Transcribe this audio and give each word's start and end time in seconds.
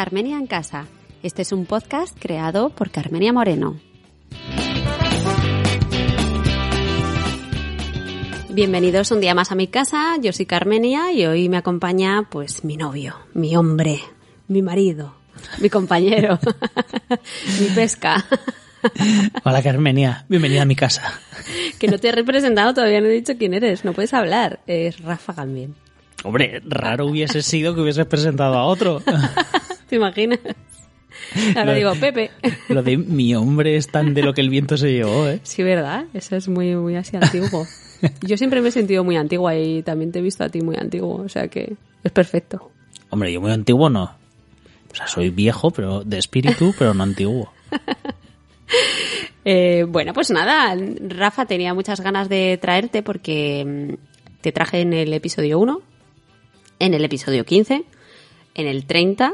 Carmenia 0.00 0.38
en 0.38 0.46
Casa. 0.46 0.86
Este 1.22 1.42
es 1.42 1.52
un 1.52 1.66
podcast 1.66 2.18
creado 2.18 2.70
por 2.70 2.90
Carmenia 2.90 3.34
Moreno. 3.34 3.78
Bienvenidos 8.48 9.10
un 9.10 9.20
día 9.20 9.34
más 9.34 9.52
a 9.52 9.56
mi 9.56 9.66
casa, 9.66 10.16
yo 10.18 10.32
soy 10.32 10.46
Carmenia 10.46 11.12
y 11.12 11.26
hoy 11.26 11.50
me 11.50 11.58
acompaña 11.58 12.26
pues 12.30 12.64
mi 12.64 12.78
novio, 12.78 13.14
mi 13.34 13.54
hombre, 13.56 14.00
mi 14.48 14.62
marido, 14.62 15.16
mi 15.58 15.68
compañero, 15.68 16.38
mi 17.60 17.66
pesca. 17.74 18.24
Hola 19.44 19.62
Carmenia, 19.62 20.24
bienvenida 20.30 20.62
a 20.62 20.64
mi 20.64 20.76
casa. 20.76 21.20
Que 21.78 21.88
no 21.88 21.98
te 21.98 22.08
he 22.08 22.12
representado, 22.12 22.72
todavía 22.72 23.02
no 23.02 23.08
he 23.08 23.12
dicho 23.12 23.36
quién 23.36 23.52
eres, 23.52 23.84
no 23.84 23.92
puedes 23.92 24.14
hablar. 24.14 24.60
Es 24.66 24.98
Rafa 25.02 25.34
también. 25.34 25.74
Hombre, 26.24 26.62
raro 26.64 27.04
hubiese 27.04 27.42
sido 27.42 27.74
que 27.74 27.82
hubieses 27.82 28.06
presentado 28.06 28.54
a 28.54 28.64
otro. 28.64 29.02
¿Te 29.90 29.96
imaginas? 29.96 30.38
Ahora 31.56 31.64
Lo- 31.72 31.74
digo, 31.74 31.92
Pepe. 31.96 32.30
Lo 32.68 32.82
de 32.82 32.96
mi 32.96 33.34
hombre 33.34 33.74
es 33.76 33.88
tan 33.88 34.14
de 34.14 34.22
lo 34.22 34.32
que 34.32 34.40
el 34.40 34.48
viento 34.48 34.76
se 34.76 34.92
llevó, 34.92 35.26
¿eh? 35.26 35.40
Sí, 35.42 35.62
¿verdad? 35.64 36.04
Eso 36.14 36.36
es 36.36 36.48
muy, 36.48 36.76
muy 36.76 36.94
así 36.96 37.16
antiguo. 37.16 37.66
Yo 38.22 38.36
siempre 38.36 38.62
me 38.62 38.68
he 38.68 38.72
sentido 38.72 39.02
muy 39.04 39.16
antigua 39.16 39.54
y 39.56 39.82
también 39.82 40.12
te 40.12 40.20
he 40.20 40.22
visto 40.22 40.44
a 40.44 40.48
ti 40.48 40.60
muy 40.62 40.76
antiguo, 40.76 41.16
o 41.16 41.28
sea 41.28 41.48
que 41.48 41.74
es 42.04 42.12
perfecto. 42.12 42.70
Hombre, 43.10 43.32
yo 43.32 43.40
muy 43.40 43.50
antiguo 43.50 43.90
no. 43.90 44.04
O 44.90 44.94
sea, 44.94 45.06
soy 45.08 45.30
viejo, 45.30 45.70
pero 45.72 46.02
de 46.04 46.18
espíritu, 46.18 46.72
pero 46.78 46.94
no 46.94 47.02
antiguo. 47.02 47.52
Eh, 49.44 49.84
bueno, 49.88 50.12
pues 50.12 50.30
nada, 50.30 50.76
Rafa 51.08 51.46
tenía 51.46 51.74
muchas 51.74 52.00
ganas 52.00 52.28
de 52.28 52.58
traerte 52.60 53.02
porque 53.02 53.64
mm, 53.66 53.94
te 54.42 54.52
traje 54.52 54.82
en 54.82 54.92
el 54.92 55.12
episodio 55.14 55.58
1, 55.58 55.80
en 56.78 56.94
el 56.94 57.04
episodio 57.04 57.44
15, 57.44 57.82
en 58.54 58.66
el 58.66 58.84
30 58.84 59.32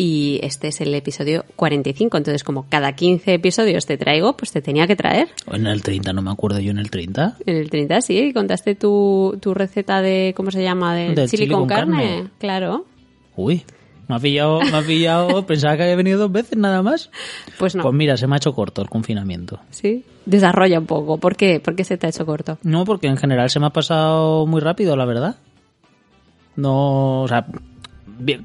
y 0.00 0.40
este 0.42 0.68
es 0.68 0.80
el 0.80 0.94
episodio 0.94 1.44
45. 1.56 2.16
Entonces, 2.16 2.42
como 2.42 2.66
cada 2.70 2.92
15 2.92 3.34
episodios 3.34 3.84
te 3.84 3.98
traigo, 3.98 4.34
pues 4.34 4.50
te 4.50 4.62
tenía 4.62 4.86
que 4.86 4.96
traer. 4.96 5.28
En 5.52 5.66
el 5.66 5.82
30, 5.82 6.14
no 6.14 6.22
me 6.22 6.30
acuerdo 6.30 6.58
yo 6.58 6.70
en 6.70 6.78
el 6.78 6.90
30. 6.90 7.36
En 7.44 7.56
el 7.56 7.68
30 7.68 8.00
sí, 8.00 8.32
contaste 8.32 8.74
tu, 8.74 9.36
tu 9.42 9.52
receta 9.52 10.00
de, 10.00 10.32
¿cómo 10.34 10.50
se 10.50 10.62
llama? 10.62 10.94
De 10.94 11.14
chili, 11.14 11.28
chili 11.28 11.48
con, 11.48 11.60
con 11.60 11.68
carne. 11.68 11.96
carne. 11.96 12.30
Claro. 12.38 12.86
Uy, 13.36 13.62
me 14.08 14.14
ha 14.14 14.18
pillado, 14.18 14.62
me 14.62 14.78
ha 14.78 14.80
pillado, 14.80 15.44
pensaba 15.46 15.76
que 15.76 15.82
había 15.82 15.96
venido 15.96 16.18
dos 16.18 16.32
veces 16.32 16.56
nada 16.56 16.80
más. 16.80 17.10
Pues 17.58 17.76
no. 17.76 17.82
Pues 17.82 17.94
mira, 17.94 18.16
se 18.16 18.26
me 18.26 18.36
ha 18.36 18.38
hecho 18.38 18.54
corto 18.54 18.80
el 18.80 18.88
confinamiento. 18.88 19.60
Sí. 19.68 20.06
Desarrolla 20.24 20.78
un 20.78 20.86
poco. 20.86 21.18
¿Por 21.18 21.36
qué? 21.36 21.60
¿Por 21.60 21.76
qué 21.76 21.84
se 21.84 21.98
te 21.98 22.06
ha 22.06 22.08
hecho 22.08 22.24
corto? 22.24 22.58
No, 22.62 22.86
porque 22.86 23.06
en 23.06 23.18
general 23.18 23.50
se 23.50 23.60
me 23.60 23.66
ha 23.66 23.70
pasado 23.70 24.46
muy 24.46 24.62
rápido, 24.62 24.96
la 24.96 25.04
verdad. 25.04 25.36
No, 26.56 27.20
o 27.20 27.28
sea, 27.28 27.44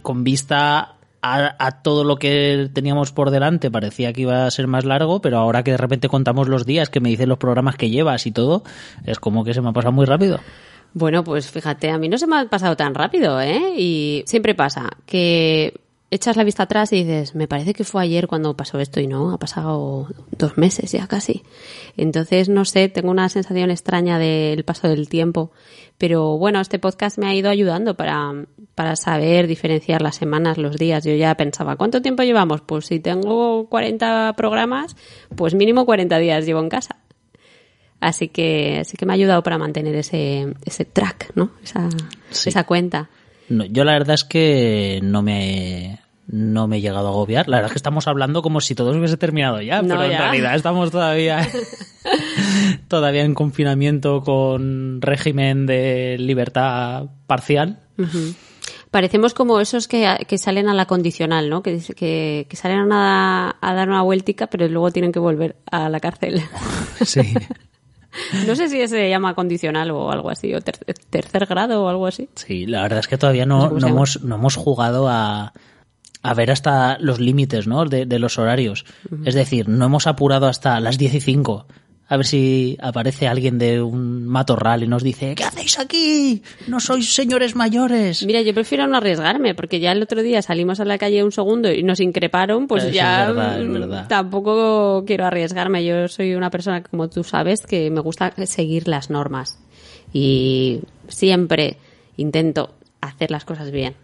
con 0.01 0.25
vista 0.25 0.95
a, 1.25 1.55
a 1.57 1.81
todo 1.81 2.03
lo 2.03 2.17
que 2.17 2.69
teníamos 2.73 3.11
por 3.11 3.31
delante, 3.31 3.71
parecía 3.71 4.13
que 4.13 4.21
iba 4.21 4.45
a 4.45 4.51
ser 4.51 4.67
más 4.67 4.85
largo, 4.85 5.21
pero 5.21 5.39
ahora 5.39 5.63
que 5.63 5.71
de 5.71 5.77
repente 5.77 6.07
contamos 6.07 6.47
los 6.47 6.65
días, 6.65 6.89
que 6.89 6.99
me 6.99 7.09
dicen 7.09 7.29
los 7.29 7.39
programas 7.39 7.75
que 7.75 7.89
llevas 7.89 8.27
y 8.27 8.31
todo, 8.31 8.63
es 9.05 9.19
como 9.19 9.43
que 9.43 9.53
se 9.53 9.61
me 9.61 9.69
ha 9.69 9.73
pasado 9.73 9.91
muy 9.91 10.05
rápido. 10.05 10.39
Bueno, 10.93 11.23
pues 11.23 11.49
fíjate, 11.49 11.89
a 11.89 11.97
mí 11.97 12.07
no 12.07 12.17
se 12.17 12.27
me 12.27 12.37
ha 12.37 12.45
pasado 12.45 12.77
tan 12.77 12.93
rápido, 12.93 13.41
¿eh? 13.41 13.73
Y 13.75 14.23
siempre 14.27 14.55
pasa 14.55 14.89
que 15.05 15.73
echas 16.15 16.35
la 16.37 16.43
vista 16.43 16.63
atrás 16.63 16.91
y 16.93 17.03
dices, 17.03 17.35
me 17.35 17.47
parece 17.47 17.73
que 17.73 17.83
fue 17.83 18.03
ayer 18.03 18.27
cuando 18.27 18.55
pasó 18.55 18.79
esto 18.79 18.99
y 18.99 19.07
no, 19.07 19.31
ha 19.31 19.37
pasado 19.37 20.07
dos 20.37 20.57
meses 20.57 20.91
ya 20.91 21.07
casi. 21.07 21.43
Entonces, 21.97 22.49
no 22.49 22.65
sé, 22.65 22.89
tengo 22.89 23.11
una 23.11 23.29
sensación 23.29 23.71
extraña 23.71 24.17
del 24.19 24.63
paso 24.65 24.87
del 24.87 25.07
tiempo. 25.09 25.51
Pero 25.97 26.37
bueno, 26.37 26.59
este 26.59 26.79
podcast 26.79 27.17
me 27.17 27.27
ha 27.27 27.33
ido 27.35 27.49
ayudando 27.49 27.95
para, 27.95 28.33
para 28.75 28.95
saber 28.95 29.47
diferenciar 29.47 30.01
las 30.01 30.15
semanas, 30.15 30.57
los 30.57 30.77
días. 30.77 31.03
Yo 31.05 31.13
ya 31.15 31.35
pensaba, 31.35 31.75
¿cuánto 31.77 32.01
tiempo 32.01 32.23
llevamos? 32.23 32.61
Pues 32.61 32.87
si 32.87 32.99
tengo 32.99 33.67
40 33.69 34.33
programas, 34.35 34.95
pues 35.35 35.53
mínimo 35.53 35.85
40 35.85 36.17
días 36.17 36.45
llevo 36.45 36.59
en 36.59 36.69
casa. 36.69 36.97
Así 38.01 38.27
que, 38.27 38.79
así 38.81 38.97
que 38.97 39.05
me 39.05 39.13
ha 39.13 39.15
ayudado 39.15 39.41
para 39.41 39.57
mantener 39.57 39.95
ese, 39.95 40.53
ese 40.65 40.85
track, 40.85 41.31
¿no? 41.35 41.51
Esa, 41.63 41.89
Sí. 42.29 42.49
esa 42.49 42.65
cuenta. 42.65 43.09
No, 43.47 43.63
yo 43.65 43.83
la 43.85 43.93
verdad 43.93 44.15
es 44.15 44.23
que 44.25 44.99
no 45.01 45.21
me, 45.21 45.99
no 46.27 46.67
me 46.67 46.77
he 46.77 46.81
llegado 46.81 47.07
a 47.07 47.09
agobiar. 47.11 47.47
La 47.47 47.57
verdad 47.57 47.69
es 47.69 47.73
que 47.73 47.77
estamos 47.79 48.07
hablando 48.07 48.41
como 48.41 48.61
si 48.61 48.75
todo 48.75 48.91
hubiese 48.91 49.17
terminado 49.17 49.61
ya, 49.61 49.81
No, 49.81 49.89
pero 49.95 50.03
en 50.11 50.17
realidad 50.17 50.55
estamos 50.55 50.91
todavía, 50.91 51.47
todavía 52.87 53.23
en 53.23 53.33
confinamiento 53.33 54.21
con 54.23 55.01
régimen 55.01 55.65
de 55.65 56.17
libertad 56.19 57.05
parcial. 57.27 57.79
Parecemos 58.91 59.33
como 59.33 59.59
esos 59.59 59.87
que, 59.87 60.25
que 60.27 60.37
salen 60.37 60.69
a 60.69 60.73
la 60.73 60.85
condicional, 60.85 61.49
¿no? 61.49 61.61
Que, 61.61 61.79
que, 61.95 62.47
que 62.49 62.55
salen 62.55 62.91
a, 62.91 63.55
a 63.59 63.73
dar 63.73 63.89
una 63.89 64.01
vueltica, 64.01 64.47
pero 64.47 64.67
luego 64.67 64.91
tienen 64.91 65.11
que 65.11 65.19
volver 65.19 65.57
a 65.71 65.89
la 65.89 65.99
cárcel. 65.99 66.41
Sí. 67.05 67.19
No 68.47 68.55
sé 68.55 68.69
si 68.69 68.87
se 68.87 69.09
llama 69.09 69.35
condicional 69.35 69.91
o 69.91 70.09
algo 70.09 70.29
así, 70.29 70.53
o 70.55 70.61
ter- 70.61 70.77
tercer 71.09 71.45
grado 71.45 71.83
o 71.83 71.89
algo 71.89 72.07
así. 72.07 72.29
Sí, 72.35 72.65
la 72.65 72.83
verdad 72.83 72.99
es 72.99 73.09
que 73.09 73.17
todavía 73.17 73.45
No 73.45 73.69
no, 73.69 73.87
hemos, 73.89 74.23
no 74.23 74.35
hemos 74.35 74.55
jugado 74.55 75.09
a, 75.09 75.51
a 76.29 76.33
ver 76.33 76.51
hasta 76.51 76.97
los 76.99 77.19
límites 77.19 77.67
¿no? 77.67 77.85
de, 77.85 78.05
de 78.05 78.19
los 78.19 78.37
horarios. 78.37 78.85
Es 79.25 79.35
decir, 79.35 79.69
no 79.69 79.85
hemos 79.85 80.07
apurado 80.07 80.47
hasta 80.47 80.79
las 80.79 80.97
10 80.97 81.15
y 81.15 81.19
5. 81.21 81.67
A 82.07 82.17
ver 82.17 82.25
si 82.27 82.77
aparece 82.81 83.27
alguien 83.27 83.57
de 83.57 83.81
un 83.81 84.27
matorral 84.27 84.83
y 84.83 84.87
nos 84.87 85.01
dice, 85.01 85.33
¿qué 85.33 85.43
hacéis 85.43 85.79
aquí? 85.79 86.43
No 86.67 86.79
sois 86.79 87.11
señores 87.15 87.55
mayores. 87.55 88.23
Mira, 88.27 88.41
yo 88.43 88.53
prefiero 88.53 88.85
no 88.85 88.97
arriesgarme, 88.97 89.55
porque 89.55 89.79
ya 89.79 89.91
el 89.91 90.03
otro 90.03 90.21
día 90.21 90.43
salimos 90.43 90.79
a 90.79 90.85
la 90.85 90.99
calle 90.99 91.23
un 91.23 91.31
segundo 91.31 91.71
y 91.71 91.81
nos 91.81 91.99
increparon, 91.99 92.67
pues 92.67 92.83
Eso 92.83 92.89
es 92.89 92.95
ya 92.95 93.27
verdad, 93.31 93.59
es 93.59 93.67
mm, 93.67 93.73
verdad. 93.73 94.07
tampoco 94.07 95.03
quiero 95.07 95.25
arriesgarme. 95.25 95.83
Yo 95.83 96.07
soy 96.07 96.35
una 96.35 96.51
persona, 96.51 96.83
como 96.83 97.09
tú 97.09 97.23
sabes, 97.23 97.61
que 97.65 97.89
me 97.89 98.01
gusta 98.01 98.31
seguir 98.45 98.87
las 98.87 99.09
normas. 99.09 99.57
Y 100.13 100.81
siempre 101.07 101.77
intento 102.17 102.75
hacer 103.01 103.31
las 103.31 103.45
cosas 103.45 103.71
bien. 103.71 103.95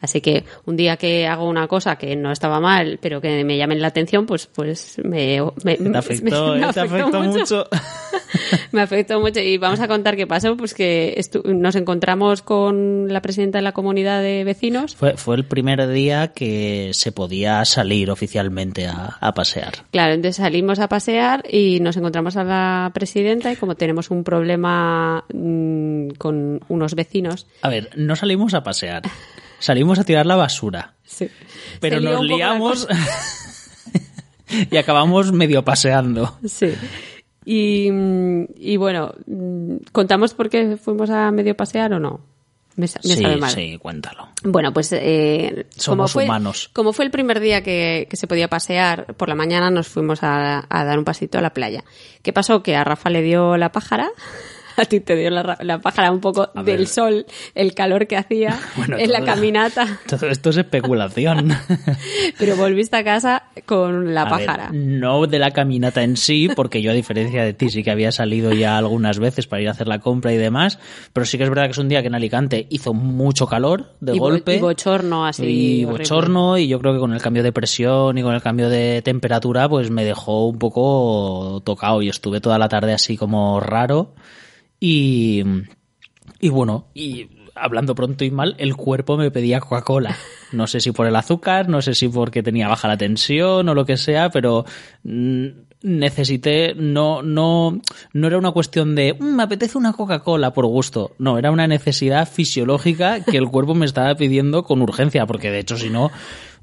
Así 0.00 0.20
que 0.20 0.44
un 0.64 0.76
día 0.76 0.96
que 0.96 1.26
hago 1.26 1.48
una 1.48 1.66
cosa 1.66 1.96
que 1.96 2.14
no 2.16 2.30
estaba 2.30 2.60
mal, 2.60 2.98
pero 3.02 3.20
que 3.20 3.44
me 3.44 3.56
llamen 3.56 3.80
la 3.82 3.88
atención, 3.88 4.26
pues, 4.26 4.46
pues 4.46 4.96
me, 5.02 5.40
me, 5.64 5.76
Te 5.76 5.98
afectó, 5.98 6.54
me 6.54 6.60
¿eh? 6.66 6.70
Te 6.72 6.80
afectó 6.80 7.22
mucho. 7.22 7.66
me 8.72 8.80
afectó 8.82 9.20
mucho 9.20 9.40
y 9.40 9.58
vamos 9.58 9.80
a 9.80 9.88
contar 9.88 10.16
qué 10.16 10.26
pasó, 10.26 10.56
pues 10.56 10.74
que 10.74 11.14
estu- 11.18 11.42
nos 11.44 11.74
encontramos 11.74 12.42
con 12.42 13.12
la 13.12 13.20
presidenta 13.22 13.58
de 13.58 13.62
la 13.62 13.72
comunidad 13.72 14.22
de 14.22 14.44
vecinos. 14.44 14.94
Fue, 14.94 15.16
fue 15.16 15.36
el 15.36 15.44
primer 15.44 15.86
día 15.88 16.28
que 16.28 16.90
se 16.94 17.10
podía 17.12 17.64
salir 17.64 18.10
oficialmente 18.10 18.86
a, 18.86 19.16
a 19.20 19.34
pasear. 19.34 19.72
Claro, 19.90 20.14
entonces 20.14 20.36
salimos 20.36 20.78
a 20.78 20.88
pasear 20.88 21.44
y 21.50 21.80
nos 21.80 21.96
encontramos 21.96 22.36
a 22.36 22.44
la 22.44 22.90
presidenta 22.94 23.50
y 23.52 23.56
como 23.56 23.74
tenemos 23.74 24.10
un 24.10 24.22
problema 24.24 25.24
mm, 25.32 26.10
con 26.18 26.60
unos 26.68 26.94
vecinos, 26.94 27.46
A 27.62 27.68
ver, 27.68 27.90
no 27.96 28.14
salimos 28.16 28.54
a 28.54 28.62
pasear. 28.62 29.02
Salimos 29.58 29.98
a 29.98 30.04
tirar 30.04 30.26
la 30.26 30.36
basura. 30.36 30.94
sí, 31.04 31.28
Pero 31.80 32.00
nos 32.00 32.22
liamos 32.24 32.86
y 34.70 34.76
acabamos 34.76 35.32
medio 35.32 35.64
paseando. 35.64 36.38
Sí. 36.46 36.74
Y, 37.44 37.88
y 38.56 38.76
bueno, 38.76 39.14
¿contamos 39.92 40.34
por 40.34 40.48
qué 40.50 40.76
fuimos 40.76 41.10
a 41.10 41.30
medio 41.30 41.56
pasear 41.56 41.92
o 41.94 41.98
no? 41.98 42.20
Me, 42.76 42.82
me 42.82 42.88
sí, 42.88 43.16
sabe 43.20 43.36
mal. 43.38 43.50
sí, 43.50 43.76
cuéntalo. 43.78 44.28
Bueno, 44.44 44.72
pues 44.72 44.92
eh, 44.92 45.66
como, 45.72 45.82
Somos 45.82 46.12
fue, 46.12 46.24
humanos. 46.26 46.70
como 46.72 46.92
fue 46.92 47.04
el 47.06 47.10
primer 47.10 47.40
día 47.40 47.62
que, 47.62 48.06
que 48.08 48.16
se 48.16 48.28
podía 48.28 48.48
pasear, 48.48 49.14
por 49.16 49.28
la 49.28 49.34
mañana 49.34 49.68
nos 49.70 49.88
fuimos 49.88 50.22
a, 50.22 50.64
a 50.68 50.84
dar 50.84 50.96
un 50.98 51.04
pasito 51.04 51.38
a 51.38 51.40
la 51.40 51.52
playa. 51.52 51.82
¿Qué 52.22 52.32
pasó? 52.32 52.62
Que 52.62 52.76
a 52.76 52.84
Rafa 52.84 53.10
le 53.10 53.22
dio 53.22 53.56
la 53.56 53.72
pájara, 53.72 54.10
a 54.82 54.84
ti 54.84 55.00
te 55.00 55.16
dio 55.16 55.30
la, 55.30 55.58
la 55.60 55.78
pájara 55.80 56.10
un 56.12 56.20
poco 56.20 56.50
A 56.54 56.62
del 56.62 56.78
ver. 56.78 56.86
sol, 56.88 57.26
el 57.54 57.74
calor 57.74 58.06
que 58.06 58.16
hacía 58.16 58.58
Bueno, 58.76 58.96
en 58.98 59.10
la 59.12 59.22
caminata, 59.24 59.86
Todo 60.08 60.28
esto 60.28 60.50
es 60.50 60.56
especulación. 60.58 61.50
pero 62.38 62.56
volviste 62.56 62.96
a 62.96 63.04
casa 63.04 63.44
con 63.66 64.14
la 64.14 64.22
A 64.22 64.36
ver, 64.36 64.46
pájara. 64.46 64.70
no 64.72 65.26
de 65.26 65.38
la 65.38 65.50
caminata 65.50 66.02
en 66.02 66.16
sí, 66.16 66.48
porque 66.54 66.82
yo 66.82 66.90
a 66.90 66.94
diferencia 66.94 67.42
de 67.44 67.52
ti 67.54 67.70
sí 67.70 67.82
que 67.82 67.90
había 67.90 68.12
salido 68.12 68.52
ya 68.52 68.76
algunas 68.78 69.18
veces 69.18 69.46
para 69.46 69.62
ir 69.62 69.68
a 69.68 69.72
hacer 69.72 69.88
la 69.88 69.98
compra 69.98 70.32
y 70.32 70.36
demás, 70.36 70.78
pero 71.12 71.26
sí 71.26 71.36
que 71.38 71.44
es 71.44 71.50
verdad 71.50 71.64
que 71.66 71.72
es 71.72 71.78
un 71.78 71.88
día 71.88 72.00
que 72.02 72.08
en 72.08 72.14
Alicante 72.14 72.66
hizo 72.70 72.94
mucho 72.94 73.46
calor 73.46 73.94
de 74.00 74.14
Y 74.14 74.18
bo- 74.18 74.30
golpe. 74.30 74.56
y 74.56 74.60
bochorno 74.60 75.26
así 75.26 75.44
Y 75.44 75.84
horrible. 75.84 75.98
bochorno, 76.04 76.58
y 76.58 76.68
yo 76.68 76.78
creo 76.78 76.94
que 76.94 77.00
con 77.00 77.12
el 77.12 77.20
cambio 77.20 77.42
de 77.42 77.52
presión 77.52 78.16
y 78.18 78.22
con 78.22 78.34
el 78.34 78.42
cambio 78.42 78.68
de 78.68 79.02
temperatura, 79.02 79.68
pues 79.68 79.90
me 79.90 80.04
dejó 80.04 80.46
un 80.46 80.58
poco 80.58 81.60
tocado 81.64 82.02
y 82.02 82.08
estuve 82.08 82.40
toda 82.40 82.58
la 82.58 82.68
tarde 82.68 82.92
así 82.92 83.16
como 83.16 83.60
raro. 83.60 84.12
Y, 84.80 85.42
y 86.40 86.48
bueno, 86.48 86.86
y 86.94 87.28
hablando 87.54 87.94
pronto 87.94 88.24
y 88.24 88.30
mal, 88.30 88.54
el 88.58 88.76
cuerpo 88.76 89.16
me 89.16 89.30
pedía 89.30 89.60
Coca-Cola. 89.60 90.16
No 90.52 90.66
sé 90.66 90.80
si 90.80 90.92
por 90.92 91.06
el 91.06 91.16
azúcar, 91.16 91.68
no 91.68 91.82
sé 91.82 91.94
si 91.94 92.08
porque 92.08 92.42
tenía 92.42 92.68
baja 92.68 92.88
la 92.88 92.96
tensión 92.96 93.68
o 93.68 93.74
lo 93.74 93.84
que 93.84 93.96
sea, 93.96 94.30
pero 94.30 94.64
mm, 95.02 95.46
necesité, 95.82 96.74
no, 96.74 97.22
no, 97.22 97.80
no 98.12 98.26
era 98.26 98.38
una 98.38 98.52
cuestión 98.52 98.94
de, 98.94 99.14
"Mm, 99.18 99.36
me 99.36 99.42
apetece 99.42 99.76
una 99.78 99.92
Coca-Cola 99.92 100.52
por 100.52 100.66
gusto. 100.66 101.12
No, 101.18 101.38
era 101.38 101.50
una 101.50 101.66
necesidad 101.66 102.28
fisiológica 102.28 103.24
que 103.24 103.36
el 103.36 103.48
cuerpo 103.48 103.74
me 103.74 103.86
estaba 103.86 104.14
pidiendo 104.14 104.62
con 104.64 104.80
urgencia, 104.82 105.26
porque 105.26 105.50
de 105.50 105.58
hecho 105.60 105.76
si 105.76 105.90
no, 105.90 106.10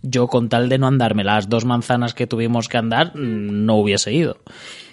yo 0.09 0.27
con 0.27 0.49
tal 0.49 0.69
de 0.69 0.77
no 0.77 0.87
andarme 0.87 1.23
las 1.23 1.49
dos 1.49 1.65
manzanas 1.65 2.13
que 2.13 2.27
tuvimos 2.27 2.69
que 2.69 2.77
andar, 2.77 3.15
no 3.15 3.75
hubiese 3.75 4.13
ido. 4.13 4.37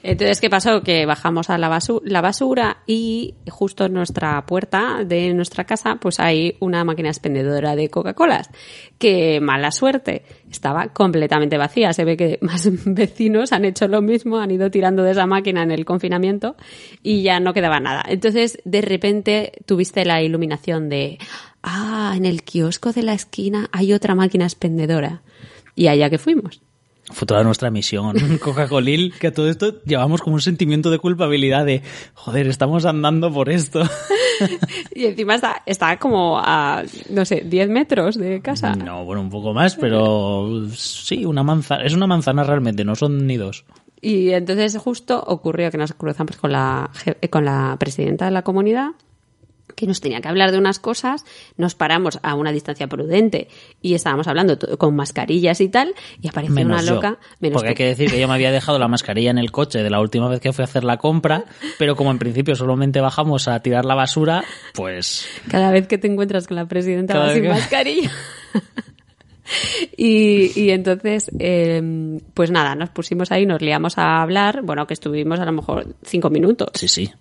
Entonces, 0.04 0.40
¿qué 0.40 0.50
pasó? 0.50 0.82
Que 0.82 1.06
bajamos 1.06 1.48
a 1.48 1.58
la 1.58 1.68
basura, 1.68 2.04
la 2.04 2.20
basura 2.20 2.78
y 2.86 3.34
justo 3.48 3.84
en 3.84 3.92
nuestra 3.92 4.44
puerta 4.46 5.04
de 5.06 5.32
nuestra 5.32 5.64
casa, 5.64 5.96
pues 6.00 6.18
hay 6.18 6.56
una 6.58 6.82
máquina 6.82 7.08
expendedora 7.08 7.76
de 7.76 7.88
Coca-Colas, 7.88 8.50
que 8.98 9.40
mala 9.40 9.70
suerte, 9.70 10.24
estaba 10.50 10.88
completamente 10.88 11.56
vacía. 11.56 11.92
Se 11.92 12.04
ve 12.04 12.16
que 12.16 12.38
más 12.40 12.68
vecinos 12.84 13.52
han 13.52 13.64
hecho 13.64 13.86
lo 13.86 14.02
mismo, 14.02 14.38
han 14.38 14.50
ido 14.50 14.70
tirando 14.70 15.04
de 15.04 15.12
esa 15.12 15.26
máquina 15.26 15.62
en 15.62 15.70
el 15.70 15.84
confinamiento 15.84 16.56
y 17.02 17.22
ya 17.22 17.38
no 17.38 17.52
quedaba 17.54 17.78
nada. 17.78 18.02
Entonces, 18.08 18.58
de 18.64 18.80
repente 18.80 19.52
tuviste 19.66 20.04
la 20.04 20.20
iluminación 20.20 20.88
de, 20.88 21.18
ah, 21.62 22.14
en 22.16 22.24
el 22.24 22.42
kiosco 22.42 22.92
de 22.92 23.02
la 23.02 23.14
esquina 23.14 23.68
hay 23.72 23.92
otra 23.92 24.14
máquina 24.14 24.44
expendedora. 24.44 25.22
Y 25.74 25.86
allá 25.86 26.10
que 26.10 26.18
fuimos 26.18 26.60
fue 27.12 27.26
toda 27.26 27.42
nuestra 27.44 27.70
misión. 27.70 28.16
Coca-Cola, 28.42 29.10
que 29.18 29.28
a 29.28 29.32
todo 29.32 29.48
esto 29.48 29.82
llevamos 29.84 30.20
como 30.20 30.34
un 30.34 30.40
sentimiento 30.40 30.90
de 30.90 30.98
culpabilidad 30.98 31.64
de, 31.66 31.82
joder, 32.14 32.46
estamos 32.46 32.84
andando 32.84 33.32
por 33.32 33.50
esto. 33.50 33.82
y 34.94 35.06
encima 35.06 35.34
está, 35.34 35.62
está 35.66 35.98
como 35.98 36.38
a, 36.38 36.82
no 37.10 37.24
sé, 37.24 37.42
10 37.44 37.68
metros 37.68 38.16
de 38.16 38.40
casa. 38.40 38.74
No, 38.74 39.04
bueno, 39.04 39.20
un 39.20 39.30
poco 39.30 39.52
más, 39.52 39.76
pero 39.76 40.66
sí, 40.74 41.24
una 41.24 41.42
manzana, 41.42 41.84
es 41.84 41.94
una 41.94 42.06
manzana 42.06 42.44
realmente, 42.44 42.84
no 42.84 42.94
son 42.94 43.26
ni 43.26 43.36
dos. 43.36 43.64
Y 44.00 44.30
entonces 44.30 44.76
justo 44.78 45.22
ocurrió 45.24 45.70
que 45.70 45.78
nos 45.78 45.92
cruzamos 45.92 46.36
con 46.36 46.50
la, 46.52 46.90
con 47.30 47.44
la 47.44 47.76
presidenta 47.78 48.24
de 48.24 48.32
la 48.32 48.42
comunidad 48.42 48.90
que 49.74 49.86
nos 49.86 50.00
tenía 50.00 50.20
que 50.20 50.28
hablar 50.28 50.52
de 50.52 50.58
unas 50.58 50.78
cosas, 50.78 51.24
nos 51.56 51.74
paramos 51.74 52.18
a 52.22 52.34
una 52.34 52.52
distancia 52.52 52.86
prudente 52.86 53.48
y 53.80 53.94
estábamos 53.94 54.28
hablando 54.28 54.58
con 54.78 54.94
mascarillas 54.94 55.60
y 55.60 55.68
tal, 55.68 55.94
y 56.20 56.28
apareció 56.28 56.64
una 56.64 56.82
loca. 56.82 57.18
porque 57.52 57.68
hay 57.70 57.74
que 57.74 57.86
decir 57.86 58.10
que 58.10 58.20
yo 58.20 58.28
me 58.28 58.34
había 58.34 58.50
dejado 58.50 58.78
la 58.78 58.88
mascarilla 58.88 59.30
en 59.30 59.38
el 59.38 59.50
coche 59.50 59.82
de 59.82 59.90
la 59.90 60.00
última 60.00 60.28
vez 60.28 60.40
que 60.40 60.52
fui 60.52 60.62
a 60.62 60.66
hacer 60.66 60.84
la 60.84 60.98
compra, 60.98 61.44
pero 61.78 61.96
como 61.96 62.10
en 62.10 62.18
principio 62.18 62.54
solamente 62.54 63.00
bajamos 63.00 63.48
a 63.48 63.60
tirar 63.60 63.84
la 63.84 63.94
basura, 63.94 64.44
pues. 64.74 65.26
Cada 65.48 65.70
vez 65.70 65.86
que 65.86 65.98
te 65.98 66.08
encuentras 66.08 66.46
con 66.46 66.56
la 66.56 66.66
presidenta 66.66 67.18
vas 67.18 67.32
sin 67.32 67.48
mascarilla. 67.48 68.10
Y, 69.96 70.58
y, 70.58 70.70
entonces, 70.70 71.30
eh, 71.38 72.18
pues 72.32 72.50
nada, 72.50 72.74
nos 72.74 72.88
pusimos 72.88 73.30
ahí, 73.32 73.44
nos 73.44 73.60
liamos 73.60 73.98
a 73.98 74.22
hablar, 74.22 74.62
bueno, 74.62 74.86
que 74.86 74.94
estuvimos 74.94 75.40
a 75.40 75.44
lo 75.44 75.52
mejor 75.52 75.94
cinco 76.04 76.30
minutos. 76.30 76.70
Sí, 76.74 76.88
sí 76.88 77.12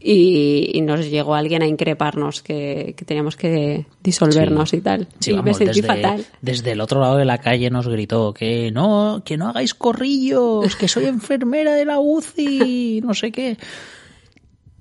y, 0.00 0.80
nos 0.82 1.08
llegó 1.10 1.34
alguien 1.34 1.62
a 1.62 1.66
increparnos 1.66 2.42
que, 2.42 2.94
teníamos 3.04 3.36
que 3.36 3.86
disolvernos 4.02 4.72
y 4.72 4.80
tal. 4.80 5.08
y 5.24 5.34
me 5.34 5.54
sentí 5.54 5.80
desde, 5.80 5.86
fatal. 5.86 6.24
Desde 6.40 6.72
el 6.72 6.80
otro 6.80 7.00
lado 7.00 7.16
de 7.16 7.24
la 7.24 7.38
calle 7.38 7.70
nos 7.70 7.88
gritó 7.88 8.32
que 8.32 8.70
no, 8.70 9.22
que 9.24 9.36
no 9.36 9.48
hagáis 9.48 9.74
corrillos, 9.74 10.76
que 10.76 10.88
soy 10.88 11.06
enfermera 11.06 11.74
de 11.74 11.84
la 11.84 11.98
UCI, 11.98 13.00
no 13.02 13.14
sé 13.14 13.32
qué. 13.32 13.56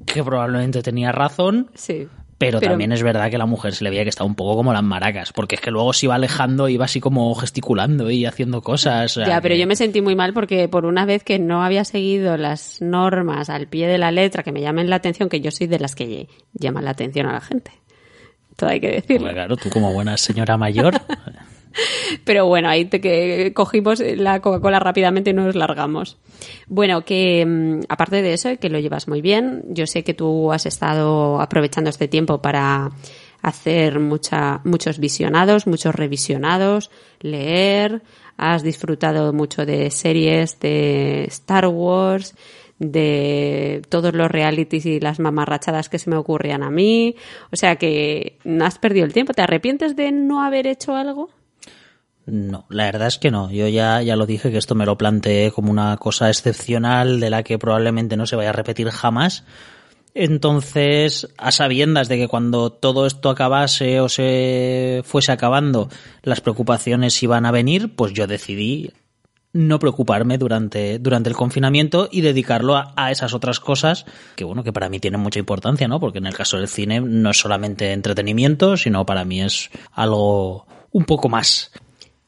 Que 0.06 0.24
probablemente 0.24 0.82
tenía 0.84 1.12
razón. 1.12 1.70
Sí. 1.74 2.08
Pero, 2.38 2.62
también 2.62 2.92
es 2.92 3.02
verdad 3.02 3.32
que 3.32 3.38
la 3.38 3.48
mujer 3.48 3.74
se 3.74 3.84
le 3.84 3.90
veía 3.90 4.04
que 4.04 4.10
estaba 4.10 4.28
un 4.28 4.36
poco 4.36 4.58
como 4.58 4.72
las 4.72 4.84
maracas, 4.84 5.34
porque 5.34 5.56
es 5.56 5.62
que 5.62 5.72
luego 5.72 5.92
se 5.94 6.06
iba 6.06 6.16
alejando, 6.16 6.70
iba 6.70 6.86
así 6.86 7.00
como 7.00 7.34
gesticulando 7.34 8.12
y 8.12 8.26
haciendo 8.26 8.62
cosas. 8.62 9.16
Ya, 9.16 9.42
pero 9.42 9.56
yo 9.56 9.66
me 9.66 9.76
sentí 9.76 10.02
muy 10.02 10.16
mal 10.16 10.34
porque 10.34 10.68
por 10.68 10.86
una 10.86 11.06
vez 11.06 11.24
que 11.24 11.40
no 11.40 11.64
había 11.64 11.84
seguido 11.84 12.38
las 12.38 12.80
normas 12.82 13.50
al 13.50 13.68
pie 13.68 13.88
de 13.88 13.98
la 13.98 14.12
letra 14.12 14.44
que 14.44 14.52
me 14.52 14.62
llamen 14.62 14.90
la 14.90 14.98
atención, 14.98 15.30
que 15.30 15.42
yo 15.42 15.50
soy 15.50 15.66
de 15.66 15.80
las 15.80 15.96
que 15.96 16.28
llaman 16.54 16.86
la 16.86 16.92
atención 16.92 17.26
a 17.26 17.34
la 17.34 17.42
gente. 17.42 17.72
Todo 18.56 18.70
hay 18.70 18.80
que 18.80 18.92
decirlo. 18.92 19.32
claro, 19.32 19.58
tú 19.58 19.70
como 19.70 19.94
buena 19.94 20.18
señora 20.18 20.58
mayor. 20.58 20.94
Pero 22.24 22.46
bueno, 22.46 22.70
ahí 22.70 22.86
te 22.86 23.02
que 23.02 23.54
cogimos 23.54 24.00
la 24.00 24.40
Coca-Cola 24.42 24.80
rápidamente 24.80 25.32
y 25.32 25.34
nos 25.34 25.56
largamos. 25.56 26.18
Bueno, 26.68 27.04
que 27.06 27.46
mm, 27.46 27.82
aparte 27.90 28.22
de 28.22 28.34
eso, 28.34 28.50
que 28.60 28.70
lo 28.70 28.80
llevas 28.80 29.08
muy 29.08 29.22
bien, 29.22 29.64
yo 29.70 29.88
sé 29.88 30.04
que 30.04 30.14
tú 30.14 30.52
has 30.52 30.66
estado 30.66 31.42
aprovechando 31.42 31.90
este 31.90 32.08
tiempo 32.08 32.42
para 32.42 32.92
hacer 33.42 34.00
mucha, 34.00 34.62
muchos 34.64 35.00
visionados, 35.00 35.68
muchos 35.68 35.96
revisionados, 35.96 36.92
leer, 37.22 38.02
has 38.36 38.64
disfrutado 38.64 39.34
mucho 39.34 39.66
de 39.66 39.92
series 39.92 40.60
de 40.60 41.26
Star 41.26 41.68
Wars, 41.68 42.36
de 42.80 43.82
todos 43.90 44.14
los 44.14 44.30
realities 44.30 44.86
y 44.86 45.00
las 45.00 45.20
mamarrachadas 45.20 45.90
que 45.90 46.00
se 46.00 46.10
me 46.10 46.18
ocurrían 46.18 46.64
a 46.64 46.70
mí. 46.70 47.16
O 47.52 47.56
sea 47.56 47.78
que 47.78 48.38
no 48.44 48.66
has 48.66 48.78
perdido 48.78 49.06
el 49.06 49.14
tiempo. 49.14 49.34
¿Te 49.34 49.42
arrepientes 49.42 49.96
de 49.96 50.12
no 50.12 50.44
haber 50.44 50.68
hecho 50.68 50.96
algo? 50.96 51.30
No, 52.28 52.66
la 52.70 52.84
verdad 52.84 53.08
es 53.08 53.20
que 53.20 53.32
no. 53.32 53.50
Yo 53.50 53.70
ya, 53.70 54.02
ya 54.02 54.18
lo 54.18 54.26
dije 54.26 54.52
que 54.52 54.58
esto 54.58 54.76
me 54.76 54.86
lo 54.86 54.98
planteé 54.98 55.50
como 55.52 55.72
una 55.72 55.96
cosa 55.96 56.28
excepcional 56.28 57.22
de 57.22 57.30
la 57.30 57.42
que 57.42 57.58
probablemente 57.58 58.18
no 58.18 58.28
se 58.28 58.36
vaya 58.36 58.50
a 58.50 58.54
repetir 58.54 58.90
jamás. 58.90 59.46
Entonces, 60.14 61.34
a 61.38 61.52
sabiendas 61.52 62.10
de 62.10 62.18
que 62.18 62.28
cuando 62.28 62.70
todo 62.70 63.06
esto 63.06 63.30
acabase 63.30 64.02
o 64.02 64.10
se 64.10 65.04
fuese 65.06 65.32
acabando, 65.32 65.90
las 66.22 66.42
preocupaciones 66.42 67.22
iban 67.24 67.46
a 67.46 67.52
venir, 67.52 67.96
pues 67.96 68.12
yo 68.12 68.28
decidí 68.28 68.92
no 69.54 69.80
preocuparme 69.80 70.38
durante, 70.38 71.00
durante 71.00 71.30
el 71.30 71.36
confinamiento 71.36 72.10
y 72.12 72.20
dedicarlo 72.20 72.76
a, 72.76 72.94
a, 72.98 73.10
esas 73.10 73.34
otras 73.34 73.62
cosas 73.62 74.06
que, 74.36 74.44
bueno, 74.44 74.64
que 74.66 74.74
para 74.74 74.90
mí 74.90 75.00
tienen 75.00 75.22
mucha 75.22 75.40
importancia, 75.40 75.88
¿no? 75.88 76.02
Porque 76.02 76.18
en 76.18 76.26
el 76.26 76.36
caso 76.36 76.58
del 76.58 76.68
cine 76.68 77.00
no 77.00 77.30
es 77.30 77.38
solamente 77.38 77.94
entretenimiento, 77.94 78.76
sino 78.76 79.06
para 79.06 79.24
mí 79.24 79.42
es 79.42 79.70
algo 79.94 80.68
un 80.92 81.06
poco 81.06 81.30
más. 81.30 81.72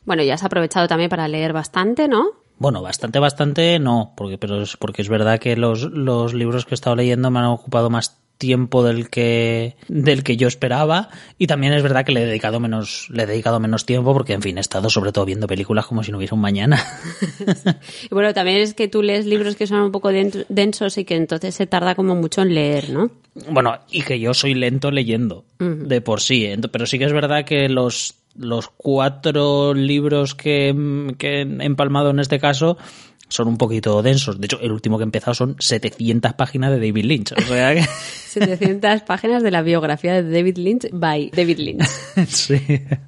Bueno, 0.10 0.24
ya 0.24 0.34
has 0.34 0.44
aprovechado 0.44 0.88
también 0.88 1.08
para 1.08 1.28
leer 1.28 1.54
bastante, 1.54 2.08
¿no? 2.08 2.32
Bueno, 2.58 2.82
bastante, 2.82 3.20
bastante 3.20 3.78
no, 3.78 4.14
porque, 4.18 4.40
pero 4.40 4.64
es, 4.64 4.76
porque 4.76 5.04
es 5.04 5.08
verdad 5.08 5.38
que 5.38 5.56
los, 5.56 5.84
los 5.84 6.34
libros 6.34 6.66
que 6.66 6.74
he 6.74 6.74
estado 6.74 6.96
leyendo 6.96 7.30
me 7.30 7.38
han 7.38 7.46
ocupado 7.46 7.92
más 7.92 8.20
tiempo 8.40 8.84
del 8.84 9.12
que 9.12 9.76
del 9.88 10.24
que 10.24 10.36
yo 10.36 10.48
esperaba 10.48 11.10
y 11.38 11.46
también 11.46 11.74
es 11.74 11.84
verdad 11.84 12.06
que 12.06 12.14
le 12.14 12.24
he 12.24 12.26
dedicado 12.26 12.60
menos 12.60 13.08
le 13.12 13.24
he 13.24 13.26
dedicado 13.28 13.60
menos 13.60 13.86
tiempo 13.86 14.14
porque 14.14 14.34
en 14.34 14.42
fin 14.42 14.58
he 14.58 14.62
estado 14.62 14.90
sobre 14.90 15.12
todo 15.12 15.26
viendo 15.26 15.46
películas 15.46 15.86
como 15.86 16.04
si 16.04 16.12
no 16.12 16.18
hubiera 16.18 16.34
un 16.34 16.42
mañana. 16.42 16.84
Y 18.10 18.14
bueno 18.16 18.34
también 18.34 18.62
es 18.62 18.74
que 18.74 18.88
tú 18.88 19.04
lees 19.04 19.26
libros 19.26 19.56
que 19.56 19.68
son 19.68 19.82
un 19.82 19.92
poco 19.92 20.10
densos 20.10 20.98
y 20.98 21.06
que 21.06 21.18
entonces 21.18 21.54
se 21.54 21.68
tarda 21.68 21.94
como 21.96 22.16
mucho 22.16 22.42
en 22.42 22.56
leer 22.56 22.90
no 22.90 23.12
bueno 23.50 23.78
y 23.92 24.02
que 24.02 24.20
yo 24.20 24.34
soy 24.34 24.54
lento 24.54 24.90
leyendo 24.90 25.46
de 25.60 26.02
por 26.02 26.22
sí 26.22 26.50
pero 26.72 26.86
sí 26.86 26.98
que 26.98 27.06
es 27.06 27.14
verdad 27.14 27.46
que 27.46 27.68
los 27.70 28.16
los 28.40 28.70
cuatro 28.70 29.74
libros 29.74 30.34
que, 30.34 31.14
que 31.18 31.42
he 31.42 31.66
empalmado 31.66 32.10
en 32.10 32.20
este 32.20 32.40
caso 32.40 32.78
son 33.30 33.48
un 33.48 33.58
poquito 33.58 34.02
densos. 34.02 34.40
De 34.40 34.46
hecho, 34.46 34.60
el 34.60 34.72
último 34.72 34.98
que 34.98 35.04
he 35.04 35.06
empezado 35.06 35.36
son 35.36 35.56
700 35.60 36.34
páginas 36.34 36.72
de 36.72 36.78
David 36.78 37.06
Lynch. 37.06 37.32
O 37.34 37.42
sea 37.42 37.76
que... 37.76 37.84
700 38.30 39.02
páginas 39.04 39.44
de 39.44 39.52
la 39.52 39.62
biografía 39.62 40.22
de 40.22 40.32
David 40.32 40.58
Lynch 40.58 40.90
by 40.92 41.32
David 41.36 41.60
Lynch. 41.60 41.84
sí. 42.28 42.60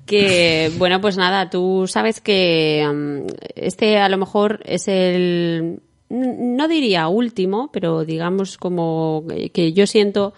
Que, 0.06 0.72
bueno, 0.78 1.02
pues 1.02 1.18
nada, 1.18 1.50
tú 1.50 1.86
sabes 1.88 2.22
que 2.22 2.88
um, 2.90 3.28
este 3.56 3.98
a 3.98 4.10
lo 4.10 4.18
mejor 4.18 4.62
es 4.66 4.88
el, 4.88 5.82
no 6.10 6.68
diría 6.68 7.08
último, 7.08 7.72
pero 7.72 8.06
digamos 8.06 8.58
como 8.58 9.26
que 9.54 9.74
yo 9.74 9.88
siento 9.88 10.34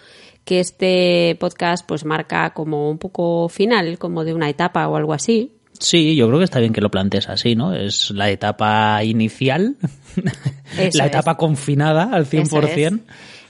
que 0.45 0.59
este 0.59 1.37
podcast 1.39 1.85
pues 1.87 2.05
marca 2.05 2.51
como 2.53 2.89
un 2.89 2.97
poco 2.97 3.49
final, 3.49 3.97
como 3.97 4.23
de 4.23 4.33
una 4.33 4.49
etapa 4.49 4.87
o 4.87 4.95
algo 4.95 5.13
así. 5.13 5.51
Sí, 5.79 6.15
yo 6.15 6.27
creo 6.27 6.39
que 6.39 6.45
está 6.45 6.59
bien 6.59 6.71
que 6.71 6.81
lo 6.81 6.91
plantees 6.91 7.29
así, 7.29 7.55
¿no? 7.55 7.73
Es 7.73 8.11
la 8.11 8.29
etapa 8.29 9.03
inicial, 9.03 9.75
la 10.93 11.07
etapa 11.07 11.35
confinada 11.35 12.09
al 12.11 12.25
100%. 12.25 13.01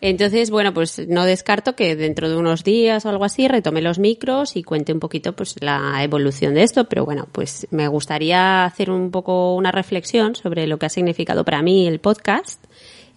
Entonces, 0.01 0.49
bueno, 0.49 0.73
pues 0.73 1.07
no 1.07 1.23
descarto 1.23 1.77
que 1.77 1.95
dentro 1.95 2.29
de 2.29 2.35
unos 2.35 2.65
días 2.65 3.05
o 3.05 3.09
algo 3.09 3.23
así 3.23 3.47
retome 3.47 3.81
los 3.81 3.99
micros 3.99 4.57
y 4.57 4.63
cuente 4.63 4.91
un 4.91 4.99
poquito 4.99 5.33
pues 5.33 5.55
la 5.61 6.03
evolución 6.03 6.55
de 6.55 6.63
esto, 6.63 6.89
pero 6.89 7.05
bueno, 7.05 7.29
pues 7.31 7.67
me 7.71 7.87
gustaría 7.87 8.65
hacer 8.65 8.91
un 8.91 9.11
poco 9.11 9.55
una 9.55 9.71
reflexión 9.71 10.35
sobre 10.35 10.67
lo 10.67 10.77
que 10.77 10.87
ha 10.87 10.89
significado 10.89 11.45
para 11.45 11.61
mí 11.61 11.87
el 11.87 11.99
podcast 11.99 12.61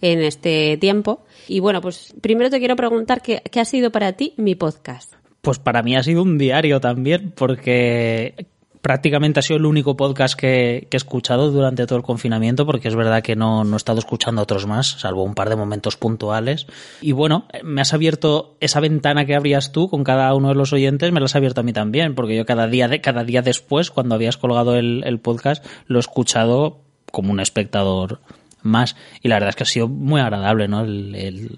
en 0.01 0.21
este 0.23 0.77
tiempo. 0.77 1.25
Y 1.47 1.59
bueno, 1.59 1.81
pues 1.81 2.13
primero 2.21 2.49
te 2.49 2.59
quiero 2.59 2.75
preguntar 2.75 3.21
qué, 3.21 3.41
ha 3.59 3.65
sido 3.65 3.91
para 3.91 4.13
ti 4.13 4.33
mi 4.37 4.55
podcast. 4.55 5.13
Pues 5.41 5.59
para 5.59 5.81
mí 5.81 5.95
ha 5.95 6.03
sido 6.03 6.23
un 6.23 6.37
diario 6.37 6.81
también, 6.81 7.31
porque 7.35 8.47
prácticamente 8.81 9.39
ha 9.39 9.43
sido 9.43 9.57
el 9.57 9.65
único 9.65 9.95
podcast 9.95 10.37
que, 10.37 10.87
he 10.89 10.97
escuchado 10.97 11.51
durante 11.51 11.85
todo 11.85 11.97
el 11.97 12.03
confinamiento, 12.03 12.65
porque 12.65 12.89
es 12.89 12.95
verdad 12.95 13.21
que 13.21 13.35
no, 13.35 13.63
no, 13.63 13.75
he 13.75 13.77
estado 13.77 13.99
escuchando 13.99 14.41
otros 14.41 14.65
más, 14.65 14.99
salvo 14.99 15.23
un 15.23 15.35
par 15.35 15.49
de 15.49 15.55
momentos 15.55 15.95
puntuales. 15.95 16.67
Y 17.01 17.13
bueno, 17.13 17.47
me 17.63 17.81
has 17.81 17.93
abierto 17.93 18.57
esa 18.59 18.79
ventana 18.79 19.25
que 19.25 19.35
abrías 19.35 19.71
tú 19.71 19.89
con 19.89 20.03
cada 20.03 20.33
uno 20.33 20.49
de 20.49 20.55
los 20.55 20.73
oyentes, 20.73 21.11
me 21.11 21.19
la 21.19 21.25
has 21.25 21.35
abierto 21.35 21.61
a 21.61 21.63
mí 21.63 21.73
también, 21.73 22.13
porque 22.15 22.35
yo 22.35 22.45
cada 22.45 22.67
día, 22.67 22.87
de, 22.87 22.99
cada 22.99 23.23
día 23.23 23.41
después, 23.41 23.89
cuando 23.89 24.15
habías 24.15 24.37
colgado 24.37 24.75
el, 24.75 25.03
el 25.05 25.19
podcast, 25.19 25.65
lo 25.85 25.99
he 25.99 26.01
escuchado 26.01 26.81
como 27.11 27.31
un 27.31 27.39
espectador 27.39 28.19
más. 28.67 28.95
Y 29.21 29.27
la 29.27 29.35
verdad 29.35 29.49
es 29.49 29.55
que 29.55 29.63
ha 29.63 29.67
sido 29.67 29.87
muy 29.87 30.21
agradable, 30.21 30.67
¿no? 30.67 30.81
El, 30.81 31.49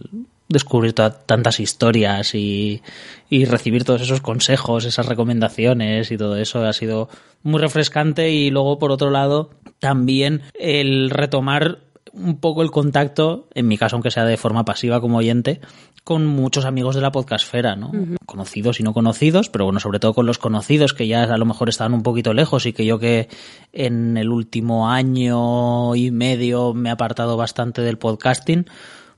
descubrir 0.47 0.93
tantas 0.93 1.59
historias 1.59 2.33
y, 2.33 2.81
y, 3.29 3.45
recibir 3.45 3.83
todos 3.83 4.01
esos 4.01 4.21
consejos, 4.21 4.83
esas 4.85 5.05
recomendaciones 5.05 6.11
y 6.11 6.17
todo 6.17 6.37
eso 6.37 6.65
ha 6.65 6.73
sido 6.73 7.07
muy 7.43 7.61
refrescante 7.61 8.31
y 8.31 8.49
luego 8.49 8.79
por 8.79 8.91
otro 8.91 9.11
lado 9.11 9.51
también 9.77 10.41
el 10.59 11.11
retomar 11.11 11.79
un 12.13 12.39
poco 12.39 12.61
el 12.61 12.71
contacto, 12.71 13.47
en 13.53 13.67
mi 13.67 13.77
caso 13.77 13.95
aunque 13.95 14.11
sea 14.11 14.25
de 14.25 14.37
forma 14.37 14.65
pasiva 14.65 15.01
como 15.01 15.17
oyente, 15.17 15.61
con 16.03 16.25
muchos 16.25 16.65
amigos 16.65 16.95
de 16.95 17.01
la 17.01 17.11
podcastfera, 17.11 17.75
¿no? 17.75 17.91
Conocidos 18.25 18.79
y 18.79 18.83
no 18.83 18.93
conocidos, 18.93 19.49
pero 19.49 19.65
bueno, 19.65 19.79
sobre 19.79 19.99
todo 19.99 20.13
con 20.13 20.25
los 20.25 20.37
conocidos 20.37 20.93
que 20.93 21.07
ya 21.07 21.23
a 21.23 21.37
lo 21.37 21.45
mejor 21.45 21.69
estaban 21.69 21.93
un 21.93 22.03
poquito 22.03 22.33
lejos 22.33 22.65
y 22.65 22.73
que 22.73 22.85
yo 22.85 22.99
que 22.99 23.29
en 23.73 24.17
el 24.17 24.29
último 24.29 24.89
año 24.89 25.95
y 25.95 26.11
medio 26.11 26.73
me 26.73 26.89
he 26.89 26.91
apartado 26.91 27.37
bastante 27.37 27.81
del 27.81 27.97
podcasting, 27.97 28.65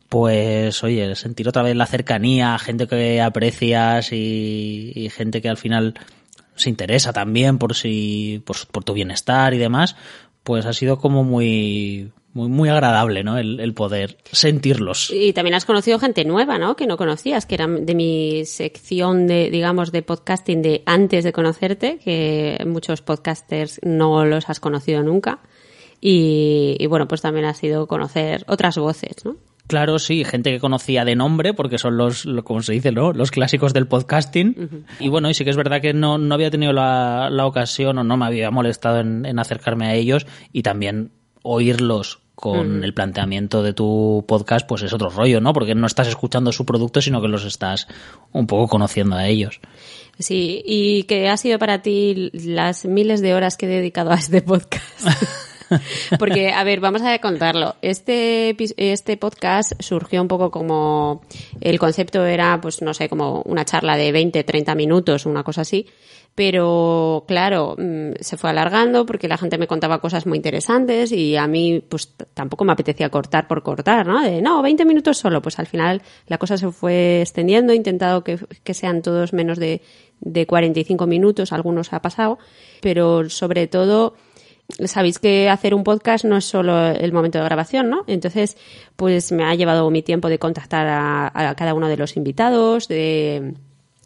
pues 0.09 0.83
oye, 0.83 1.15
sentir 1.15 1.47
otra 1.47 1.63
vez 1.63 1.75
la 1.75 1.85
cercanía, 1.85 2.59
gente 2.59 2.87
que 2.87 3.21
aprecias 3.21 4.11
y, 4.11 5.09
gente 5.15 5.41
que 5.41 5.47
al 5.47 5.57
final 5.57 5.93
se 6.55 6.69
interesa 6.69 7.13
también 7.13 7.57
por 7.57 7.75
si 7.75 8.43
por, 8.45 8.57
por, 8.67 8.83
tu 8.83 8.93
bienestar 8.93 9.53
y 9.53 9.57
demás, 9.57 9.95
pues 10.43 10.65
ha 10.65 10.73
sido 10.73 10.97
como 10.97 11.23
muy 11.23 12.11
muy, 12.33 12.49
muy 12.49 12.69
agradable, 12.69 13.23
¿no? 13.23 13.37
El, 13.37 13.73
poder 13.73 14.17
sentirlos. 14.31 15.11
Y 15.11 15.33
también 15.33 15.55
has 15.55 15.65
conocido 15.65 15.99
gente 15.99 16.25
nueva, 16.25 16.57
¿no? 16.57 16.75
Que 16.75 16.87
no 16.87 16.97
conocías, 16.97 17.45
que 17.45 17.55
eran 17.55 17.85
de 17.85 17.95
mi 17.95 18.45
sección 18.45 19.27
de, 19.27 19.49
digamos, 19.49 19.91
de 19.91 20.01
podcasting 20.01 20.61
de 20.61 20.83
antes 20.85 21.23
de 21.23 21.33
conocerte, 21.33 21.99
que 22.03 22.63
muchos 22.65 23.01
podcasters 23.01 23.79
no 23.83 24.25
los 24.25 24.49
has 24.49 24.59
conocido 24.59 25.03
nunca. 25.03 25.39
Y, 25.99 26.75
y 26.79 26.85
bueno, 26.87 27.07
pues 27.07 27.21
también 27.21 27.45
ha 27.45 27.53
sido 27.53 27.87
conocer 27.87 28.43
otras 28.47 28.77
voces, 28.77 29.23
¿no? 29.23 29.37
Claro, 29.67 29.99
sí, 29.99 30.25
gente 30.25 30.51
que 30.51 30.59
conocía 30.59 31.05
de 31.05 31.15
nombre, 31.15 31.53
porque 31.53 31.77
son 31.77 31.95
los, 31.95 32.27
como 32.43 32.61
se 32.61 32.73
dice, 32.73 32.91
¿no? 32.91 33.13
Los 33.13 33.31
clásicos 33.31 33.73
del 33.73 33.87
podcasting. 33.87 34.85
Y 34.99 35.07
bueno, 35.07 35.29
y 35.29 35.33
sí 35.33 35.45
que 35.45 35.49
es 35.49 35.55
verdad 35.55 35.79
que 35.79 35.93
no, 35.93 36.17
no 36.17 36.35
había 36.35 36.51
tenido 36.51 36.73
la, 36.73 37.29
la 37.31 37.45
ocasión 37.45 37.97
o 37.97 38.03
no 38.03 38.17
me 38.17 38.25
había 38.25 38.51
molestado 38.51 38.99
en, 38.99 39.25
en 39.25 39.39
acercarme 39.39 39.85
a 39.85 39.93
ellos 39.93 40.27
y 40.51 40.63
también 40.63 41.11
oírlos 41.43 42.19
con 42.35 42.83
el 42.83 42.93
planteamiento 42.93 43.61
de 43.61 43.73
tu 43.73 44.25
podcast, 44.27 44.67
pues 44.67 44.81
es 44.81 44.93
otro 44.93 45.09
rollo, 45.09 45.39
¿no? 45.39 45.53
Porque 45.53 45.75
no 45.75 45.85
estás 45.85 46.07
escuchando 46.07 46.51
su 46.51 46.65
producto, 46.65 46.99
sino 46.99 47.21
que 47.21 47.27
los 47.27 47.45
estás 47.45 47.87
un 48.31 48.47
poco 48.47 48.67
conociendo 48.67 49.15
a 49.15 49.27
ellos. 49.27 49.59
Sí, 50.17 50.63
y 50.65 51.03
que 51.03 51.29
ha 51.29 51.37
sido 51.37 51.59
para 51.59 51.83
ti 51.83 52.31
las 52.33 52.85
miles 52.85 53.21
de 53.21 53.35
horas 53.35 53.57
que 53.57 53.67
he 53.67 53.69
dedicado 53.69 54.11
a 54.11 54.15
este 54.15 54.41
podcast. 54.41 55.07
Porque, 56.19 56.51
a 56.51 56.63
ver, 56.63 56.79
vamos 56.79 57.01
a 57.01 57.17
contarlo. 57.19 57.75
Este, 57.81 58.55
este 58.77 59.17
podcast 59.17 59.73
surgió 59.79 60.21
un 60.21 60.27
poco 60.27 60.51
como 60.51 61.21
el 61.61 61.79
concepto 61.79 62.25
era, 62.25 62.59
pues 62.59 62.81
no 62.81 62.93
sé, 62.93 63.07
como 63.07 63.41
una 63.43 63.65
charla 63.65 63.95
de 63.95 64.11
20, 64.11 64.43
30 64.43 64.75
minutos, 64.75 65.25
una 65.25 65.43
cosa 65.43 65.61
así. 65.61 65.87
Pero, 66.33 67.25
claro, 67.27 67.75
mm, 67.77 68.13
se 68.19 68.37
fue 68.37 68.49
alargando 68.49 69.05
porque 69.05 69.27
la 69.27 69.37
gente 69.37 69.57
me 69.57 69.67
contaba 69.67 69.99
cosas 69.99 70.25
muy 70.25 70.37
interesantes 70.37 71.11
y 71.11 71.35
a 71.35 71.45
mí, 71.45 71.83
pues 71.87 72.13
tampoco 72.33 72.63
me 72.63 72.71
apetecía 72.71 73.09
cortar 73.09 73.47
por 73.47 73.63
cortar, 73.63 74.07
¿no? 74.07 74.21
De, 74.21 74.41
no, 74.41 74.61
20 74.61 74.85
minutos 74.85 75.17
solo. 75.17 75.41
Pues 75.41 75.59
al 75.59 75.67
final 75.67 76.01
la 76.27 76.37
cosa 76.37 76.57
se 76.57 76.71
fue 76.71 77.21
extendiendo. 77.21 77.73
He 77.73 77.75
intentado 77.75 78.23
que, 78.23 78.39
que 78.63 78.73
sean 78.73 79.01
todos 79.01 79.33
menos 79.33 79.59
de, 79.59 79.81
de 80.21 80.47
45 80.47 81.05
minutos. 81.05 81.51
Algunos 81.51 81.91
ha 81.91 82.01
pasado. 82.01 82.39
Pero 82.81 83.29
sobre 83.29 83.67
todo, 83.67 84.15
sabéis 84.85 85.19
que 85.19 85.49
hacer 85.49 85.73
un 85.73 85.83
podcast 85.83 86.25
no 86.25 86.37
es 86.37 86.45
solo 86.45 86.87
el 86.87 87.11
momento 87.11 87.39
de 87.39 87.45
grabación, 87.45 87.89
¿no? 87.89 88.03
Entonces, 88.07 88.57
pues 88.95 89.31
me 89.31 89.43
ha 89.43 89.55
llevado 89.55 89.89
mi 89.89 90.01
tiempo 90.01 90.29
de 90.29 90.39
contactar 90.39 90.87
a, 90.87 91.55
cada 91.55 91.73
uno 91.73 91.87
de 91.87 91.97
los 91.97 92.17
invitados, 92.17 92.87
de 92.87 93.53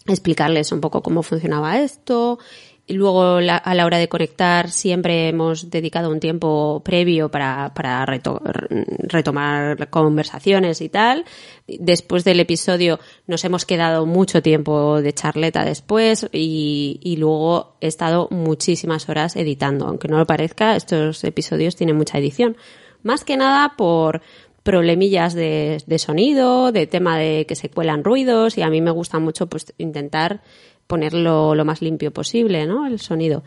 explicarles 0.06 0.72
un 0.72 0.82
poco 0.82 1.02
cómo 1.02 1.24
funcionaba 1.24 1.80
esto, 1.80 2.40
y 2.88 2.94
luego 2.94 3.24
a 3.24 3.74
la 3.74 3.86
hora 3.86 3.98
de 3.98 4.08
conectar 4.08 4.70
siempre 4.70 5.30
hemos 5.30 5.72
dedicado 5.72 6.12
un 6.12 6.20
tiempo 6.20 6.84
previo 6.86 7.32
para, 7.32 7.74
para 7.74 8.06
retomar 8.06 9.90
conversaciones 9.90 10.82
y 10.82 10.90
tal. 10.90 11.26
Después 11.68 12.24
del 12.24 12.40
episodio 12.40 13.00
nos 13.26 13.44
hemos 13.44 13.66
quedado 13.66 14.06
mucho 14.06 14.44
tiempo 14.44 15.02
de 15.02 15.14
charleta 15.14 15.66
después 15.66 16.30
y, 16.32 17.00
y 17.02 17.18
luego 17.18 17.76
he 17.82 17.88
estado 17.88 18.28
muchísimas 18.30 19.10
horas 19.10 19.36
editando. 19.36 19.88
Aunque 19.88 20.08
no 20.08 20.20
lo 20.20 20.28
parezca, 20.28 20.76
estos 20.76 21.24
episodios 21.24 21.76
tienen 21.76 21.98
mucha 21.98 22.20
edición. 22.20 22.56
Más 23.02 23.24
que 23.24 23.36
nada 23.36 23.74
por 23.78 24.22
problemillas 24.66 25.36
de, 25.36 25.78
de 25.86 26.00
sonido, 26.00 26.72
de 26.72 26.88
tema 26.88 27.20
de 27.20 27.46
que 27.48 27.56
se 27.56 27.70
cuelan 27.70 28.04
ruidos 28.04 28.58
y 28.58 28.64
a 28.64 28.70
mí 28.72 28.82
me 28.82 28.90
gusta 28.90 29.20
mucho 29.20 29.46
pues 29.46 29.76
intentar 29.78 30.42
ponerlo 30.88 31.54
lo 31.54 31.66
más 31.66 31.84
limpio 31.84 32.12
posible, 32.12 32.66
¿no? 32.66 32.88
El 32.88 33.00
sonido. 33.00 33.44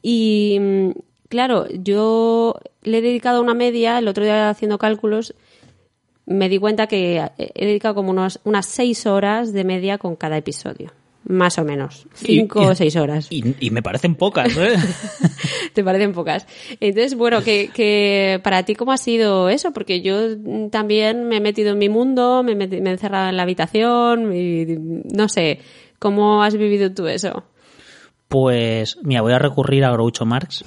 Y 0.00 0.58
mm, 0.60 0.90
claro, 1.28 1.66
yo 1.70 2.54
le 2.82 2.98
he 2.98 3.02
dedicado 3.02 3.40
una 3.40 3.52
media, 3.52 3.98
el 3.98 4.06
otro 4.06 4.22
día 4.22 4.48
haciendo 4.48 4.78
cálculos, 4.78 5.34
me 6.24 6.48
di 6.48 6.58
cuenta 6.58 6.86
que 6.86 7.20
he 7.36 7.66
dedicado 7.66 7.96
como 7.96 8.12
unos, 8.12 8.38
unas 8.44 8.66
seis 8.66 9.06
horas 9.06 9.52
de 9.52 9.64
media 9.64 9.98
con 9.98 10.14
cada 10.14 10.36
episodio. 10.36 10.92
Más 11.24 11.58
o 11.58 11.64
menos. 11.64 12.06
Cinco 12.14 12.60
o 12.60 12.74
seis 12.74 12.96
horas. 12.96 13.28
Y, 13.30 13.70
me 13.70 13.82
parecen 13.82 14.14
pocas, 14.14 14.56
¿eh? 14.56 14.74
Te 15.74 15.84
parecen 15.84 16.12
pocas. 16.12 16.46
Entonces, 16.80 17.14
bueno, 17.14 17.42
que, 17.42 17.70
que, 17.72 18.40
para 18.42 18.64
ti, 18.64 18.74
¿cómo 18.74 18.92
ha 18.92 18.96
sido 18.96 19.48
eso? 19.48 19.72
Porque 19.72 20.00
yo 20.00 20.36
también 20.70 21.28
me 21.28 21.36
he 21.36 21.40
metido 21.40 21.72
en 21.72 21.78
mi 21.78 21.88
mundo, 21.88 22.42
me, 22.42 22.54
me 22.54 22.64
he 22.64 22.90
encerrado 22.90 23.28
en 23.28 23.36
la 23.36 23.42
habitación, 23.42 24.34
y 24.34 24.64
no 25.12 25.28
sé. 25.28 25.60
¿Cómo 25.98 26.42
has 26.42 26.56
vivido 26.56 26.92
tú 26.92 27.06
eso? 27.06 27.44
Pues, 28.30 28.96
mira, 29.02 29.22
voy 29.22 29.32
a 29.32 29.38
recurrir 29.38 29.84
a 29.84 29.90
Groucho 29.90 30.24
Marx, 30.24 30.64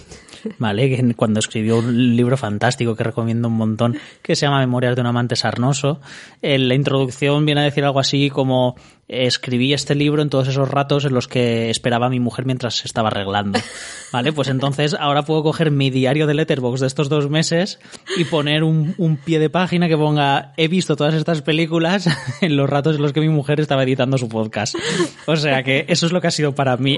¿vale? 0.58 0.90
Que 0.90 1.14
cuando 1.16 1.40
escribió 1.40 1.78
un 1.78 2.16
libro 2.16 2.38
fantástico 2.38 2.96
que 2.96 3.04
recomiendo 3.04 3.48
un 3.48 3.56
montón, 3.56 3.98
que 4.22 4.36
se 4.36 4.46
llama 4.46 4.60
Memorias 4.60 4.96
de 4.96 5.02
un 5.02 5.08
amante 5.08 5.36
sarnoso, 5.36 6.00
en 6.42 6.68
la 6.68 6.76
introducción 6.76 7.46
viene 7.46 7.62
a 7.62 7.64
decir 7.66 7.84
algo 7.84 8.00
así 8.00 8.30
como 8.30 8.76
escribí 9.08 9.74
este 9.74 9.96
libro 9.96 10.22
en 10.22 10.30
todos 10.30 10.48
esos 10.48 10.70
ratos 10.70 11.06
en 11.06 11.14
los 11.14 11.28
que 11.28 11.70
esperaba 11.70 12.08
a 12.08 12.10
mi 12.10 12.20
mujer 12.20 12.46
mientras 12.46 12.76
se 12.76 12.88
estaba 12.88 13.10
arreglando, 13.10 13.60
¿vale? 14.12 14.32
Pues 14.32 14.48
entonces 14.48 14.96
ahora 14.98 15.24
puedo 15.24 15.44
coger 15.44 15.72
mi 15.72 15.90
diario 15.90 16.26
de 16.26 16.34
Letterboxd 16.34 16.82
de 16.82 16.88
estos 16.88 17.10
dos 17.10 17.30
meses 17.30 17.80
y 18.18 18.24
poner 18.26 18.64
un, 18.64 18.96
un 18.98 19.18
pie 19.18 19.40
de 19.40 19.50
página 19.50 19.88
que 19.88 19.98
ponga 19.98 20.54
he 20.58 20.68
visto 20.68 20.96
todas 20.96 21.14
estas 21.14 21.42
películas 21.42 22.08
en 22.42 22.56
los 22.56 22.70
ratos 22.70 22.96
en 22.96 23.02
los 23.02 23.14
que 23.14 23.22
mi 23.22 23.30
mujer 23.30 23.60
estaba 23.60 23.84
editando 23.84 24.18
su 24.18 24.30
podcast. 24.30 24.76
O 25.26 25.36
sea 25.36 25.64
que 25.64 25.86
eso 25.88 26.06
es 26.06 26.12
lo 26.12 26.22
que 26.22 26.28
ha 26.28 26.32
sido 26.32 26.56
para 26.56 26.78
mí. 26.78 26.98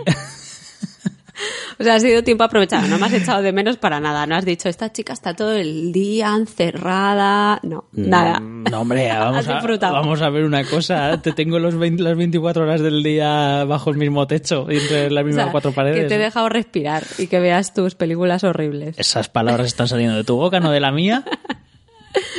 O 1.80 1.84
sea, 1.84 1.96
ha 1.96 2.00
sido 2.00 2.24
tiempo 2.24 2.44
aprovechado, 2.44 2.88
no 2.88 2.98
me 2.98 3.06
has 3.06 3.14
echado 3.14 3.42
de 3.42 3.52
menos 3.52 3.78
para 3.78 4.00
nada. 4.00 4.26
No 4.26 4.36
has 4.36 4.46
dicho, 4.46 4.70
esta 4.70 4.92
chica 4.92 5.14
está 5.14 5.34
todo 5.34 5.54
el 5.54 5.92
día 5.92 6.34
encerrada. 6.36 7.60
No, 7.64 7.86
mm, 7.92 8.10
nada. 8.10 8.40
No, 8.40 8.82
hombre, 8.82 9.10
vamos, 9.20 9.48
a, 9.48 9.92
vamos 9.92 10.22
a 10.22 10.30
ver 10.30 10.46
una 10.46 10.64
cosa. 10.64 11.22
Te 11.22 11.34
tengo 11.34 11.60
los 11.60 11.74
las 11.76 12.18
24 12.18 12.64
horas 12.64 12.82
del 12.82 13.04
día 13.04 13.64
bajo 13.66 13.90
el 13.90 13.98
mismo 13.98 14.26
techo, 14.28 14.68
entre 14.70 15.12
las 15.12 15.26
mismas 15.26 15.50
cuatro 15.52 15.72
paredes. 15.72 16.04
Que 16.04 16.08
te 16.08 16.16
he 16.16 16.20
dejado 16.20 16.50
respirar 16.50 17.04
y 17.18 17.28
que 17.28 17.40
veas 17.40 17.74
tus 17.74 17.96
películas 17.96 18.44
horribles. 18.44 18.98
Esas 18.98 19.30
palabras 19.30 19.68
están 19.68 19.88
saliendo 19.88 20.16
de 20.16 20.24
tu 20.24 20.36
boca, 20.38 20.60
no 20.60 20.72
de 20.72 20.80
la 20.80 20.92
mía. 20.92 21.24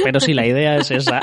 Pero 0.05 0.21
sí, 0.21 0.35
la 0.35 0.47
idea 0.47 0.77
es 0.77 0.91
esa. 0.91 1.21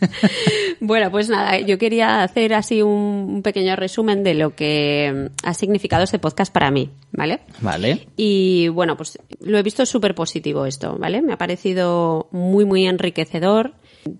bueno, 0.80 1.10
pues 1.10 1.28
nada, 1.28 1.58
yo 1.60 1.78
quería 1.78 2.22
hacer 2.22 2.54
así 2.54 2.82
un 2.82 3.42
pequeño 3.42 3.76
resumen 3.76 4.22
de 4.22 4.34
lo 4.34 4.54
que 4.54 5.30
ha 5.42 5.54
significado 5.54 6.04
este 6.04 6.18
podcast 6.18 6.52
para 6.52 6.70
mí, 6.70 6.90
¿vale? 7.12 7.40
Vale. 7.60 8.08
Y 8.16 8.68
bueno, 8.68 8.96
pues 8.96 9.18
lo 9.40 9.58
he 9.58 9.62
visto 9.62 9.86
súper 9.86 10.14
positivo 10.14 10.66
esto, 10.66 10.96
¿vale? 10.98 11.22
Me 11.22 11.32
ha 11.32 11.38
parecido 11.38 12.28
muy, 12.32 12.64
muy 12.64 12.86
enriquecedor. 12.86 13.74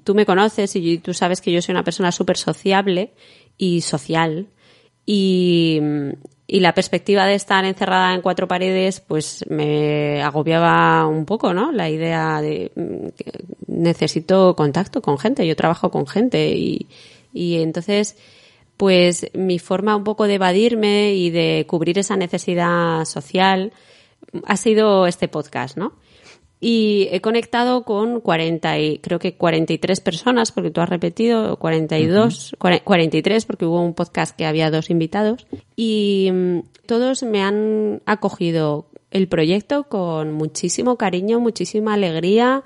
Tú 0.04 0.14
me 0.14 0.26
conoces 0.26 0.76
y 0.76 0.98
tú 0.98 1.14
sabes 1.14 1.40
que 1.40 1.52
yo 1.52 1.62
soy 1.62 1.72
una 1.72 1.84
persona 1.84 2.12
súper 2.12 2.36
sociable 2.36 3.12
y 3.56 3.80
social. 3.80 4.48
Y, 5.06 5.80
y 6.52 6.58
la 6.58 6.74
perspectiva 6.74 7.26
de 7.26 7.36
estar 7.36 7.64
encerrada 7.64 8.12
en 8.12 8.22
cuatro 8.22 8.48
paredes, 8.48 8.98
pues 9.00 9.44
me 9.48 10.20
agobiaba 10.20 11.06
un 11.06 11.24
poco, 11.24 11.54
¿no? 11.54 11.70
La 11.70 11.88
idea 11.88 12.40
de 12.40 12.72
mm, 12.74 13.08
que 13.16 13.44
necesito 13.68 14.56
contacto 14.56 15.00
con 15.00 15.16
gente, 15.16 15.46
yo 15.46 15.54
trabajo 15.54 15.92
con 15.92 16.08
gente 16.08 16.48
y, 16.56 16.88
y 17.32 17.62
entonces, 17.62 18.16
pues 18.76 19.30
mi 19.32 19.60
forma 19.60 19.94
un 19.94 20.02
poco 20.02 20.26
de 20.26 20.34
evadirme 20.34 21.14
y 21.14 21.30
de 21.30 21.66
cubrir 21.68 22.00
esa 22.00 22.16
necesidad 22.16 23.04
social 23.04 23.72
ha 24.44 24.56
sido 24.56 25.06
este 25.06 25.28
podcast, 25.28 25.76
¿no? 25.76 25.92
Y 26.60 27.08
he 27.10 27.20
conectado 27.20 27.84
con 27.84 28.20
40 28.20 28.78
y 28.78 28.98
creo 28.98 29.18
que 29.18 29.34
43 29.34 30.00
personas 30.00 30.52
porque 30.52 30.70
tú 30.70 30.82
has 30.82 30.90
repetido 30.90 31.56
42 31.56 32.54
43 32.58 33.44
porque 33.46 33.64
hubo 33.64 33.82
un 33.82 33.94
podcast 33.94 34.36
que 34.36 34.44
había 34.44 34.70
dos 34.70 34.90
invitados 34.90 35.46
y 35.74 36.28
mm, 36.30 36.58
todos 36.86 37.22
me 37.22 37.42
han 37.42 38.02
acogido 38.04 38.86
el 39.10 39.28
proyecto 39.28 39.84
con 39.84 40.32
muchísimo 40.32 40.96
cariño, 40.96 41.40
muchísima 41.40 41.94
alegría. 41.94 42.62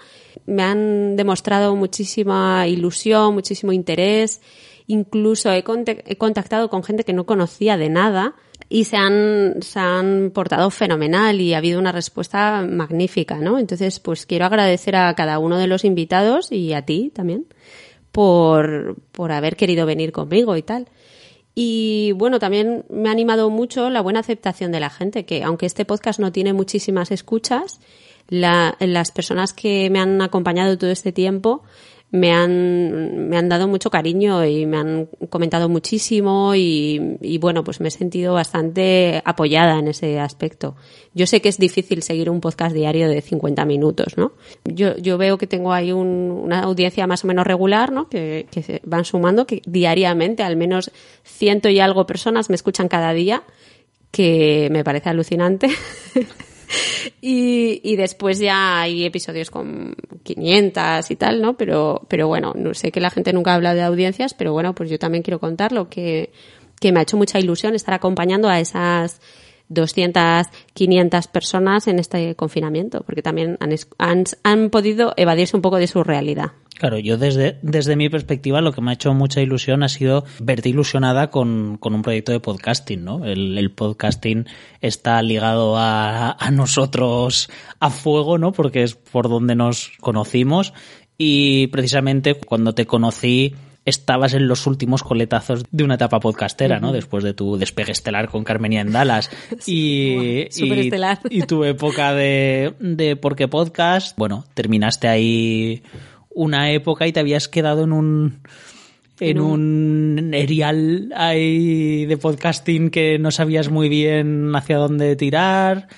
Me 0.46 0.62
han 0.62 1.16
demostrado 1.16 1.74
muchísima 1.74 2.66
ilusión, 2.68 3.34
muchísimo 3.34 3.72
interés. 3.72 4.42
Incluso 4.86 5.50
he, 5.50 5.64
contactado 5.64 6.68
con 6.68 6.84
gente 6.84 7.04
que 7.04 7.14
no 7.14 7.24
conocía 7.24 7.78
de 7.78 7.88
nada 7.88 8.34
y 8.68 8.84
se 8.84 8.96
han, 8.96 9.62
se 9.62 9.78
han 9.78 10.30
portado 10.34 10.70
fenomenal 10.70 11.40
y 11.40 11.54
ha 11.54 11.58
habido 11.58 11.78
una 11.78 11.92
respuesta 11.92 12.66
magnífica, 12.68 13.36
¿no? 13.36 13.58
Entonces, 13.58 14.00
pues 14.00 14.26
quiero 14.26 14.46
agradecer 14.46 14.96
a 14.96 15.14
cada 15.14 15.38
uno 15.38 15.58
de 15.58 15.66
los 15.66 15.84
invitados 15.84 16.50
y 16.50 16.72
a 16.72 16.82
ti 16.82 17.12
también 17.14 17.46
por, 18.12 18.96
por 19.12 19.32
haber 19.32 19.56
querido 19.56 19.86
venir 19.86 20.12
conmigo 20.12 20.56
y 20.56 20.62
tal. 20.62 20.88
Y 21.54 22.12
bueno, 22.16 22.38
también 22.38 22.84
me 22.90 23.08
ha 23.08 23.12
animado 23.12 23.48
mucho 23.48 23.90
la 23.90 24.00
buena 24.00 24.20
aceptación 24.20 24.72
de 24.72 24.80
la 24.80 24.90
gente, 24.90 25.24
que 25.24 25.44
aunque 25.44 25.66
este 25.66 25.84
podcast 25.84 26.18
no 26.18 26.32
tiene 26.32 26.52
muchísimas 26.52 27.12
escuchas, 27.12 27.80
las 28.28 29.12
personas 29.12 29.52
que 29.52 29.90
me 29.90 30.00
han 30.00 30.20
acompañado 30.22 30.78
todo 30.78 30.90
este 30.90 31.12
tiempo 31.12 31.62
me 32.14 32.30
han, 32.30 33.28
me 33.28 33.36
han 33.36 33.48
dado 33.48 33.66
mucho 33.66 33.90
cariño 33.90 34.44
y 34.44 34.66
me 34.66 34.76
han 34.76 35.06
comentado 35.30 35.68
muchísimo 35.68 36.54
y, 36.54 37.38
bueno, 37.40 37.64
pues 37.64 37.80
me 37.80 37.88
he 37.88 37.90
sentido 37.90 38.34
bastante 38.34 39.20
apoyada 39.24 39.80
en 39.80 39.88
ese 39.88 40.20
aspecto. 40.20 40.76
Yo 41.12 41.26
sé 41.26 41.42
que 41.42 41.48
es 41.48 41.58
difícil 41.58 42.04
seguir 42.04 42.30
un 42.30 42.40
podcast 42.40 42.72
diario 42.72 43.08
de 43.08 43.20
50 43.20 43.64
minutos, 43.64 44.16
¿no? 44.16 44.30
Yo, 44.64 44.96
yo 44.96 45.18
veo 45.18 45.38
que 45.38 45.48
tengo 45.48 45.72
ahí 45.72 45.90
una 45.90 46.60
audiencia 46.60 47.08
más 47.08 47.24
o 47.24 47.26
menos 47.26 47.48
regular, 47.48 47.90
¿no? 47.90 48.08
Que, 48.08 48.46
que 48.48 48.80
van 48.84 49.04
sumando, 49.04 49.44
que 49.44 49.60
diariamente 49.66 50.44
al 50.44 50.56
menos 50.56 50.92
ciento 51.24 51.68
y 51.68 51.80
algo 51.80 52.06
personas 52.06 52.48
me 52.48 52.54
escuchan 52.54 52.86
cada 52.86 53.12
día, 53.12 53.42
que 54.12 54.68
me 54.70 54.84
parece 54.84 55.08
alucinante. 55.08 55.66
y, 57.20 57.96
después 57.96 58.38
ya 58.38 58.82
hay 58.82 59.04
episodios 59.04 59.50
con 59.50 59.94
500 60.22 61.10
y 61.10 61.16
tal, 61.16 61.40
¿no? 61.42 61.56
Pero, 61.56 62.06
pero 62.08 62.28
bueno, 62.28 62.52
no 62.56 62.74
sé 62.74 62.90
que 62.90 63.00
la 63.00 63.10
gente 63.10 63.32
nunca 63.32 63.54
habla 63.54 63.74
de 63.74 63.82
audiencias, 63.82 64.34
pero 64.34 64.52
bueno, 64.52 64.74
pues 64.74 64.90
yo 64.90 64.98
también 64.98 65.22
quiero 65.22 65.40
contarlo, 65.40 65.88
que, 65.88 66.32
que 66.80 66.92
me 66.92 67.00
ha 67.00 67.02
hecho 67.02 67.16
mucha 67.16 67.38
ilusión 67.38 67.74
estar 67.74 67.94
acompañando 67.94 68.48
a 68.48 68.60
esas 68.60 69.20
200, 69.68 70.46
500 70.72 71.26
personas 71.28 71.88
en 71.88 71.98
este 71.98 72.34
confinamiento, 72.34 73.02
porque 73.04 73.22
también 73.22 73.56
han, 73.60 73.74
han, 73.98 74.24
han 74.42 74.70
podido 74.70 75.14
evadirse 75.16 75.56
un 75.56 75.62
poco 75.62 75.76
de 75.76 75.86
su 75.86 76.04
realidad. 76.04 76.52
Claro, 76.78 76.98
yo 76.98 77.16
desde, 77.16 77.58
desde 77.62 77.94
mi 77.94 78.08
perspectiva 78.08 78.60
lo 78.60 78.72
que 78.72 78.80
me 78.80 78.90
ha 78.90 78.94
hecho 78.94 79.14
mucha 79.14 79.40
ilusión 79.40 79.84
ha 79.84 79.88
sido 79.88 80.24
verte 80.40 80.70
ilusionada 80.70 81.30
con, 81.30 81.76
con 81.78 81.94
un 81.94 82.02
proyecto 82.02 82.32
de 82.32 82.40
podcasting, 82.40 83.04
¿no? 83.04 83.24
El, 83.24 83.70
podcasting 83.70 84.46
está 84.80 85.22
ligado 85.22 85.76
a, 85.76 86.32
a, 86.32 86.50
nosotros 86.50 87.48
a 87.78 87.90
fuego, 87.90 88.38
¿no? 88.38 88.52
Porque 88.52 88.82
es 88.82 88.96
por 88.96 89.28
donde 89.28 89.54
nos 89.54 89.92
conocimos 90.00 90.74
y 91.16 91.68
precisamente 91.68 92.34
cuando 92.34 92.74
te 92.74 92.86
conocí 92.86 93.54
estabas 93.84 94.34
en 94.34 94.48
los 94.48 94.66
últimos 94.66 95.02
coletazos 95.02 95.64
de 95.70 95.84
una 95.84 95.94
etapa 95.94 96.20
podcastera, 96.20 96.80
¿no? 96.80 96.92
Después 96.92 97.22
de 97.22 97.34
tu 97.34 97.56
despegue 97.56 97.92
estelar 97.92 98.28
con 98.28 98.44
Carmenia 98.44 98.80
en 98.80 98.92
Dallas 98.92 99.30
y, 99.66 100.48
y, 100.56 100.90
y, 101.30 101.42
tu 101.42 101.64
época 101.64 102.14
de, 102.14 102.74
de 102.80 103.16
Porque 103.16 103.48
Podcast, 103.48 104.16
bueno, 104.16 104.44
terminaste 104.54 105.08
ahí 105.08 105.82
una 106.30 106.70
época 106.72 107.06
y 107.06 107.12
te 107.12 107.20
habías 107.20 107.48
quedado 107.48 107.84
en 107.84 107.92
un 107.92 108.40
en 109.20 109.38
un 109.38 110.30
erial 110.34 111.12
ahí 111.14 112.04
de 112.06 112.16
podcasting 112.16 112.90
que 112.90 113.18
no 113.18 113.30
sabías 113.30 113.70
muy 113.70 113.88
bien 113.88 114.54
hacia 114.56 114.76
dónde 114.76 115.14
tirar. 115.14 115.88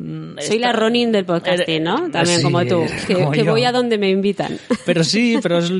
Mm, 0.00 0.38
Soy 0.40 0.58
la 0.58 0.72
Ronin 0.72 1.12
del 1.12 1.26
podcasting, 1.26 1.82
¿no? 1.82 2.06
Eh, 2.06 2.10
También 2.10 2.40
como 2.40 2.64
tú, 2.64 2.84
que, 3.06 3.42
voy 3.42 3.64
a 3.64 3.72
donde 3.72 3.98
me 3.98 4.08
invitan. 4.08 4.58
Pero 4.86 5.04
sí, 5.04 5.36
pero 5.42 5.58
es, 5.58 5.70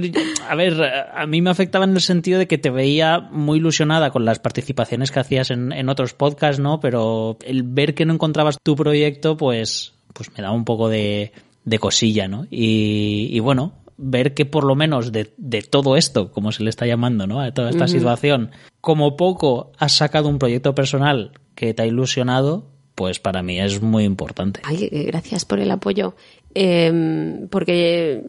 a 0.46 0.54
ver, 0.54 0.74
a 1.14 1.26
mí 1.26 1.40
me 1.40 1.48
afectaba 1.48 1.86
en 1.86 1.92
el 1.92 2.02
sentido 2.02 2.38
de 2.38 2.46
que 2.46 2.58
te 2.58 2.68
veía 2.68 3.18
muy 3.18 3.58
ilusionada 3.58 4.10
con 4.10 4.26
las 4.26 4.38
participaciones 4.38 5.10
que 5.10 5.20
hacías 5.20 5.50
en, 5.50 5.72
en 5.72 5.88
otros 5.88 6.12
podcasts, 6.12 6.60
¿no? 6.60 6.80
Pero 6.80 7.38
el 7.46 7.62
ver 7.62 7.94
que 7.94 8.04
no 8.04 8.12
encontrabas 8.12 8.58
tu 8.62 8.76
proyecto, 8.76 9.38
pues, 9.38 9.94
pues 10.12 10.30
me 10.36 10.42
daba 10.42 10.54
un 10.54 10.66
poco 10.66 10.90
de, 10.90 11.32
de 11.64 11.78
cosilla, 11.78 12.28
¿no? 12.28 12.46
Y, 12.50 13.28
y 13.30 13.40
bueno, 13.40 13.72
ver 13.96 14.34
que 14.34 14.44
por 14.44 14.64
lo 14.64 14.74
menos 14.74 15.12
de, 15.12 15.32
de, 15.38 15.62
todo 15.62 15.96
esto, 15.96 16.30
como 16.30 16.52
se 16.52 16.62
le 16.62 16.68
está 16.68 16.86
llamando, 16.86 17.26
¿no? 17.26 17.40
A 17.40 17.52
toda 17.52 17.70
esta 17.70 17.88
situación, 17.88 18.50
como 18.82 19.16
poco 19.16 19.72
has 19.78 19.92
sacado 19.92 20.28
un 20.28 20.38
proyecto 20.38 20.74
personal 20.74 21.32
que 21.54 21.72
te 21.72 21.82
ha 21.82 21.86
ilusionado, 21.86 22.68
pues 23.00 23.18
para 23.18 23.42
mí 23.42 23.58
es 23.58 23.80
muy 23.80 24.04
importante. 24.04 24.60
Ay, 24.62 24.86
gracias 25.06 25.46
por 25.46 25.58
el 25.58 25.70
apoyo. 25.70 26.14
Eh, 26.54 27.46
porque 27.48 28.22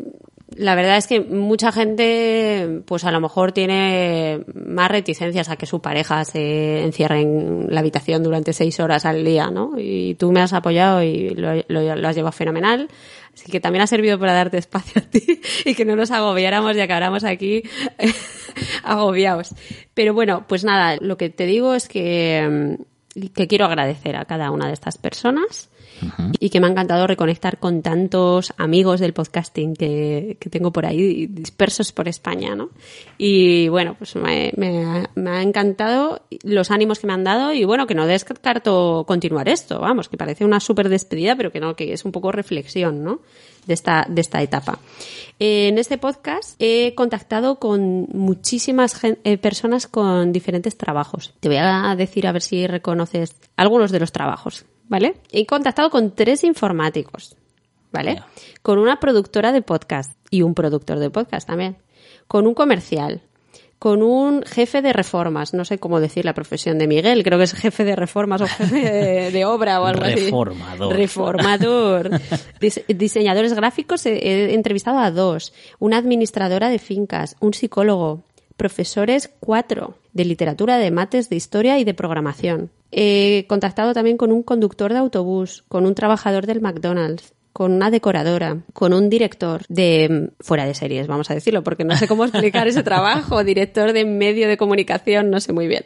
la 0.55 0.75
verdad 0.75 0.95
es 0.95 1.07
que 1.07 1.19
mucha 1.19 1.73
gente, 1.73 2.81
pues 2.85 3.03
a 3.03 3.11
lo 3.11 3.19
mejor 3.19 3.51
tiene 3.51 4.45
más 4.53 4.89
reticencias 4.89 5.49
a 5.49 5.57
que 5.57 5.65
su 5.65 5.81
pareja 5.81 6.23
se 6.23 6.83
encierre 6.83 7.19
en 7.19 7.67
la 7.67 7.81
habitación 7.81 8.23
durante 8.23 8.53
seis 8.53 8.79
horas 8.79 9.05
al 9.05 9.25
día, 9.25 9.51
¿no? 9.51 9.73
Y 9.77 10.15
tú 10.15 10.31
me 10.31 10.39
has 10.39 10.53
apoyado 10.53 11.03
y 11.03 11.31
lo, 11.31 11.53
lo, 11.67 11.93
lo 11.97 12.07
has 12.07 12.15
llevado 12.15 12.31
fenomenal. 12.31 12.87
Así 13.33 13.51
que 13.51 13.59
también 13.59 13.81
ha 13.81 13.87
servido 13.87 14.19
para 14.19 14.31
darte 14.31 14.57
espacio 14.57 15.01
a 15.01 15.05
ti 15.05 15.41
y 15.65 15.75
que 15.75 15.83
no 15.83 15.97
nos 15.97 16.11
agobiáramos 16.11 16.77
y 16.77 16.79
acabáramos 16.79 17.25
aquí 17.25 17.63
agobiados. 18.83 19.53
Pero 19.93 20.13
bueno, 20.13 20.45
pues 20.47 20.63
nada, 20.63 20.95
lo 21.01 21.17
que 21.17 21.29
te 21.29 21.45
digo 21.45 21.73
es 21.75 21.89
que, 21.89 22.77
que 23.33 23.47
quiero 23.47 23.65
agradecer 23.65 24.15
a 24.15 24.25
cada 24.25 24.51
una 24.51 24.67
de 24.67 24.73
estas 24.73 24.97
personas 24.97 25.69
y 26.39 26.49
que 26.49 26.59
me 26.59 26.67
ha 26.67 26.69
encantado 26.71 27.05
reconectar 27.05 27.59
con 27.59 27.81
tantos 27.81 28.53
amigos 28.57 28.99
del 28.99 29.13
podcasting 29.13 29.75
que, 29.75 30.37
que 30.39 30.49
tengo 30.49 30.71
por 30.71 30.85
ahí 30.85 31.27
dispersos 31.27 31.91
por 31.91 32.07
España, 32.07 32.55
¿no? 32.55 32.69
Y 33.17 33.67
bueno, 33.69 33.95
pues 33.97 34.15
me, 34.15 34.51
me, 34.55 35.07
me, 35.15 35.29
ha 35.29 35.41
encantado 35.41 36.21
los 36.43 36.71
ánimos 36.71 36.99
que 36.99 37.07
me 37.07 37.13
han 37.13 37.23
dado 37.23 37.53
y 37.53 37.65
bueno, 37.65 37.85
que 37.85 37.93
no 37.93 38.07
descarto 38.07 39.03
continuar 39.07 39.47
esto, 39.47 39.79
vamos, 39.79 40.09
que 40.09 40.17
parece 40.17 40.43
una 40.43 40.59
súper 40.59 40.89
despedida, 40.89 41.35
pero 41.35 41.51
que 41.51 41.59
no, 41.59 41.75
que 41.75 41.93
es 41.93 42.03
un 42.03 42.11
poco 42.11 42.31
reflexión, 42.31 43.03
¿no? 43.03 43.19
De 43.65 43.73
esta, 43.73 44.05
de 44.09 44.21
esta 44.21 44.41
etapa. 44.41 44.79
En 45.37 45.77
este 45.77 45.97
podcast 45.97 46.55
he 46.59 46.95
contactado 46.95 47.59
con 47.59 48.07
muchísimas 48.11 48.99
eh, 49.03 49.37
personas 49.37 49.87
con 49.87 50.31
diferentes 50.31 50.77
trabajos. 50.77 51.33
Te 51.39 51.47
voy 51.47 51.57
a 51.59 51.95
decir 51.95 52.25
a 52.25 52.31
ver 52.31 52.41
si 52.41 52.65
reconoces 52.65 53.35
algunos 53.55 53.91
de 53.91 53.99
los 53.99 54.11
trabajos 54.11 54.65
¿vale? 54.91 55.15
He 55.31 55.45
contactado 55.45 55.89
con 55.89 56.11
tres 56.11 56.43
informáticos, 56.43 57.37
¿vale? 57.93 58.15
Yeah. 58.15 58.27
Con 58.61 58.77
una 58.77 58.99
productora 58.99 59.53
de 59.53 59.61
podcast 59.61 60.11
y 60.29 60.41
un 60.41 60.53
productor 60.53 60.99
de 60.99 61.09
podcast 61.09 61.47
también. 61.47 61.77
Con 62.27 62.45
un 62.45 62.53
comercial. 62.53 63.21
Con 63.81 64.03
un 64.03 64.43
jefe 64.43 64.83
de 64.83 64.93
reformas, 64.93 65.55
no 65.55 65.65
sé 65.65 65.79
cómo 65.79 65.99
decir 65.99 66.23
la 66.23 66.35
profesión 66.35 66.77
de 66.77 66.85
Miguel, 66.85 67.23
creo 67.23 67.39
que 67.39 67.45
es 67.45 67.53
jefe 67.55 67.83
de 67.83 67.95
reformas 67.95 68.39
o 68.41 68.45
jefe 68.45 68.75
de, 68.79 69.31
de 69.31 69.45
obra 69.45 69.81
o 69.81 69.85
algo 69.87 70.03
Reformador. 70.03 70.93
así. 70.93 71.01
Reformador. 71.01 72.11
Dise 72.61 72.85
diseñadores 72.87 73.55
gráficos, 73.55 74.05
he, 74.05 74.11
he 74.19 74.53
entrevistado 74.53 74.99
a 74.99 75.09
dos. 75.09 75.51
Una 75.79 75.97
administradora 75.97 76.69
de 76.69 76.77
fincas, 76.77 77.35
un 77.39 77.55
psicólogo, 77.55 78.21
profesores 78.55 79.31
cuatro 79.39 79.95
de 80.13 80.25
literatura, 80.25 80.77
de 80.77 80.91
mates, 80.91 81.31
de 81.31 81.37
historia 81.37 81.79
y 81.79 81.83
de 81.83 81.95
programación. 81.95 82.69
He 82.91 83.45
contactado 83.49 83.95
también 83.95 84.17
con 84.17 84.31
un 84.31 84.43
conductor 84.43 84.93
de 84.93 84.99
autobús, 84.99 85.63
con 85.69 85.87
un 85.87 85.95
trabajador 85.95 86.45
del 86.45 86.61
McDonald's, 86.61 87.33
con 87.53 87.73
una 87.73 87.91
decoradora, 87.91 88.63
con 88.73 88.93
un 88.93 89.09
director 89.09 89.63
de 89.67 90.31
fuera 90.39 90.65
de 90.65 90.73
series, 90.73 91.07
vamos 91.07 91.29
a 91.29 91.33
decirlo, 91.33 91.63
porque 91.63 91.83
no 91.83 91.97
sé 91.97 92.07
cómo 92.07 92.23
explicar 92.23 92.67
ese 92.67 92.83
trabajo, 92.91 93.43
director 93.43 93.93
de 93.93 94.05
medio 94.05 94.47
de 94.47 94.57
comunicación, 94.57 95.29
no 95.29 95.39
sé 95.39 95.53
muy 95.53 95.67
bien. 95.67 95.85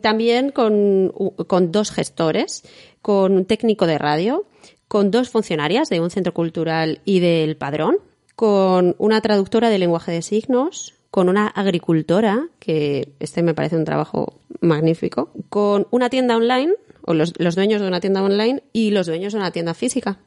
También 0.00 0.50
con, 0.50 1.12
con 1.46 1.72
dos 1.72 1.90
gestores, 1.90 2.62
con 3.02 3.36
un 3.36 3.44
técnico 3.44 3.86
de 3.86 3.98
radio, 3.98 4.46
con 4.86 5.10
dos 5.10 5.30
funcionarias 5.30 5.88
de 5.88 6.00
un 6.00 6.10
centro 6.10 6.34
cultural 6.34 7.00
y 7.04 7.20
del 7.20 7.56
padrón, 7.56 7.98
con 8.36 8.94
una 8.98 9.20
traductora 9.20 9.68
de 9.68 9.78
lenguaje 9.78 10.12
de 10.12 10.22
signos, 10.22 10.94
con 11.10 11.28
una 11.28 11.48
agricultora, 11.48 12.48
que 12.58 13.12
este 13.18 13.42
me 13.42 13.54
parece 13.54 13.76
un 13.76 13.84
trabajo 13.84 14.40
magnífico, 14.60 15.30
con 15.48 15.86
una 15.90 16.08
tienda 16.08 16.36
online, 16.36 16.72
o 17.02 17.14
los, 17.14 17.34
los, 17.38 17.54
dueños 17.56 17.80
de 17.80 17.88
una 17.88 18.00
tienda 18.00 18.22
online 18.22 18.62
y 18.72 18.90
los 18.90 19.06
dueños 19.06 19.32
de 19.32 19.38
una 19.38 19.50
tienda 19.50 19.74
física, 19.74 20.18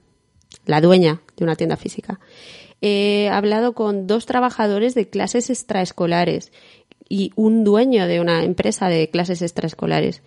la 0.66 0.82
dueña 0.82 1.22
de 1.38 1.44
una 1.44 1.56
tienda 1.56 1.78
física. 1.78 2.20
He 2.82 3.30
hablado 3.30 3.74
con 3.74 4.08
dos 4.08 4.26
trabajadores 4.26 4.96
de 4.96 5.10
clases 5.10 5.50
extraescolares 5.50 6.52
y 7.08 7.32
un 7.36 7.64
dueño 7.64 8.08
de 8.08 8.20
una 8.20 8.44
empresa 8.44 8.88
de 8.88 9.10
clases 9.10 9.42
extraescolares. 9.42 10.22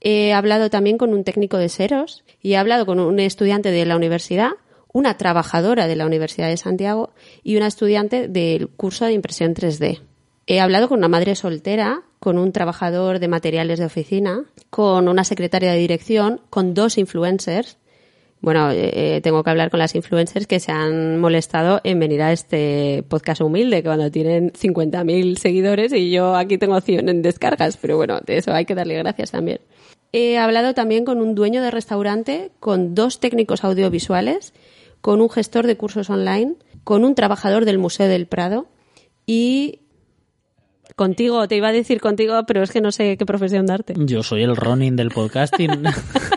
He 0.00 0.32
hablado 0.32 0.70
también 0.70 0.98
con 0.98 1.14
un 1.14 1.24
técnico 1.24 1.58
de 1.58 1.68
ceros 1.68 2.24
y 2.40 2.52
he 2.52 2.56
hablado 2.56 2.86
con 2.86 2.98
un 2.98 3.20
estudiante 3.20 3.70
de 3.70 3.84
la 3.84 3.96
universidad 3.96 4.52
una 4.92 5.16
trabajadora 5.16 5.86
de 5.86 5.96
la 5.96 6.06
Universidad 6.06 6.48
de 6.48 6.56
Santiago 6.56 7.10
y 7.42 7.56
una 7.56 7.66
estudiante 7.66 8.28
del 8.28 8.68
curso 8.68 9.06
de 9.06 9.14
impresión 9.14 9.54
3D. 9.54 10.00
He 10.46 10.60
hablado 10.60 10.88
con 10.88 10.98
una 10.98 11.08
madre 11.08 11.34
soltera, 11.34 12.02
con 12.18 12.38
un 12.38 12.52
trabajador 12.52 13.18
de 13.18 13.28
materiales 13.28 13.78
de 13.78 13.86
oficina, 13.86 14.44
con 14.70 15.08
una 15.08 15.24
secretaria 15.24 15.72
de 15.72 15.78
dirección, 15.78 16.40
con 16.50 16.74
dos 16.74 16.98
influencers, 16.98 17.78
bueno, 18.42 18.70
eh, 18.72 19.20
tengo 19.22 19.44
que 19.44 19.50
hablar 19.50 19.70
con 19.70 19.78
las 19.78 19.94
influencers 19.94 20.48
que 20.48 20.58
se 20.58 20.72
han 20.72 21.20
molestado 21.20 21.80
en 21.84 22.00
venir 22.00 22.22
a 22.22 22.32
este 22.32 23.04
podcast 23.08 23.40
humilde, 23.40 23.76
que 23.76 23.88
cuando 23.88 24.10
tienen 24.10 24.52
50.000 24.52 25.36
seguidores 25.36 25.92
y 25.92 26.10
yo 26.10 26.34
aquí 26.34 26.58
tengo 26.58 26.80
100 26.80 27.08
en 27.08 27.22
descargas, 27.22 27.76
pero 27.76 27.96
bueno, 27.96 28.20
de 28.26 28.38
eso 28.38 28.52
hay 28.52 28.64
que 28.64 28.74
darle 28.74 28.96
gracias 28.96 29.30
también. 29.30 29.60
He 30.10 30.38
hablado 30.38 30.74
también 30.74 31.04
con 31.04 31.20
un 31.20 31.36
dueño 31.36 31.62
de 31.62 31.70
restaurante, 31.70 32.50
con 32.58 32.96
dos 32.96 33.20
técnicos 33.20 33.62
audiovisuales, 33.62 34.52
con 35.00 35.20
un 35.20 35.30
gestor 35.30 35.68
de 35.68 35.76
cursos 35.76 36.10
online, 36.10 36.56
con 36.82 37.04
un 37.04 37.14
trabajador 37.14 37.64
del 37.64 37.78
Museo 37.78 38.08
del 38.08 38.26
Prado 38.26 38.66
y 39.24 39.78
contigo, 40.96 41.46
te 41.46 41.56
iba 41.56 41.68
a 41.68 41.72
decir 41.72 42.00
contigo, 42.00 42.42
pero 42.44 42.64
es 42.64 42.72
que 42.72 42.80
no 42.80 42.90
sé 42.90 43.16
qué 43.16 43.24
profesión 43.24 43.66
darte. 43.66 43.94
Yo 43.96 44.24
soy 44.24 44.42
el 44.42 44.56
Ronin 44.56 44.96
del 44.96 45.10
podcasting. 45.10 45.84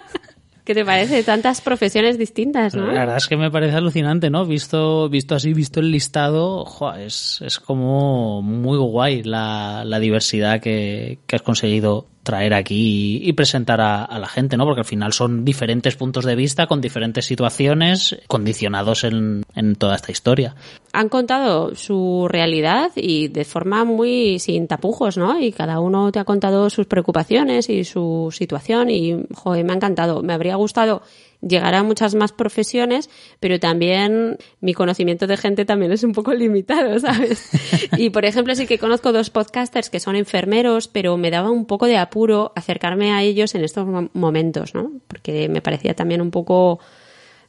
¿Qué 0.66 0.74
te 0.74 0.84
parece? 0.84 1.22
Tantas 1.24 1.62
profesiones 1.62 2.18
distintas, 2.18 2.74
¿no? 2.74 2.88
La 2.88 3.02
verdad 3.02 3.18
es 3.18 3.28
que 3.28 3.38
me 3.38 3.52
parece 3.52 3.76
alucinante, 3.76 4.32
¿no? 4.32 4.48
Visto, 4.48 5.08
visto 5.10 5.36
así, 5.36 5.54
visto 5.54 5.80
el 5.80 5.92
listado, 5.92 6.66
es, 6.98 7.40
es 7.46 7.60
como 7.60 8.42
muy 8.42 8.80
guay 8.80 9.22
la, 9.22 9.84
la 9.86 10.00
diversidad 10.00 10.60
que, 10.60 11.20
que 11.28 11.36
has 11.36 11.44
conseguido 11.44 12.08
traer 12.26 12.54
aquí 12.54 13.22
y, 13.24 13.32
presentar 13.34 13.80
a, 13.80 14.20
la 14.20 14.28
gente, 14.28 14.58
¿no? 14.58 14.66
Porque 14.66 14.82
al 14.82 14.86
final 14.86 15.14
son 15.14 15.46
diferentes 15.46 15.96
puntos 15.96 16.26
de 16.26 16.36
vista 16.36 16.68
con 16.68 16.82
diferentes 16.82 17.26
situaciones 17.26 18.18
condicionados 18.28 19.06
en, 19.06 19.44
en 19.56 19.76
toda 19.76 19.96
esta 19.96 20.12
historia. 20.12 20.56
Han 20.92 21.08
contado 21.08 21.76
su 21.76 22.28
realidad 22.28 22.92
y 22.96 23.30
de 23.30 23.46
forma 23.46 23.86
muy 23.86 24.40
sin 24.40 24.68
tapujos, 24.68 25.18
¿no? 25.18 25.40
Y 25.40 25.52
cada 25.52 25.80
uno 25.80 26.12
te 26.12 26.20
ha 26.20 26.26
contado 26.26 26.70
sus 26.70 26.88
preocupaciones 26.88 27.70
y 27.70 27.84
su 27.84 28.30
situación 28.32 28.90
y, 28.90 29.26
joder, 29.34 29.64
me 29.64 29.74
ha 29.74 29.76
encantado. 29.76 30.24
Me 30.24 30.34
habría 30.34 30.56
gustado 30.56 31.04
llegar 31.42 31.76
a 31.76 31.84
muchas 31.84 32.16
más 32.16 32.32
profesiones, 32.32 33.10
pero 33.40 33.60
también 33.60 34.38
mi 34.62 34.74
conocimiento 34.74 35.28
de 35.28 35.38
gente 35.38 35.66
también 35.66 35.92
es 35.92 36.04
un 36.04 36.14
poco 36.14 36.34
limitado, 36.34 37.00
¿sabes? 37.00 37.50
Y 37.98 38.10
por 38.10 38.26
ejemplo, 38.26 38.56
sí 38.56 38.68
que 38.68 38.80
conozco 38.80 39.12
dos 39.12 39.30
podcasters 39.30 39.90
que 39.90 40.00
son 40.00 40.16
enfermeros, 40.16 40.88
pero 40.88 41.18
me 41.18 41.32
daba 41.32 41.52
un 41.52 41.66
poco 41.66 41.86
de 41.86 41.98
apuro 41.98 42.52
acercarme 42.56 43.12
a 43.12 43.22
ellos 43.22 43.56
en 43.56 43.64
estos 43.64 43.88
momentos, 44.14 44.74
¿no? 44.74 44.92
Porque 45.08 45.50
me 45.50 45.62
parecía 45.62 45.94
también 45.94 46.22
un 46.22 46.32
poco, 46.32 46.80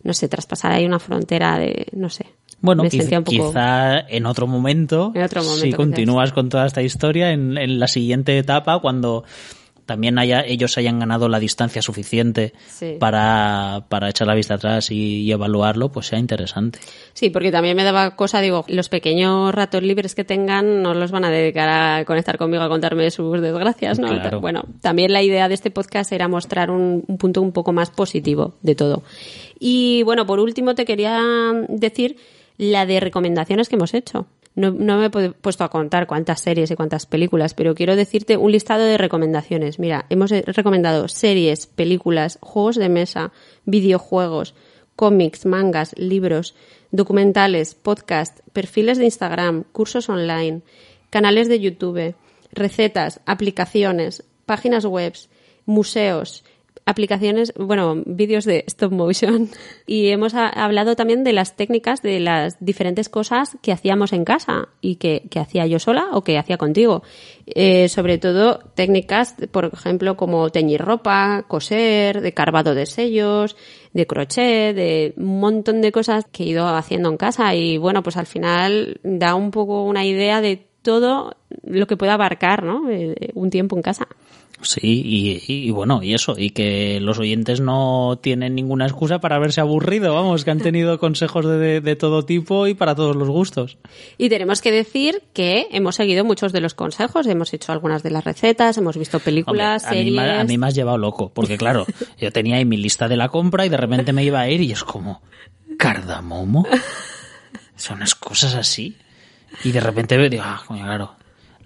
no 0.03 0.13
sé, 0.13 0.29
traspasar 0.29 0.73
ahí 0.73 0.85
una 0.87 0.99
frontera 0.99 1.59
de, 1.59 1.87
no 1.93 2.11
sé. 2.11 2.27
Bueno, 2.61 2.85
quizá, 2.85 4.01
en 4.01 4.27
otro 4.27 4.47
momento, 4.47 5.13
si 5.61 5.73
continúas 5.73 6.33
con 6.33 6.49
toda 6.49 6.67
esta 6.67 6.83
historia, 6.83 7.33
en, 7.33 7.59
en 7.59 7.79
la 7.79 7.87
siguiente 7.87 8.39
etapa, 8.39 8.81
cuando 8.81 9.25
también 9.87 10.19
haya, 10.19 10.45
ellos 10.45 10.77
hayan 10.77 10.99
ganado 10.99 11.29
la 11.29 11.39
distancia 11.39 11.81
suficiente 11.81 12.53
para, 12.99 13.87
para 13.89 14.11
echar 14.11 14.27
la 14.27 14.35
vista 14.35 14.55
atrás 14.55 14.91
y, 14.91 15.31
evaluarlo, 15.31 15.91
pues 15.91 16.07
sea 16.07 16.19
interesante. 16.19 16.79
Sí, 17.13 17.31
porque 17.31 17.53
también 17.53 17.77
me 17.77 17.85
daba 17.85 18.17
cosa, 18.17 18.41
digo, 18.41 18.65
los 18.69 18.89
pequeños 18.89 19.55
ratos 19.55 19.83
libres 19.83 20.15
que 20.15 20.25
tengan 20.25 20.83
no 20.83 20.95
los 20.95 21.11
van 21.11 21.25
a 21.25 21.31
dedicar 21.31 21.69
a 21.69 22.05
conectar 22.05 22.37
conmigo 22.37 22.63
a 22.63 22.69
contarme 22.69 23.11
sus 23.11 23.41
desgracias, 23.41 23.99
¿no? 23.99 24.09
Bueno, 24.41 24.65
también 24.81 25.13
la 25.13 25.23
idea 25.23 25.49
de 25.49 25.55
este 25.55 25.71
podcast 25.71 26.13
era 26.13 26.29
mostrar 26.29 26.71
un, 26.71 27.05
un 27.07 27.19
punto 27.19 27.41
un 27.41 27.53
poco 27.53 27.73
más 27.73 27.91
positivo 27.91 28.55
de 28.63 28.75
todo. 28.75 29.03
Y 29.59 30.03
bueno, 30.03 30.27
por 30.27 30.41
último 30.41 30.75
te 30.75 30.85
quería 30.85 31.21
decir 31.69 32.17
la 32.59 32.87
de 32.87 33.01
recomendaciones 33.01 33.69
que 33.69 33.77
hemos 33.77 33.95
hecho. 33.95 34.27
No, 34.57 34.73
me 34.73 35.05
he 35.05 35.31
puesto 35.33 35.65
a 35.65 35.69
contar 35.69 36.07
cuántas 36.07 36.41
series 36.41 36.71
y 36.71 36.77
cuántas 36.77 37.05
películas, 37.05 37.53
pero 37.53 37.75
quiero 37.75 37.95
decirte 37.95 38.39
un 38.39 38.53
listado 38.53 38.85
de 38.85 38.97
recomendaciones. 38.97 39.79
Mira, 39.79 40.07
hemos 40.09 40.31
recomendado 40.31 41.09
series, 41.09 41.67
películas, 41.67 42.39
juegos 42.41 42.77
de 42.77 42.89
mesa, 42.89 43.33
videojuegos, 43.67 44.55
cómics, 44.97 45.45
mangas, 45.45 45.95
libros, 45.99 46.55
documentales, 46.91 47.75
podcast, 47.75 48.41
perfiles 48.55 48.97
de 48.97 49.05
Instagram, 49.05 49.65
cursos 49.73 50.09
online, 50.09 50.63
canales 51.11 51.49
de 51.49 51.61
YouTube, 51.61 52.15
recetas, 52.51 53.21
aplicaciones, 53.27 54.25
páginas 54.47 54.87
web, 54.87 55.13
museos, 55.67 56.45
aplicaciones, 56.87 57.53
bueno, 57.59 58.01
vídeos 58.07 58.45
de 58.45 58.65
stop 58.69 58.93
motion 58.93 59.51
y 59.87 60.09
hemos 60.09 60.35
hablado 60.35 60.95
también 60.95 61.25
de 61.25 61.33
las 61.33 61.57
técnicas 61.57 62.01
de 62.01 62.21
las 62.21 62.57
diferentes 62.65 63.09
cosas 63.09 63.59
que 63.61 63.73
hacíamos 63.73 64.13
en 64.13 64.25
casa 64.25 64.69
y 64.81 64.97
que, 64.97 65.29
hacía 65.37 65.67
yo 65.67 65.81
sola 65.81 66.09
o 66.13 66.23
que 66.23 66.39
hacía 66.39 66.57
contigo. 66.57 67.03
Eh, 67.47 67.89
sobre 67.89 68.19
todo 68.19 68.61
técnicas, 68.75 69.35
por 69.51 69.71
ejemplo, 69.73 70.17
como 70.17 70.49
teñir 70.51 70.81
ropa, 70.81 71.45
coser, 71.49 72.21
de 72.21 72.33
carvado 72.33 72.75
de 72.75 72.87
sellos, 72.87 73.57
de 73.93 74.07
crochet, 74.07 74.75
de 74.75 75.13
un 75.17 75.41
montón 75.41 75.83
de 75.83 75.91
cosas 75.91 76.25
que 76.31 76.45
he 76.45 76.47
ido 76.47 76.69
haciendo 76.69 77.09
en 77.09 77.17
casa 77.17 77.53
y 77.55 77.79
bueno, 77.79 78.05
pues 78.05 78.17
al 78.17 78.27
final 78.27 79.01
da 79.03 79.35
un 79.35 79.51
poco 79.51 79.83
una 79.83 80.05
idea 80.05 80.41
de 80.41 80.69
todo 80.83 81.37
lo 81.65 81.89
que 81.89 81.97
puede 81.97 82.13
abarcar, 82.13 82.63
¿no? 82.63 82.89
Eh, 82.89 83.33
un 83.35 83.51
tiempo 83.51 83.75
en 83.75 83.83
casa. 83.83 84.07
Sí, 84.67 85.43
y, 85.47 85.71
bueno, 85.71 86.03
y 86.03 86.13
eso, 86.13 86.35
y 86.37 86.51
que 86.51 86.99
los 87.01 87.21
oyentes 87.21 87.61
no 87.61 88.19
tienen 88.21 88.57
ninguna 88.57 88.85
excusa 88.85 89.21
para 89.21 89.37
haberse 89.37 89.61
aburrido, 89.61 90.13
vamos, 90.13 90.45
que 90.45 90.51
han 90.51 90.59
tenido 90.59 90.99
consejos 90.99 91.47
de, 91.47 91.97
todo 91.97 92.25
tipo 92.25 92.67
y 92.67 92.75
para 92.75 92.97
todos 92.97 93.15
los 93.15 93.29
gustos. 93.29 93.79
Y 94.19 94.29
tenemos 94.29 94.61
que 94.61 94.73
decir 94.73 95.23
que 95.33 95.69
hemos 95.71 95.95
seguido 95.95 96.25
muchos 96.25 96.53
de 96.53 96.61
los 96.61 96.75
consejos, 96.75 97.29
hemos 97.29 97.55
hecho 97.55 97.71
algunas 97.71 98.03
de 98.03 98.11
las 98.11 98.25
recetas, 98.25 98.77
hemos 98.77 98.97
visto 98.97 99.21
películas, 99.21 99.83
series... 99.83 100.19
A 100.19 100.45
mí, 100.45 100.59
me 100.59 100.67
has 100.67 100.75
llevado 100.75 100.99
loco, 100.99 101.31
porque 101.33 101.57
claro, 101.57 101.87
yo 102.19 102.33
tenía 102.33 102.57
ahí 102.57 102.65
mi 102.65 102.77
lista 102.77 103.07
de 103.07 103.17
la 103.17 103.29
compra 103.29 103.65
y 103.67 103.69
de 103.69 103.77
repente 103.77 104.13
me 104.13 104.25
iba 104.25 104.41
a 104.41 104.51
ir 104.51 104.63
y 104.63 104.73
es 104.73 104.83
como, 104.83 105.23
¿cardamomo? 105.79 106.67
Son 107.77 107.99
unas 107.99 108.17
cosas 108.17 108.55
así. 108.55 108.97
Y 109.63 109.71
de 109.71 109.81
repente 109.81 110.17
digo, 110.29 110.43
ah, 110.45 110.63
claro, 110.67 111.16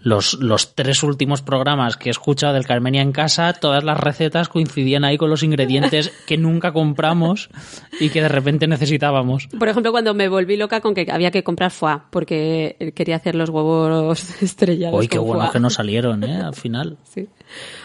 los, 0.03 0.35
los 0.35 0.75
tres 0.75 1.03
últimos 1.03 1.43
programas 1.43 1.97
que 1.97 2.09
he 2.09 2.11
escuchado 2.11 2.55
del 2.55 2.67
Carmenia 2.67 3.03
en 3.03 3.13
casa, 3.13 3.53
todas 3.53 3.85
las 3.85 3.99
recetas 3.99 4.49
coincidían 4.49 5.05
ahí 5.05 5.19
con 5.19 5.31
los 5.31 5.43
ingredientes 5.43 6.11
que 6.27 6.39
nunca 6.39 6.73
compramos 6.73 7.51
y 7.99 8.09
que 8.09 8.23
de 8.23 8.29
repente 8.29 8.67
necesitábamos. 8.67 9.49
Por 9.59 9.69
ejemplo, 9.69 9.93
cuando 9.93 10.15
me 10.15 10.29
volví 10.29 10.57
loca 10.57 10.81
con 10.81 10.95
que 10.95 11.07
había 11.11 11.31
que 11.31 11.43
comprar 11.43 11.71
foie, 11.71 11.99
porque 12.11 12.93
quería 12.95 13.17
hacer 13.17 13.35
los 13.35 13.51
huevos 13.51 14.25
estrellados. 14.43 14.99
Uy, 14.99 15.09
qué 15.09 15.19
bueno 15.19 15.51
que 15.51 15.61
no 15.61 15.71
salieron, 15.71 16.25
¿eh? 16.25 16.41
Al 16.41 16.55
final. 16.55 16.97
Sí. 17.11 17.29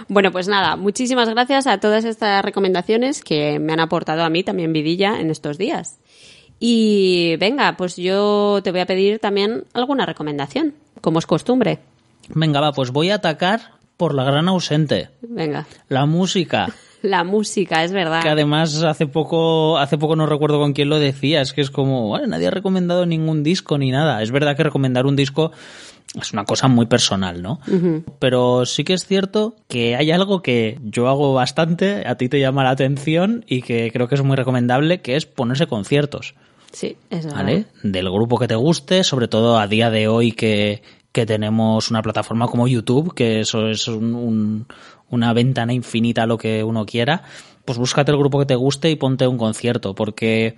Bueno, 0.07 0.31
pues 0.31 0.47
nada, 0.47 0.75
muchísimas 0.75 1.27
gracias 1.27 1.65
a 1.65 1.79
todas 1.79 2.05
estas 2.05 2.45
recomendaciones 2.45 3.23
que 3.23 3.57
me 3.57 3.73
han 3.73 3.79
aportado 3.79 4.23
a 4.23 4.29
mí 4.29 4.43
también 4.43 4.71
vidilla 4.71 5.19
en 5.19 5.31
estos 5.31 5.57
días. 5.57 5.97
Y 6.59 7.35
venga, 7.37 7.75
pues 7.75 7.95
yo 7.95 8.59
te 8.63 8.69
voy 8.69 8.81
a 8.81 8.85
pedir 8.85 9.17
también 9.17 9.65
alguna 9.73 10.05
recomendación, 10.05 10.75
como 11.01 11.17
es 11.17 11.25
costumbre. 11.25 11.79
Venga, 12.33 12.61
va, 12.61 12.71
pues 12.71 12.91
voy 12.91 13.09
a 13.09 13.15
atacar 13.15 13.75
por 13.97 14.13
la 14.13 14.23
gran 14.23 14.47
ausente. 14.47 15.09
Venga. 15.21 15.65
La 15.89 16.05
música. 16.05 16.67
La 17.01 17.23
música, 17.23 17.83
es 17.83 17.91
verdad. 17.91 18.23
Que 18.23 18.29
además 18.29 18.81
hace 18.81 19.05
poco, 19.05 19.77
hace 19.77 19.95
poco 19.95 20.15
no 20.15 20.25
recuerdo 20.25 20.59
con 20.59 20.73
quién 20.73 20.89
lo 20.89 20.97
decía, 20.97 21.39
es 21.41 21.53
que 21.53 21.61
es 21.61 21.69
como, 21.69 22.07
bueno, 22.07 22.25
nadie 22.25 22.47
ha 22.47 22.51
recomendado 22.51 23.05
ningún 23.05 23.43
disco 23.43 23.77
ni 23.77 23.91
nada. 23.91 24.23
Es 24.23 24.31
verdad 24.31 24.57
que 24.57 24.63
recomendar 24.63 25.05
un 25.05 25.15
disco 25.15 25.51
es 26.19 26.33
una 26.33 26.45
cosa 26.45 26.67
muy 26.67 26.87
personal, 26.87 27.43
¿no? 27.43 27.59
Pero 28.19 28.65
sí 28.65 28.83
que 28.83 28.93
es 28.93 29.05
cierto 29.05 29.55
que 29.67 29.95
hay 29.95 30.11
algo 30.11 30.41
que 30.41 30.79
yo 30.81 31.07
hago 31.07 31.33
bastante, 31.33 32.07
a 32.07 32.15
ti 32.15 32.27
te 32.27 32.39
llama 32.39 32.63
la 32.63 32.71
atención 32.71 33.45
y 33.47 33.61
que 33.61 33.91
creo 33.91 34.07
que 34.07 34.15
es 34.15 34.23
muy 34.23 34.35
recomendable, 34.35 35.01
que 35.01 35.15
es 35.15 35.25
ponerse 35.25 35.67
conciertos. 35.67 36.33
Sí, 36.71 36.97
es 37.09 37.25
verdad. 37.25 37.43
¿Vale? 37.43 37.65
Del 37.83 38.09
grupo 38.09 38.39
que 38.39 38.47
te 38.47 38.55
guste, 38.55 39.03
sobre 39.03 39.27
todo 39.27 39.59
a 39.59 39.67
día 39.67 39.89
de 39.89 40.07
hoy 40.07 40.31
que, 40.31 40.81
que 41.15 41.25
tenemos 41.25 41.89
una 41.89 42.01
plataforma 42.01 42.45
como 42.45 42.67
YouTube, 42.67 43.15
que 43.15 43.39
eso 43.39 43.69
es 43.69 43.87
una 43.87 45.33
ventana 45.33 45.71
infinita 45.71 46.23
a 46.23 46.25
lo 46.25 46.37
que 46.37 46.61
uno 46.61 46.85
quiera, 46.85 47.23
pues 47.63 47.77
búscate 47.77 48.11
el 48.11 48.17
grupo 48.17 48.37
que 48.39 48.45
te 48.45 48.55
guste 48.55 48.91
y 48.91 48.97
ponte 48.97 49.25
un 49.25 49.37
concierto, 49.37 49.95
porque 49.95 50.57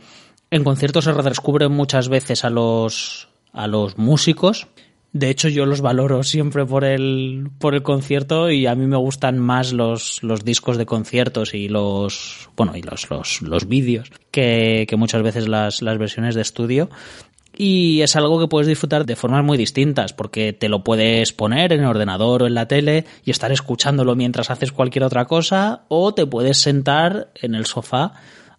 en 0.50 0.63
conciertos 0.63 1.04
se 1.04 1.13
redescubren 1.13 1.72
muchas 1.72 2.10
veces 2.10 2.43
a 2.43 2.50
los, 2.50 3.30
a 3.54 3.67
los 3.67 4.00
músicos. 4.00 4.65
De 5.13 5.30
hecho, 5.30 5.48
yo 5.48 5.67
los 5.67 5.82
valoro 5.82 6.24
siempre 6.24 6.65
por 6.65 6.84
el, 6.84 7.52
por 7.60 7.76
el 7.76 7.84
concierto 7.84 8.50
y 8.50 8.65
a 8.65 8.74
mí 8.74 8.88
me 8.88 8.98
gustan 8.98 9.38
más 9.38 9.74
los, 9.74 10.24
los 10.24 10.43
discos 10.43 10.80
de 10.80 10.88
conciertos 10.88 11.54
y 11.54 11.70
los, 11.70 12.50
bueno, 12.58 12.76
y 12.76 12.82
los, 12.82 13.12
los, 13.12 13.43
los 13.43 13.67
vídeos 13.67 14.10
que, 14.32 14.88
que 14.89 14.96
muchas 14.96 15.22
veces 15.22 15.48
las, 15.48 15.84
las 15.84 16.00
versiones 16.00 16.34
de 16.34 16.41
estudio 16.41 16.89
y 17.58 18.02
es 18.02 18.15
algo 18.15 18.39
que 18.39 18.48
puedes 18.48 18.67
disfrutar 18.67 19.06
de 19.06 19.15
formas 19.15 19.43
muy 19.43 19.58
distintas, 19.58 20.13
porque 20.13 20.54
te 20.54 20.70
lo 20.70 20.84
puedes 20.84 21.34
poner 21.34 21.74
en 21.74 21.80
el 21.80 21.88
ordenador 21.88 22.43
o 22.43 22.48
en 22.48 22.54
la 22.54 22.67
tele 22.67 23.06
y 23.26 23.32
estar 23.32 23.52
escuchándolo 23.52 24.15
mientras 24.15 24.52
haces 24.52 24.72
cualquier 24.72 25.04
otra 25.04 25.26
cosa, 25.26 25.86
o 25.88 26.13
te 26.13 26.28
puedes 26.28 26.60
sentar 26.60 27.32
en 27.41 27.56
el 27.56 27.65
sofá 27.65 28.13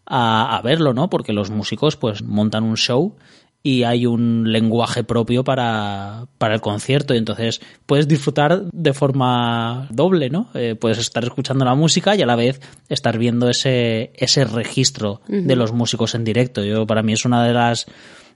a, 0.04 0.61
verlo, 0.64 0.94
¿no? 0.94 1.08
Porque 1.11 1.32
los 1.32 1.50
músicos 1.50 1.96
pues 1.96 2.22
montan 2.22 2.64
un 2.64 2.76
show 2.76 3.14
y 3.62 3.82
hay 3.82 4.06
un 4.06 4.50
lenguaje 4.50 5.04
propio 5.04 5.44
para, 5.44 6.26
para 6.38 6.54
el 6.54 6.61
concierto 6.61 7.14
y 7.14 7.18
entonces 7.18 7.61
puedes 7.87 8.08
disfrutar 8.08 8.64
de 8.72 8.94
forma 8.94 9.87
doble, 9.90 10.30
¿no? 10.30 10.48
Eh, 10.54 10.74
puedes 10.74 10.98
estar 10.98 11.22
escuchando 11.24 11.64
la 11.64 11.74
música 11.74 12.16
y 12.16 12.22
a 12.22 12.26
la 12.26 12.37
vez 12.37 12.61
estar 12.88 13.18
viendo 13.18 13.48
ese, 13.48 14.12
ese 14.16 14.44
registro 14.44 15.20
de 15.28 15.54
los 15.54 15.72
músicos 15.72 16.14
en 16.14 16.24
directo. 16.24 16.64
Yo, 16.64 16.87
para 16.87 17.02
mí 17.02 17.12
es 17.12 17.24
una 17.24 17.44
de 17.44 17.52
las 17.52 17.87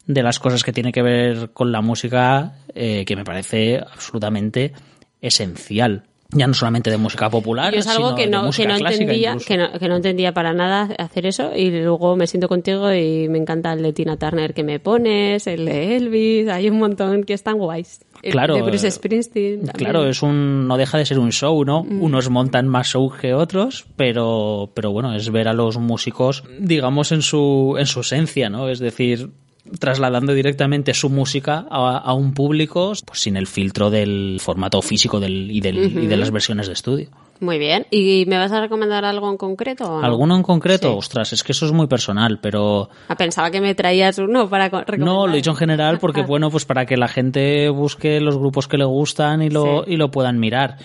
de 0.06 0.22
las 0.22 0.38
cosas 0.38 0.64
que 0.64 0.72
tiene 0.72 0.92
que 0.92 1.02
ver 1.02 1.50
con 1.52 1.72
la 1.72 1.80
música 1.80 2.54
eh, 2.74 3.04
que 3.04 3.16
me 3.16 3.24
parece 3.24 3.78
absolutamente 3.78 4.72
esencial 5.20 6.04
ya 6.32 6.46
no 6.46 6.54
solamente 6.54 6.90
de 6.90 6.96
música 6.96 7.28
popular, 7.28 7.72
Yo 7.72 7.80
es 7.80 7.86
algo 7.86 8.08
sino 8.08 8.16
que 8.16 8.24
de 8.24 8.30
no, 8.30 8.40
que 8.40 8.46
música 8.46 8.68
no 8.68 8.88
entendía, 8.88 9.36
que 9.46 9.56
no, 9.56 9.72
que 9.78 9.88
no 9.88 9.96
entendía 9.96 10.32
para 10.32 10.52
nada 10.52 10.94
hacer 10.98 11.26
eso 11.26 11.52
y 11.54 11.70
luego 11.70 12.16
me 12.16 12.26
siento 12.26 12.48
contigo 12.48 12.92
y 12.92 13.28
me 13.28 13.38
encanta 13.38 13.72
el 13.72 13.82
de 13.82 13.92
Tina 13.92 14.16
Turner 14.16 14.54
que 14.54 14.64
me 14.64 14.80
pones, 14.80 15.46
el 15.46 15.66
de 15.66 15.96
Elvis, 15.96 16.48
hay 16.48 16.70
un 16.70 16.78
montón 16.78 17.24
que 17.24 17.34
están 17.34 17.58
guays. 17.58 18.00
El 18.22 18.32
Claro, 18.32 18.54
de 18.54 18.62
Bruce 18.62 18.86
eh, 18.86 18.90
Springsteen. 18.90 19.66
también. 19.66 19.74
Claro, 19.74 20.06
es 20.06 20.22
un, 20.22 20.68
no 20.68 20.76
deja 20.76 20.96
de 20.96 21.04
ser 21.04 21.18
un 21.18 21.32
show, 21.32 21.64
¿no? 21.64 21.82
Mm. 21.82 22.02
Unos 22.02 22.30
montan 22.30 22.68
más 22.68 22.88
show 22.88 23.10
que 23.10 23.34
otros, 23.34 23.84
pero, 23.96 24.70
pero 24.74 24.92
bueno, 24.92 25.14
es 25.14 25.30
ver 25.30 25.48
a 25.48 25.52
los 25.52 25.76
músicos, 25.78 26.44
digamos, 26.58 27.12
en 27.12 27.20
su, 27.20 27.76
en 27.78 27.86
su 27.86 28.00
esencia, 28.00 28.48
¿no? 28.48 28.68
Es 28.68 28.78
decir, 28.78 29.30
trasladando 29.78 30.34
directamente 30.34 30.92
su 30.94 31.08
música 31.08 31.66
a, 31.70 31.96
a 31.98 32.12
un 32.14 32.34
público, 32.34 32.92
pues 33.04 33.20
sin 33.20 33.36
el 33.36 33.46
filtro 33.46 33.90
del 33.90 34.38
formato 34.40 34.82
físico 34.82 35.20
del, 35.20 35.50
y, 35.50 35.60
del, 35.60 35.78
y 36.02 36.06
de 36.06 36.16
las 36.16 36.30
versiones 36.30 36.66
de 36.66 36.72
estudio. 36.72 37.08
Muy 37.40 37.58
bien. 37.58 37.86
¿Y 37.90 38.24
me 38.28 38.38
vas 38.38 38.52
a 38.52 38.60
recomendar 38.60 39.04
algo 39.04 39.28
en 39.30 39.36
concreto? 39.36 39.84
o 39.84 40.00
no? 40.00 40.06
¿Alguno 40.06 40.36
en 40.36 40.42
concreto? 40.42 40.90
Sí. 40.90 40.94
Ostras, 40.98 41.32
es 41.32 41.42
que 41.42 41.52
eso 41.52 41.66
es 41.66 41.72
muy 41.72 41.86
personal, 41.88 42.38
pero 42.40 42.88
Ah, 43.08 43.16
pensaba 43.16 43.50
que 43.50 43.60
me 43.60 43.74
traías 43.74 44.18
uno 44.18 44.48
para 44.48 44.70
co- 44.70 44.80
recomendar. 44.80 45.06
no, 45.06 45.26
lo 45.26 45.32
he 45.32 45.36
dicho 45.36 45.50
en 45.50 45.56
general 45.56 45.98
porque, 45.98 46.22
bueno, 46.26 46.50
pues 46.50 46.64
para 46.64 46.86
que 46.86 46.96
la 46.96 47.08
gente 47.08 47.68
busque 47.68 48.20
los 48.20 48.36
grupos 48.38 48.68
que 48.68 48.78
le 48.78 48.84
gustan 48.84 49.42
y 49.42 49.50
lo, 49.50 49.84
Sí. 49.84 49.92
y 49.92 49.96
lo 49.96 50.10
puedan 50.10 50.38
mirar. 50.38 50.76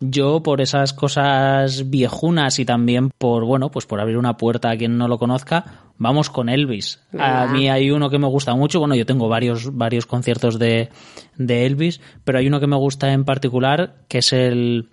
Yo, 0.00 0.42
por 0.44 0.60
esas 0.60 0.92
cosas 0.92 1.90
viejunas 1.90 2.58
y 2.60 2.64
también 2.64 3.10
por, 3.18 3.44
bueno, 3.44 3.70
pues 3.70 3.84
por 3.84 4.00
abrir 4.00 4.16
una 4.16 4.36
puerta 4.36 4.70
a 4.70 4.76
quien 4.76 4.96
no 4.96 5.08
lo 5.08 5.18
conozca, 5.18 5.64
vamos 5.98 6.30
con 6.30 6.48
Elvis. 6.48 7.00
A 7.18 7.46
mí 7.46 7.68
hay 7.68 7.90
uno 7.90 8.08
que 8.08 8.18
me 8.18 8.28
gusta 8.28 8.54
mucho, 8.54 8.78
bueno, 8.78 8.94
yo 8.94 9.04
tengo 9.04 9.28
varios, 9.28 9.76
varios 9.76 10.06
conciertos 10.06 10.58
de, 10.58 10.88
de 11.36 11.66
Elvis, 11.66 12.00
pero 12.24 12.38
hay 12.38 12.46
uno 12.46 12.60
que 12.60 12.66
me 12.66 12.76
gusta 12.76 13.12
en 13.12 13.24
particular, 13.24 13.96
que 14.08 14.18
es 14.18 14.32
el 14.32 14.88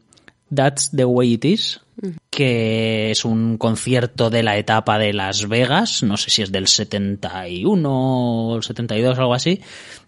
That's 0.53 0.91
the 0.91 1.05
Way 1.05 1.33
It 1.33 1.45
Is, 1.45 1.81
que 2.29 3.11
es 3.11 3.23
un 3.23 3.57
concierto 3.57 4.29
de 4.29 4.43
la 4.43 4.57
etapa 4.57 4.97
de 4.97 5.13
Las 5.13 5.47
Vegas, 5.47 6.03
no 6.03 6.17
sé 6.17 6.29
si 6.29 6.41
es 6.41 6.51
del 6.51 6.67
71 6.67 7.89
o 7.89 8.55
el 8.57 8.63
72 8.63 9.17
algo 9.17 9.33
así, 9.33 9.61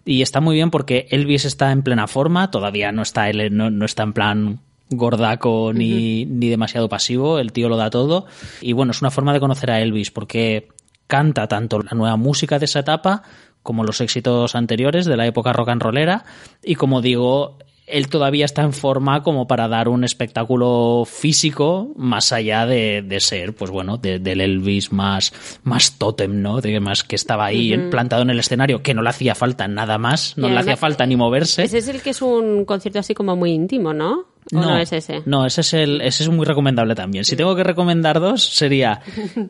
y 0.04 0.22
está 0.22 0.40
muy 0.40 0.56
bien 0.56 0.70
porque 0.70 1.06
Elvis 1.10 1.44
está 1.44 1.72
en 1.72 1.82
plena 1.82 2.06
forma, 2.06 2.50
todavía 2.50 2.92
no 2.92 3.02
está 3.02 3.30
él, 3.30 3.56
no, 3.56 3.70
no 3.70 3.84
está 3.84 4.02
en 4.02 4.12
plan 4.12 4.60
gordaco 4.90 5.72
ni, 5.74 6.24
ni 6.24 6.48
demasiado 6.48 6.88
pasivo, 6.88 7.38
el 7.38 7.52
tío 7.52 7.68
lo 7.68 7.76
da 7.76 7.90
todo, 7.90 8.26
y 8.60 8.72
bueno, 8.72 8.92
es 8.92 9.00
una 9.00 9.10
forma 9.10 9.32
de 9.32 9.40
conocer 9.40 9.70
a 9.70 9.80
Elvis 9.80 10.10
porque 10.10 10.68
canta 11.08 11.48
tanto 11.48 11.80
la 11.80 11.90
nueva 11.96 12.16
música 12.16 12.60
de 12.60 12.66
esa 12.66 12.80
etapa 12.80 13.22
como 13.64 13.82
los 13.82 14.00
éxitos 14.00 14.54
anteriores 14.54 15.04
de 15.04 15.16
la 15.16 15.26
época 15.26 15.52
rock 15.52 15.70
and 15.70 15.82
rollera 15.82 16.24
y 16.62 16.76
como 16.76 17.02
digo 17.02 17.58
él 17.90 18.08
todavía 18.08 18.44
está 18.44 18.62
en 18.62 18.74
forma 18.74 19.22
como 19.22 19.46
para 19.46 19.66
dar 19.66 19.88
un 19.88 20.04
espectáculo 20.04 21.04
físico 21.06 21.90
más 21.96 22.32
allá 22.32 22.66
de, 22.66 23.00
de 23.00 23.18
ser, 23.18 23.54
pues 23.54 23.70
bueno, 23.70 23.96
de- 23.96 24.18
del 24.18 24.42
Elvis 24.42 24.92
más, 24.92 25.32
más 25.62 25.96
tótem, 25.98 26.42
¿no? 26.42 26.60
De 26.60 26.80
más 26.80 27.02
que 27.02 27.16
estaba 27.16 27.46
ahí 27.46 27.72
plantado 27.90 28.20
en 28.22 28.28
el 28.30 28.38
escenario, 28.40 28.82
que 28.82 28.92
no 28.92 29.00
le 29.00 29.08
hacía 29.08 29.34
falta 29.34 29.66
nada 29.68 29.96
más, 29.96 30.36
no 30.36 30.48
le 30.48 30.58
hacía 30.60 30.76
falta 30.76 31.06
ni 31.06 31.16
moverse. 31.16 31.62
Ese 31.64 31.78
es 31.78 31.88
el 31.88 32.02
que 32.02 32.10
es 32.10 32.20
un 32.20 32.66
concierto 32.66 32.98
así 32.98 33.14
como 33.14 33.36
muy 33.36 33.52
íntimo, 33.52 33.94
¿no? 33.94 34.26
¿O 34.52 34.60
no, 34.60 34.78
es 34.78 34.92
ese? 34.92 35.22
No, 35.26 35.44
ese 35.46 35.60
es 35.60 35.74
el, 35.74 36.00
ese 36.00 36.22
es 36.22 36.28
muy 36.30 36.46
recomendable 36.46 36.94
también. 36.94 37.24
Si 37.24 37.36
tengo 37.36 37.54
que 37.54 37.64
recomendar 37.64 38.18
dos, 38.20 38.42
sería 38.44 39.00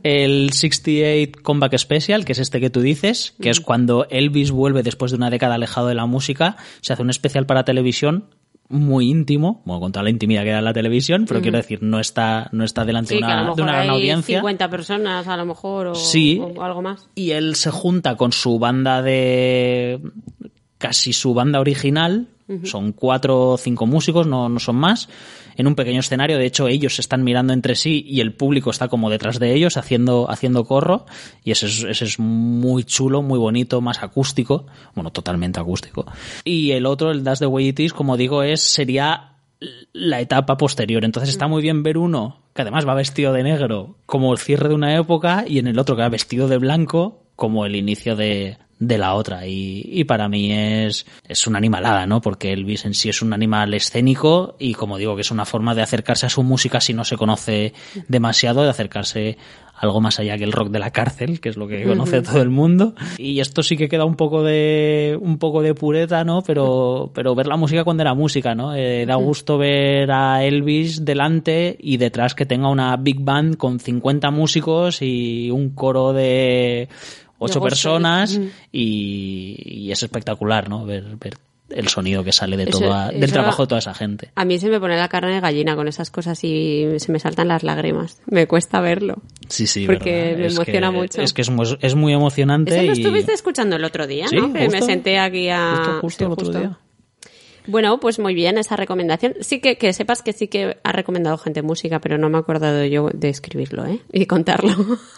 el 0.02 0.50
68 0.52 1.40
Comeback 1.42 1.76
Special, 1.78 2.24
que 2.24 2.32
es 2.32 2.38
este 2.38 2.60
que 2.60 2.70
tú 2.70 2.80
dices, 2.80 3.34
que 3.40 3.50
es 3.50 3.60
cuando 3.60 4.06
Elvis 4.10 4.50
vuelve 4.50 4.82
después 4.82 5.10
de 5.12 5.16
una 5.16 5.30
década 5.30 5.54
alejado 5.54 5.86
de 5.88 5.94
la 5.94 6.06
música, 6.06 6.56
se 6.80 6.92
hace 6.92 7.02
un 7.02 7.10
especial 7.10 7.46
para 7.46 7.64
televisión 7.64 8.26
muy 8.70 9.08
íntimo, 9.08 9.62
bueno, 9.64 9.80
con 9.80 9.92
toda 9.92 10.02
la 10.02 10.10
intimidad 10.10 10.42
que 10.44 10.50
da 10.50 10.60
la 10.60 10.74
televisión, 10.74 11.24
pero 11.26 11.40
quiero 11.40 11.56
decir, 11.56 11.82
no 11.82 12.00
está, 12.00 12.50
no 12.52 12.64
está 12.64 12.84
delante 12.84 13.14
Sí, 13.14 13.14
de 13.14 13.20
que 13.20 13.32
a 13.32 13.36
lo 13.36 13.40
una, 13.40 13.42
mejor 13.44 13.56
de 13.56 13.62
una 13.62 13.72
gran 13.72 13.82
hay 13.84 13.88
audiencia. 13.96 14.38
50 14.40 14.68
personas 14.68 15.26
a 15.26 15.36
lo 15.38 15.46
mejor 15.46 15.86
o, 15.86 15.94
Sí. 15.94 16.38
o 16.38 16.62
algo 16.62 16.82
más. 16.82 17.08
Y 17.14 17.30
él 17.30 17.54
se 17.54 17.70
junta 17.70 18.16
con 18.16 18.32
su 18.32 18.58
banda 18.58 19.00
de. 19.00 20.00
casi 20.76 21.12
su 21.14 21.32
banda 21.32 21.60
original. 21.60 22.28
Son 22.64 22.92
cuatro 22.92 23.50
o 23.50 23.56
cinco 23.58 23.86
músicos, 23.86 24.26
no, 24.26 24.48
no 24.48 24.58
son 24.58 24.76
más. 24.76 25.08
En 25.56 25.66
un 25.66 25.74
pequeño 25.74 26.00
escenario. 26.00 26.38
De 26.38 26.46
hecho, 26.46 26.68
ellos 26.68 26.94
se 26.94 27.02
están 27.02 27.22
mirando 27.22 27.52
entre 27.52 27.74
sí 27.74 28.04
y 28.08 28.20
el 28.20 28.32
público 28.32 28.70
está 28.70 28.88
como 28.88 29.10
detrás 29.10 29.38
de 29.38 29.54
ellos 29.54 29.76
haciendo, 29.76 30.30
haciendo 30.30 30.64
corro. 30.64 31.04
Y 31.44 31.50
ese 31.50 31.66
es, 31.66 31.82
ese 31.82 32.04
es 32.04 32.18
muy 32.18 32.84
chulo, 32.84 33.22
muy 33.22 33.38
bonito, 33.38 33.80
más 33.80 34.02
acústico. 34.02 34.66
Bueno, 34.94 35.10
totalmente 35.10 35.60
acústico. 35.60 36.06
Y 36.44 36.70
el 36.70 36.86
otro, 36.86 37.10
el 37.10 37.22
Das 37.22 37.38
the 37.38 37.46
Way 37.46 37.68
It 37.68 37.80
Is, 37.80 37.92
como 37.92 38.16
digo, 38.16 38.42
es, 38.42 38.60
sería 38.60 39.36
la 39.92 40.20
etapa 40.20 40.56
posterior. 40.56 41.04
Entonces 41.04 41.30
está 41.30 41.48
muy 41.48 41.62
bien 41.62 41.82
ver 41.82 41.98
uno 41.98 42.42
que 42.54 42.62
además 42.62 42.86
va 42.86 42.94
vestido 42.94 43.32
de 43.32 43.42
negro 43.42 43.96
como 44.06 44.32
el 44.32 44.38
cierre 44.38 44.68
de 44.68 44.74
una 44.74 44.96
época 44.96 45.44
y 45.46 45.58
en 45.58 45.66
el 45.66 45.78
otro 45.78 45.96
que 45.96 46.02
va 46.02 46.08
vestido 46.08 46.48
de 46.48 46.58
blanco 46.58 47.24
como 47.36 47.66
el 47.66 47.76
inicio 47.76 48.16
de, 48.16 48.58
de 48.78 48.98
la 48.98 49.14
otra. 49.14 49.46
Y, 49.46 49.82
y 49.84 50.04
para 50.04 50.28
mí 50.28 50.52
es, 50.52 51.06
es 51.26 51.46
una 51.46 51.58
animalada, 51.58 52.06
¿no? 52.06 52.20
Porque 52.20 52.52
Elvis 52.52 52.84
en 52.84 52.94
sí 52.94 53.08
es 53.08 53.22
un 53.22 53.32
animal 53.32 53.74
escénico 53.74 54.56
y 54.58 54.74
como 54.74 54.98
digo 54.98 55.14
que 55.14 55.22
es 55.22 55.30
una 55.30 55.44
forma 55.44 55.74
de 55.74 55.82
acercarse 55.82 56.26
a 56.26 56.30
su 56.30 56.42
música 56.42 56.80
si 56.80 56.94
no 56.94 57.04
se 57.04 57.16
conoce 57.16 57.72
demasiado, 58.08 58.62
de 58.62 58.70
acercarse 58.70 59.38
algo 59.80 60.00
más 60.00 60.18
allá 60.18 60.36
que 60.36 60.44
el 60.44 60.52
rock 60.52 60.70
de 60.70 60.78
la 60.78 60.90
cárcel, 60.90 61.40
que 61.40 61.48
es 61.48 61.56
lo 61.56 61.68
que 61.68 61.84
conoce 61.84 62.20
todo 62.22 62.42
el 62.42 62.50
mundo. 62.50 62.94
Y 63.16 63.40
esto 63.40 63.62
sí 63.62 63.76
que 63.76 63.88
queda 63.88 64.04
un 64.04 64.16
poco 64.16 64.42
de 64.42 65.16
un 65.20 65.38
poco 65.38 65.62
de 65.62 65.74
pureta, 65.74 66.24
¿no? 66.24 66.42
Pero 66.42 67.10
pero 67.14 67.34
ver 67.34 67.46
la 67.46 67.56
música 67.56 67.84
cuando 67.84 68.02
era 68.02 68.14
música, 68.14 68.54
¿no? 68.54 68.74
Eh, 68.74 69.06
da 69.06 69.14
gusto 69.14 69.56
ver 69.56 70.10
a 70.10 70.44
Elvis 70.44 71.04
delante 71.04 71.76
y 71.78 71.96
detrás 71.96 72.34
que 72.34 72.46
tenga 72.46 72.68
una 72.68 72.96
big 72.96 73.20
band 73.20 73.56
con 73.56 73.78
50 73.78 74.30
músicos 74.30 75.00
y 75.00 75.50
un 75.50 75.70
coro 75.70 76.12
de 76.12 76.88
ocho 77.38 77.60
gospel. 77.60 77.70
personas 77.70 78.38
y, 78.72 79.56
y 79.64 79.92
es 79.92 80.02
espectacular, 80.02 80.68
¿no? 80.68 80.84
Ver, 80.84 81.04
ver 81.20 81.34
el 81.70 81.86
sonido 81.88 82.24
que 82.24 82.32
sale 82.32 82.56
de 82.56 82.64
Eso- 82.64 82.78
toda, 82.78 83.10
del 83.10 83.30
trabajo 83.30 83.64
de 83.64 83.66
toda 83.68 83.78
esa 83.80 83.92
gente. 83.94 84.30
A 84.36 84.46
mí 84.46 84.58
se 84.58 84.70
me 84.70 84.80
pone 84.80 84.96
la 84.96 85.08
carne 85.08 85.34
de 85.34 85.40
gallina 85.40 85.76
con 85.76 85.86
esas 85.86 86.10
cosas 86.10 86.42
y 86.42 86.86
se 86.96 87.12
me 87.12 87.18
saltan 87.18 87.48
las 87.48 87.62
lágrimas. 87.62 88.20
Me 88.26 88.46
cuesta 88.46 88.80
verlo. 88.80 89.16
Sí, 89.48 89.66
sí, 89.66 89.84
Porque 89.86 90.10
verdad. 90.12 90.38
me 90.38 90.46
Es 90.46 90.54
emociona 90.54 90.90
que- 90.90 90.96
mucho. 90.96 91.20
Es 91.22 91.32
que 91.34 91.42
es, 91.42 91.50
muy- 91.50 91.76
es 91.82 91.94
muy 91.94 92.12
emocionante. 92.14 92.72
Eso 92.74 92.82
lo 92.84 92.94
y- 92.94 93.00
estuviste 93.02 93.32
escuchando 93.34 93.76
el 93.76 93.84
otro 93.84 94.06
día, 94.06 94.28
Sí, 94.28 94.36
¿no? 94.36 94.50
Que 94.52 94.68
me 94.70 94.80
senté 94.80 95.18
aquí 95.18 95.50
a... 95.50 95.74
Justo, 95.76 96.00
justo 96.00 96.24
el 96.26 96.32
otro 96.32 96.46
justo. 96.46 96.58
día. 96.60 96.78
Bueno, 97.68 98.00
pues 98.00 98.18
muy 98.18 98.34
bien 98.34 98.58
esa 98.58 98.74
recomendación. 98.76 99.34
Sí 99.40 99.60
que, 99.60 99.76
que 99.78 99.92
sepas 99.92 100.22
que 100.22 100.32
sí 100.32 100.48
que 100.48 100.78
ha 100.82 100.92
recomendado 100.92 101.38
gente 101.38 101.62
música, 101.62 102.00
pero 102.00 102.18
no 102.18 102.28
me 102.28 102.38
he 102.38 102.40
acordado 102.40 102.84
yo 102.86 103.08
de 103.12 103.28
escribirlo, 103.28 103.86
¿eh? 103.86 104.00
Y 104.12 104.26
contarlo. 104.26 104.74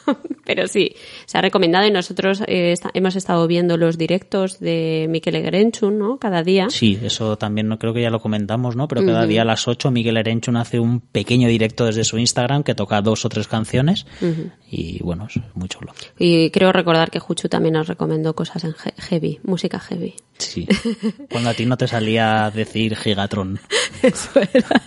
pero 0.45 0.67
sí, 0.67 0.95
se 1.27 1.39
ha 1.39 1.41
recomendado 1.41 1.87
y 1.87 1.91
nosotros 1.91 2.43
eh, 2.47 2.75
hemos 2.95 3.15
estado 3.17 3.47
viendo 3.47 3.77
los 3.77 3.97
directos 3.99 4.59
de 4.61 5.07
Miquel 5.09 5.37
Egerenchun, 5.37 5.99
¿no? 5.99 6.19
Cada 6.19 6.43
día. 6.43 6.69
Sí, 6.71 6.99
eso 7.03 7.39
también 7.39 7.69
no 7.69 7.79
creo 7.79 7.95
que 7.95 8.03
ya 8.03 8.11
lo 8.11 8.21
comentamos, 8.21 8.77
¿no? 8.77 8.89
Pero 8.89 9.05
cada 9.07 9.27
día 9.27 9.43
a 9.43 9.45
las 9.45 9.69
8 9.69 9.91
Miguel 9.91 10.17
Erenchun 10.17 10.57
hace 10.57 10.81
un 10.81 11.01
pequeño 11.01 11.49
directo 11.49 11.87
desde 11.87 12.05
su 12.05 12.19
Instagram 12.19 12.65
que 12.65 12.75
toca 12.75 13.01
dos 13.01 13.25
o 13.25 13.29
tres 13.29 13.47
canciones 13.49 14.07
y 14.71 15.03
bueno, 15.03 15.27
es 15.29 15.41
muy 15.55 15.69
chulo. 15.69 15.93
Y 16.19 16.51
creo 16.51 16.73
recordar 16.73 17.11
que 17.11 17.19
Juchu 17.21 17.49
también 17.49 17.75
nos 17.75 17.87
recomendó 17.89 18.35
cosas 18.35 18.65
en 18.65 18.71
he- 18.85 19.01
heavy, 19.03 19.41
música 19.45 19.79
heavy. 19.79 20.15
Sí. 20.39 20.67
Cuando 21.31 21.51
a 21.51 21.55
ti 21.55 21.67
no 21.67 21.77
te 21.77 21.87
salía 21.87 22.40
decir 22.49 22.97
Gigatron. 22.97 23.61
Eso 24.03 24.41
era. 24.41 24.83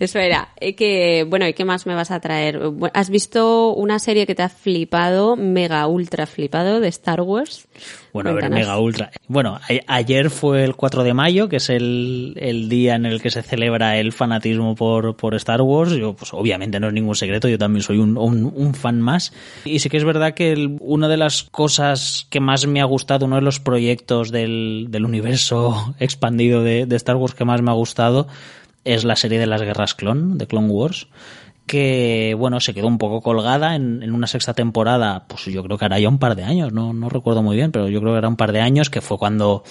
Eso 0.00 0.18
era. 0.18 0.48
Eh, 0.60 0.74
Que, 0.74 1.26
bueno, 1.28 1.46
¿y 1.46 1.52
qué 1.52 1.64
más 1.66 1.84
me 1.86 1.94
vas 1.94 2.10
a 2.10 2.20
traer? 2.20 2.58
¿Has 2.94 3.10
visto 3.10 3.74
una 3.74 3.98
serie 3.98 4.26
que 4.26 4.34
te 4.34 4.42
ha 4.42 4.48
flipado, 4.48 5.36
mega 5.36 5.86
ultra 5.86 6.26
flipado, 6.26 6.80
de 6.80 6.88
Star 6.88 7.20
Wars? 7.20 7.66
Bueno, 8.12 8.30
a 8.30 8.32
ver, 8.32 8.50
mega 8.50 8.78
ultra. 8.78 9.10
Bueno, 9.28 9.60
ayer 9.86 10.30
fue 10.30 10.64
el 10.64 10.74
4 10.76 11.04
de 11.04 11.14
mayo, 11.14 11.48
que 11.48 11.56
es 11.56 11.68
el, 11.70 12.34
el 12.36 12.68
día 12.68 12.94
en 12.94 13.04
el 13.06 13.20
que 13.20 13.30
se 13.30 13.42
celebra 13.42 13.98
el 13.98 14.12
fanatismo 14.12 14.74
por, 14.74 15.16
por 15.16 15.34
Star 15.34 15.60
Wars. 15.62 15.92
Yo, 15.92 16.14
pues 16.14 16.32
obviamente 16.32 16.80
no 16.80 16.88
es 16.88 16.94
ningún 16.94 17.14
secreto, 17.14 17.48
yo 17.48 17.58
también 17.58 17.82
soy 17.82 17.98
un, 17.98 18.16
un, 18.16 18.50
un 18.54 18.74
fan 18.74 19.00
más. 19.00 19.32
Y 19.64 19.78
sí 19.80 19.88
que 19.90 19.96
es 19.98 20.04
verdad 20.04 20.34
que 20.34 20.52
el- 20.52 20.76
una 20.80 21.08
de 21.08 21.16
las 21.18 21.44
cosas 21.44 22.26
que 22.30 22.40
más 22.40 22.66
me 22.66 22.80
ha 22.80 22.84
gustado, 22.84 23.26
uno 23.26 23.36
de 23.36 23.42
los 23.42 23.60
proyectos 23.60 24.30
del, 24.30 24.86
del 24.90 25.04
universo 25.04 25.94
expandido 26.00 26.62
de, 26.62 26.86
de 26.86 26.96
Star 26.96 27.16
Wars 27.16 27.34
que 27.34 27.44
más 27.44 27.62
me 27.62 27.70
ha 27.70 27.74
gustado, 27.74 28.26
es 28.84 29.04
la 29.04 29.16
serie 29.16 29.38
de 29.38 29.46
las 29.46 29.60
guerras 29.62 29.94
clon, 29.94 30.38
de 30.38 30.46
Clone 30.46 30.68
Wars 30.68 31.08
que 31.68 32.34
bueno, 32.36 32.58
se 32.58 32.74
quedó 32.74 32.88
un 32.88 32.98
poco 32.98 33.20
colgada 33.20 33.76
en, 33.76 34.02
en, 34.02 34.12
una 34.12 34.26
sexta 34.26 34.54
temporada, 34.54 35.26
pues 35.28 35.44
yo 35.44 35.62
creo 35.62 35.78
que 35.78 35.84
hará 35.84 36.00
ya 36.00 36.08
un 36.08 36.18
par 36.18 36.34
de 36.34 36.42
años, 36.42 36.72
no, 36.72 36.92
no 36.92 37.08
recuerdo 37.08 37.44
muy 37.44 37.54
bien, 37.54 37.70
pero 37.70 37.88
yo 37.88 38.00
creo 38.00 38.14
que 38.14 38.18
era 38.18 38.28
un 38.28 38.36
par 38.36 38.50
de 38.50 38.60
años, 38.60 38.90
que 38.90 39.00
fue 39.00 39.18
cuando 39.18 39.62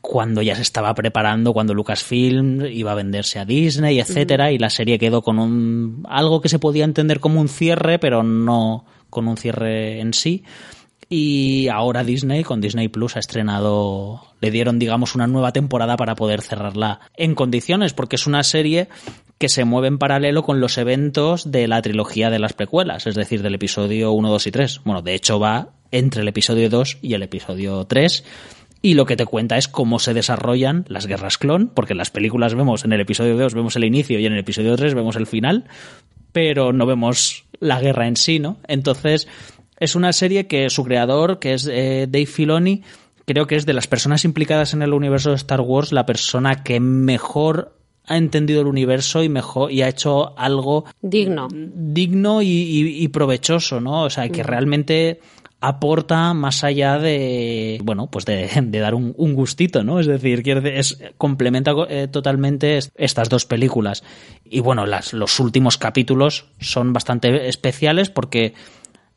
cuando 0.00 0.42
ya 0.42 0.54
se 0.54 0.62
estaba 0.62 0.94
preparando, 0.94 1.52
cuando 1.52 1.74
Lucasfilm 1.74 2.66
iba 2.66 2.92
a 2.92 2.94
venderse 2.94 3.38
a 3.38 3.44
Disney, 3.44 4.00
etcétera, 4.00 4.50
y 4.52 4.58
la 4.58 4.70
serie 4.70 4.98
quedó 4.98 5.22
con 5.22 5.38
un 5.38 6.04
algo 6.08 6.40
que 6.40 6.48
se 6.48 6.58
podía 6.58 6.84
entender 6.84 7.20
como 7.20 7.40
un 7.40 7.48
cierre, 7.48 7.98
pero 7.98 8.22
no 8.22 8.84
con 9.10 9.28
un 9.28 9.36
cierre 9.36 10.00
en 10.00 10.14
sí. 10.14 10.44
Y 11.08 11.68
ahora 11.68 12.04
Disney, 12.04 12.44
con 12.44 12.60
Disney 12.60 12.88
Plus, 12.88 13.16
ha 13.16 13.20
estrenado, 13.20 14.22
le 14.40 14.50
dieron, 14.50 14.78
digamos, 14.78 15.14
una 15.14 15.26
nueva 15.26 15.52
temporada 15.52 15.96
para 15.96 16.14
poder 16.14 16.42
cerrarla 16.42 17.00
en 17.16 17.34
condiciones, 17.34 17.94
porque 17.94 18.16
es 18.16 18.26
una 18.26 18.42
serie 18.42 18.88
que 19.38 19.48
se 19.48 19.64
mueve 19.64 19.88
en 19.88 19.98
paralelo 19.98 20.42
con 20.42 20.60
los 20.60 20.76
eventos 20.76 21.50
de 21.50 21.68
la 21.68 21.80
trilogía 21.80 22.28
de 22.28 22.40
las 22.40 22.52
precuelas, 22.52 23.06
es 23.06 23.14
decir, 23.14 23.42
del 23.42 23.54
episodio 23.54 24.12
1, 24.12 24.28
2 24.28 24.46
y 24.46 24.50
3. 24.50 24.80
Bueno, 24.84 25.00
de 25.00 25.14
hecho 25.14 25.38
va 25.38 25.70
entre 25.90 26.22
el 26.22 26.28
episodio 26.28 26.68
2 26.68 26.98
y 27.00 27.14
el 27.14 27.22
episodio 27.22 27.84
3 27.84 28.24
y 28.82 28.94
lo 28.94 29.06
que 29.06 29.16
te 29.16 29.26
cuenta 29.26 29.56
es 29.56 29.68
cómo 29.68 29.98
se 29.98 30.14
desarrollan 30.14 30.84
las 30.88 31.06
guerras 31.06 31.38
clon, 31.38 31.68
porque 31.68 31.94
en 31.94 31.98
las 31.98 32.10
películas 32.10 32.54
vemos 32.54 32.84
en 32.84 32.92
el 32.92 33.00
episodio 33.00 33.36
2 33.36 33.54
vemos 33.54 33.76
el 33.76 33.84
inicio 33.84 34.18
y 34.18 34.26
en 34.26 34.32
el 34.32 34.40
episodio 34.40 34.76
3 34.76 34.94
vemos 34.94 35.16
el 35.16 35.26
final, 35.26 35.64
pero 36.32 36.72
no 36.72 36.84
vemos 36.86 37.44
la 37.60 37.80
guerra 37.80 38.06
en 38.06 38.16
sí, 38.16 38.38
¿no? 38.38 38.58
Entonces, 38.68 39.26
es 39.78 39.94
una 39.94 40.12
serie 40.12 40.46
que 40.46 40.70
su 40.70 40.84
creador, 40.84 41.38
que 41.38 41.54
es 41.54 41.66
eh, 41.66 42.06
Dave 42.08 42.26
Filoni, 42.26 42.82
creo 43.28 43.46
que 43.46 43.56
es 43.56 43.66
de 43.66 43.74
las 43.74 43.86
personas 43.86 44.24
implicadas 44.24 44.74
en 44.74 44.82
el 44.82 44.92
universo 44.92 45.30
de 45.30 45.36
Star 45.36 45.60
Wars 45.60 45.92
la 45.92 46.06
persona 46.06 46.62
que 46.64 46.80
mejor 46.80 47.74
ha 48.06 48.16
entendido 48.16 48.62
el 48.62 48.66
universo 48.66 49.22
y 49.22 49.28
mejor 49.28 49.70
y 49.70 49.82
ha 49.82 49.88
hecho 49.88 50.36
algo 50.38 50.86
digno 51.02 51.46
digno 51.50 52.40
y, 52.40 53.06
provechoso 53.08 53.82
no 53.82 54.04
o 54.04 54.10
sea 54.10 54.30
que 54.30 54.42
mm. 54.42 54.46
realmente 54.46 55.20
aporta 55.60 56.34
más 56.34 56.62
allá 56.62 56.98
de, 56.98 57.80
bueno, 57.82 58.08
pues 58.08 58.24
de, 58.24 58.48
dar 58.70 58.94
un, 58.94 59.12
gustito, 59.34 59.82
¿no? 59.82 59.98
Es 59.98 60.06
decir, 60.06 60.42
es, 60.66 60.98
complementa 61.16 61.72
eh, 61.88 62.06
totalmente 62.08 62.78
estas 62.94 63.28
dos 63.28 63.44
películas. 63.44 64.04
Y 64.44 64.60
bueno, 64.60 64.86
las, 64.86 65.12
los 65.12 65.40
últimos 65.40 65.76
capítulos 65.76 66.46
son 66.60 66.92
bastante 66.92 67.48
especiales 67.48 68.08
porque 68.08 68.54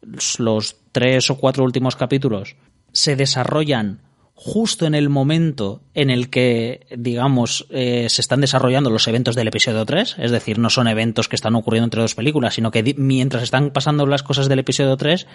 los 0.01 0.77
tres 0.91 1.29
o 1.29 1.37
cuatro 1.37 1.63
últimos 1.63 1.95
capítulos 1.95 2.55
se 2.91 3.15
desarrollan 3.15 4.01
justo 4.43 4.87
en 4.87 4.95
el 4.95 5.09
momento 5.09 5.83
en 5.93 6.09
el 6.09 6.31
que, 6.31 6.87
digamos, 6.97 7.67
eh, 7.69 8.07
se 8.09 8.21
están 8.21 8.41
desarrollando 8.41 8.89
los 8.89 9.07
eventos 9.07 9.35
del 9.35 9.47
episodio 9.47 9.85
3, 9.85 10.15
es 10.17 10.31
decir, 10.31 10.57
no 10.57 10.71
son 10.71 10.87
eventos 10.87 11.27
que 11.27 11.35
están 11.35 11.53
ocurriendo 11.55 11.85
entre 11.85 12.01
dos 12.01 12.15
películas, 12.15 12.55
sino 12.55 12.71
que 12.71 12.95
mientras 12.97 13.43
están 13.43 13.69
pasando 13.69 14.07
las 14.07 14.23
cosas 14.23 14.49
del 14.49 14.57
episodio 14.57 14.97
3, 14.97 15.27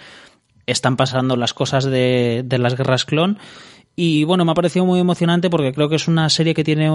están 0.65 0.97
pasando 0.97 1.37
las 1.37 1.53
cosas 1.53 1.85
de, 1.85 2.43
de 2.45 2.57
las 2.57 2.75
guerras 2.75 3.05
clon. 3.05 3.39
Y 3.95 4.25
bueno, 4.25 4.43
me 4.43 4.51
ha 4.51 4.55
parecido 4.55 4.85
muy 4.85 4.99
emocionante 4.99 5.49
porque 5.49 5.71
creo 5.71 5.87
que 5.87 5.95
es 5.95 6.09
una 6.09 6.29
serie 6.29 6.53
que 6.53 6.65
tiene 6.65 6.91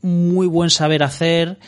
muy 0.00 0.46
buen 0.46 0.70
saber 0.70 1.02
hacer, 1.02 1.58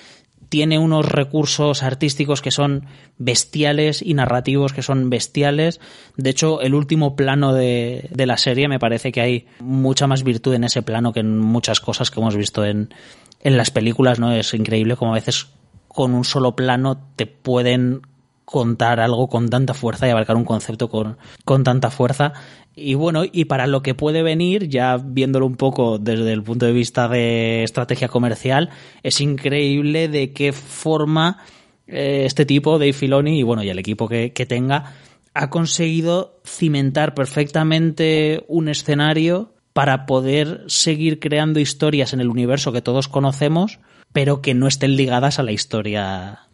tiene 0.50 0.78
unos 0.78 1.06
recursos 1.06 1.82
artísticos 1.82 2.42
que 2.42 2.50
son 2.50 2.84
bestiales 3.16 4.02
y 4.02 4.14
narrativos 4.14 4.72
que 4.72 4.82
son 4.82 5.08
bestiales. 5.08 5.80
De 6.16 6.28
hecho, 6.28 6.60
el 6.60 6.74
último 6.74 7.16
plano 7.16 7.54
de, 7.54 8.10
de, 8.10 8.26
la 8.26 8.36
serie 8.36 8.68
me 8.68 8.80
parece 8.80 9.12
que 9.12 9.20
hay 9.20 9.46
mucha 9.60 10.08
más 10.08 10.24
virtud 10.24 10.54
en 10.54 10.64
ese 10.64 10.82
plano 10.82 11.12
que 11.12 11.20
en 11.20 11.38
muchas 11.38 11.80
cosas 11.80 12.10
que 12.10 12.20
hemos 12.20 12.36
visto 12.36 12.64
en, 12.64 12.92
en 13.40 13.56
las 13.56 13.70
películas, 13.70 14.18
¿no? 14.18 14.32
Es 14.32 14.52
increíble 14.52 14.96
como 14.96 15.12
a 15.12 15.14
veces 15.14 15.46
con 15.86 16.14
un 16.14 16.24
solo 16.24 16.56
plano 16.56 16.98
te 17.14 17.26
pueden 17.26 18.02
contar 18.44 18.98
algo 18.98 19.28
con 19.28 19.48
tanta 19.48 19.74
fuerza 19.74 20.08
y 20.08 20.10
abarcar 20.10 20.34
un 20.34 20.44
concepto 20.44 20.90
con, 20.90 21.18
con 21.44 21.62
tanta 21.62 21.90
fuerza. 21.90 22.32
Y 22.74 22.94
bueno, 22.94 23.24
y 23.30 23.46
para 23.46 23.66
lo 23.66 23.82
que 23.82 23.94
puede 23.94 24.22
venir, 24.22 24.68
ya 24.68 24.96
viéndolo 24.96 25.46
un 25.46 25.56
poco 25.56 25.98
desde 25.98 26.32
el 26.32 26.42
punto 26.42 26.66
de 26.66 26.72
vista 26.72 27.08
de 27.08 27.64
estrategia 27.64 28.08
comercial, 28.08 28.70
es 29.02 29.20
increíble 29.20 30.08
de 30.08 30.32
qué 30.32 30.52
forma 30.52 31.38
eh, 31.86 32.22
este 32.24 32.46
tipo, 32.46 32.78
Dave 32.78 32.92
Filoni, 32.92 33.38
y 33.38 33.42
bueno, 33.42 33.62
y 33.62 33.68
el 33.68 33.78
equipo 33.78 34.08
que, 34.08 34.32
que 34.32 34.46
tenga, 34.46 34.94
ha 35.34 35.50
conseguido 35.50 36.40
cimentar 36.44 37.14
perfectamente 37.14 38.44
un 38.48 38.68
escenario 38.68 39.52
para 39.72 40.06
poder 40.06 40.64
seguir 40.66 41.20
creando 41.20 41.60
historias 41.60 42.12
en 42.12 42.20
el 42.20 42.28
universo 42.28 42.72
que 42.72 42.82
todos 42.82 43.08
conocemos, 43.08 43.78
pero 44.12 44.42
que 44.42 44.54
no 44.54 44.66
estén 44.66 44.96
ligadas 44.96 45.38
a 45.38 45.42
la 45.42 45.52
historia 45.52 46.49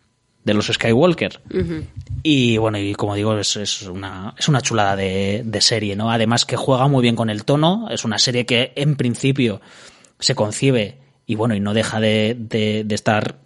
de 0.47 0.55
los 0.55 0.67
Skywalker. 0.67 1.41
Y 2.23 2.57
bueno, 2.57 2.79
y 2.79 2.95
como 2.95 3.17
digo, 3.17 3.37
es, 3.37 3.57
es, 3.57 3.83
una, 3.83 4.33
es 4.39 4.49
una 4.49 4.61
chulada 4.61 4.95
de, 4.95 5.43
de, 5.45 5.61
serie, 5.61 5.97
¿no? 5.97 6.13
Además 6.13 6.45
que 6.45 6.57
juega 6.57 6.87
muy 6.87 7.03
bien 7.03 7.17
con 7.17 7.31
el 7.31 7.45
tono, 7.45 7.89
es 7.91 8.05
una 8.05 8.19
serie 8.21 8.47
que 8.47 8.73
en 8.77 8.95
principio 8.95 9.61
se 10.21 10.37
concibe 10.37 10.99
y 11.27 11.35
bueno, 11.35 11.57
y 11.57 11.61
no 11.61 11.75
deja 11.75 11.99
de, 11.99 12.37
de, 12.39 12.85
de 12.85 12.95
estar 12.95 13.41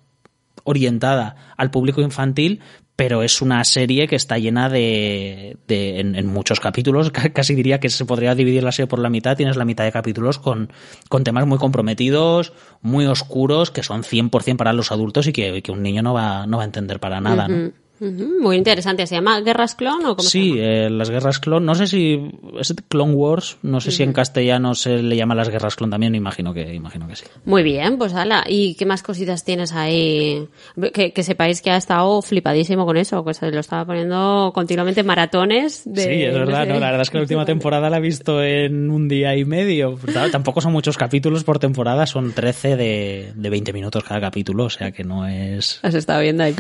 orientada 0.65 1.55
al 1.57 1.71
público 1.71 2.03
infantil, 2.03 2.61
pero 3.01 3.23
es 3.23 3.41
una 3.41 3.65
serie 3.65 4.07
que 4.07 4.15
está 4.15 4.37
llena 4.37 4.69
de, 4.69 5.57
de 5.67 6.01
en, 6.01 6.27
muchos 6.27 6.61
capítulos, 6.61 7.11
casi 7.33 7.55
diría 7.55 7.81
que 7.81 7.89
se 7.89 8.05
podría 8.05 8.35
dividir 8.35 8.63
la 8.63 8.73
serie 8.73 8.89
por 8.89 8.99
la 8.99 9.09
mitad, 9.09 9.39
tienes 9.39 9.57
la 9.57 9.65
mitad 9.65 9.85
de 9.85 9.91
capítulos 9.91 10.39
con, 10.39 10.71
con 11.09 11.25
temas 11.25 11.47
muy 11.47 11.57
comprometidos, 11.57 12.53
muy 12.83 13.07
oscuros, 13.07 13.71
que 13.71 13.83
son 13.83 14.03
100% 14.03 14.59
para 14.59 14.75
los 14.75 14.93
adultos 14.93 15.27
y 15.27 15.33
que, 15.33 15.63
que, 15.63 15.73
un 15.73 15.83
niño 15.83 16.03
no 16.03 16.13
va, 16.13 16.47
no 16.47 16.59
va 16.59 16.65
a 16.65 16.67
entender 16.67 17.01
para 17.01 17.23
nada, 17.23 17.49
¿no? 17.49 17.73
Muy 18.01 18.57
interesante. 18.57 19.07
¿Se 19.07 19.15
llama 19.15 19.41
Guerras 19.41 19.75
Clon 19.75 20.07
o 20.07 20.17
cómo 20.17 20.29
Sí, 20.29 20.55
eh, 20.57 20.89
las 20.89 21.11
Guerras 21.11 21.39
Clon. 21.39 21.65
No 21.67 21.75
sé 21.75 21.87
si 21.87 22.19
es 22.59 22.75
Clone 22.89 23.13
Wars. 23.13 23.59
No 23.63 23.81
sé 23.81 23.91
si 23.91 24.03
en 24.03 24.15
castellano 24.15 24.75
se 24.75 25.03
le 25.03 25.17
llama 25.17 25.35
las 25.35 25.51
Guerras 25.51 25.77
Clon 25.77 25.91
también. 25.91 26.15
Imagino 26.15 26.55
que, 26.55 26.75
imagino 26.75 27.07
que 27.07 27.17
sí. 27.17 27.27
Muy 27.45 27.63
bien, 27.63 27.99
pues 27.99 28.15
ala. 28.15 28.45
¿Y 28.49 28.75
qué 28.77 28.87
más 28.87 29.03
cositas 29.03 29.45
tienes 29.45 29.73
ahí? 29.73 30.49
Que, 30.95 31.13
que 31.13 31.23
sepáis 31.23 31.61
que 31.61 31.71
ha 31.71 31.77
estado 31.77 32.23
flipadísimo 32.23 32.87
con 32.87 32.97
eso. 32.97 33.23
Pues 33.23 33.43
lo 33.43 33.61
estaba 33.61 33.85
poniendo 33.85 34.53
continuamente 34.55 35.03
maratones. 35.03 35.83
De, 35.85 36.03
sí, 36.03 36.23
es 36.23 36.33
verdad. 36.33 36.67
No, 36.67 36.81
la 36.81 36.87
verdad 36.87 37.03
es 37.03 37.11
que 37.11 37.19
la 37.19 37.23
última 37.23 37.45
temporada 37.45 37.91
la 37.91 37.99
he 37.99 38.01
visto 38.01 38.43
en 38.43 38.91
un 38.91 39.09
día 39.09 39.37
y 39.37 39.45
medio. 39.45 39.99
Tampoco 40.33 40.63
son 40.63 40.73
muchos 40.73 40.97
capítulos 40.97 41.45
por 41.45 41.59
temporada. 41.59 42.07
Son 42.07 42.33
13 42.33 42.77
de, 42.77 43.33
de 43.35 43.51
20 43.51 43.75
minutos 43.75 44.05
cada 44.05 44.23
capítulo. 44.23 44.65
O 44.65 44.71
sea 44.71 44.91
que 44.91 45.05
no 45.05 45.27
es... 45.27 45.81
Has 45.83 45.95
estado 45.95 46.23
viendo 46.23 46.45
ahí. 46.45 46.55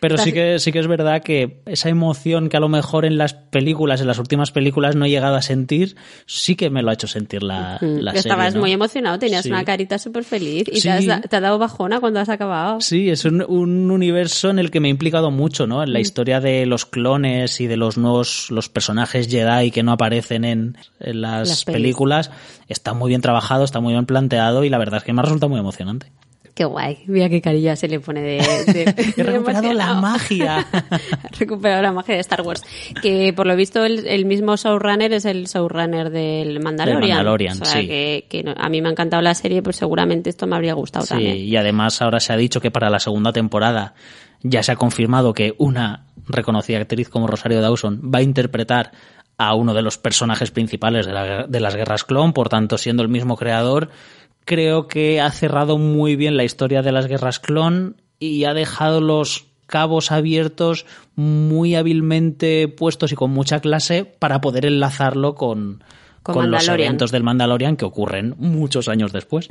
Pero 0.00 0.16
sí 0.16 0.32
que 0.32 0.45
sí 0.58 0.72
que 0.72 0.78
es 0.78 0.86
verdad 0.86 1.22
que 1.22 1.62
esa 1.66 1.88
emoción 1.88 2.48
que 2.48 2.56
a 2.56 2.60
lo 2.60 2.68
mejor 2.68 3.04
en 3.04 3.18
las 3.18 3.34
películas, 3.34 4.00
en 4.00 4.06
las 4.06 4.18
últimas 4.18 4.50
películas 4.50 4.96
no 4.96 5.04
he 5.04 5.10
llegado 5.10 5.36
a 5.36 5.42
sentir, 5.42 5.96
sí 6.26 6.56
que 6.56 6.70
me 6.70 6.82
lo 6.82 6.90
ha 6.90 6.94
hecho 6.94 7.06
sentir 7.06 7.42
la, 7.42 7.78
la 7.80 8.12
serie. 8.12 8.18
Estabas 8.18 8.54
muy 8.56 8.72
emocionado, 8.72 9.18
tenías 9.18 9.46
una 9.46 9.64
carita 9.64 9.98
súper 9.98 10.24
feliz 10.24 10.64
y 10.70 10.80
te, 10.80 10.90
ha 10.90 11.40
dado 11.40 11.58
bajona 11.58 12.00
cuando 12.00 12.20
has 12.20 12.28
acabado. 12.28 12.80
Sí, 12.80 13.10
es 13.10 13.24
un, 13.24 13.42
universo 13.90 14.50
en 14.50 14.58
el 14.58 14.70
que 14.70 14.80
me 14.80 14.88
he 14.88 14.90
implicado 14.90 15.30
mucho, 15.30 15.66
¿no? 15.66 15.82
En 15.82 15.92
la 15.92 15.98
mm. 15.98 16.02
historia 16.02 16.40
de 16.40 16.66
los 16.66 16.86
clones 16.86 17.60
y 17.60 17.66
de 17.66 17.76
los 17.76 17.98
nuevos, 17.98 18.50
los 18.50 18.68
personajes 18.68 19.28
Jedi 19.28 19.70
que 19.70 19.82
no 19.82 19.92
aparecen 19.92 20.44
en, 20.44 20.76
las 20.98 21.64
películas. 21.64 22.30
Está 22.68 22.94
muy 22.94 23.08
bien 23.08 23.20
trabajado, 23.20 23.64
está 23.64 23.80
muy 23.80 23.92
bien 23.92 24.06
planteado 24.06 24.64
y 24.64 24.68
la 24.68 24.78
verdad 24.78 24.98
es 24.98 25.04
que 25.04 25.12
me 25.12 25.20
ha 25.20 25.22
resultado 25.22 25.50
muy 25.50 25.60
emocionante. 25.60 26.12
Qué 26.56 26.64
guay. 26.64 27.00
Mira 27.06 27.28
qué 27.28 27.42
carilla 27.42 27.76
se 27.76 27.86
le 27.86 28.00
pone 28.00 28.22
de... 28.22 28.38
He 29.14 29.22
recuperado 29.22 29.74
la 29.74 29.92
magia. 29.92 30.66
He 31.30 31.38
recuperado 31.40 31.82
la 31.82 31.92
magia 31.92 32.14
de 32.14 32.22
Star 32.22 32.40
Wars. 32.40 32.62
Que 33.02 33.34
por 33.34 33.46
lo 33.46 33.54
visto 33.56 33.84
el, 33.84 34.24
mismo 34.24 34.56
showrunner 34.56 35.12
es 35.12 35.26
el 35.26 35.48
showrunner 35.48 36.08
del 36.08 36.60
Mandalorian. 36.60 37.10
Mandalorian, 37.10 37.60
o 37.60 37.64
sea, 37.66 37.82
sí. 37.82 37.86
Que, 37.86 38.54
a 38.56 38.70
mí 38.70 38.80
me 38.80 38.88
ha 38.88 38.92
encantado 38.92 39.20
la 39.20 39.34
serie, 39.34 39.62
pues 39.62 39.76
seguramente 39.76 40.30
esto 40.30 40.46
me 40.46 40.56
habría 40.56 40.72
gustado 40.72 41.04
sí, 41.04 41.10
también. 41.10 41.36
y 41.36 41.54
además 41.56 42.00
ahora 42.00 42.20
se 42.20 42.32
ha 42.32 42.38
dicho 42.38 42.58
que 42.58 42.70
para 42.70 42.88
la 42.88 43.00
segunda 43.00 43.34
temporada 43.34 43.92
ya 44.42 44.62
se 44.62 44.72
ha 44.72 44.76
confirmado 44.76 45.34
que 45.34 45.54
una 45.58 46.06
reconocida 46.26 46.78
actriz 46.78 47.10
como 47.10 47.26
Rosario 47.26 47.60
Dawson 47.60 48.00
va 48.02 48.20
a 48.20 48.22
interpretar 48.22 48.92
a 49.36 49.54
uno 49.54 49.74
de 49.74 49.82
los 49.82 49.98
personajes 49.98 50.50
principales 50.50 51.04
de, 51.04 51.12
la, 51.12 51.46
de 51.46 51.60
las 51.60 51.76
guerras 51.76 52.04
clon, 52.04 52.32
por 52.32 52.48
tanto 52.48 52.78
siendo 52.78 53.02
el 53.02 53.10
mismo 53.10 53.36
creador 53.36 53.90
creo 54.46 54.88
que 54.88 55.20
ha 55.20 55.30
cerrado 55.30 55.76
muy 55.76 56.16
bien 56.16 56.38
la 56.38 56.44
historia 56.44 56.80
de 56.80 56.92
las 56.92 57.06
guerras 57.06 57.40
clon 57.40 58.00
y 58.18 58.44
ha 58.44 58.54
dejado 58.54 59.02
los 59.02 59.48
cabos 59.66 60.12
abiertos 60.12 60.86
muy 61.16 61.74
hábilmente 61.74 62.68
puestos 62.68 63.12
y 63.12 63.16
con 63.16 63.32
mucha 63.32 63.60
clase 63.60 64.04
para 64.04 64.40
poder 64.40 64.64
enlazarlo 64.64 65.34
con, 65.34 65.82
con, 66.22 66.50
los 66.50 66.68
eventos 66.68 67.10
del 67.10 67.24
Mandalorian 67.24 67.76
que 67.76 67.84
ocurren 67.84 68.34
muchos 68.38 68.88
años 68.88 69.12
después. 69.12 69.48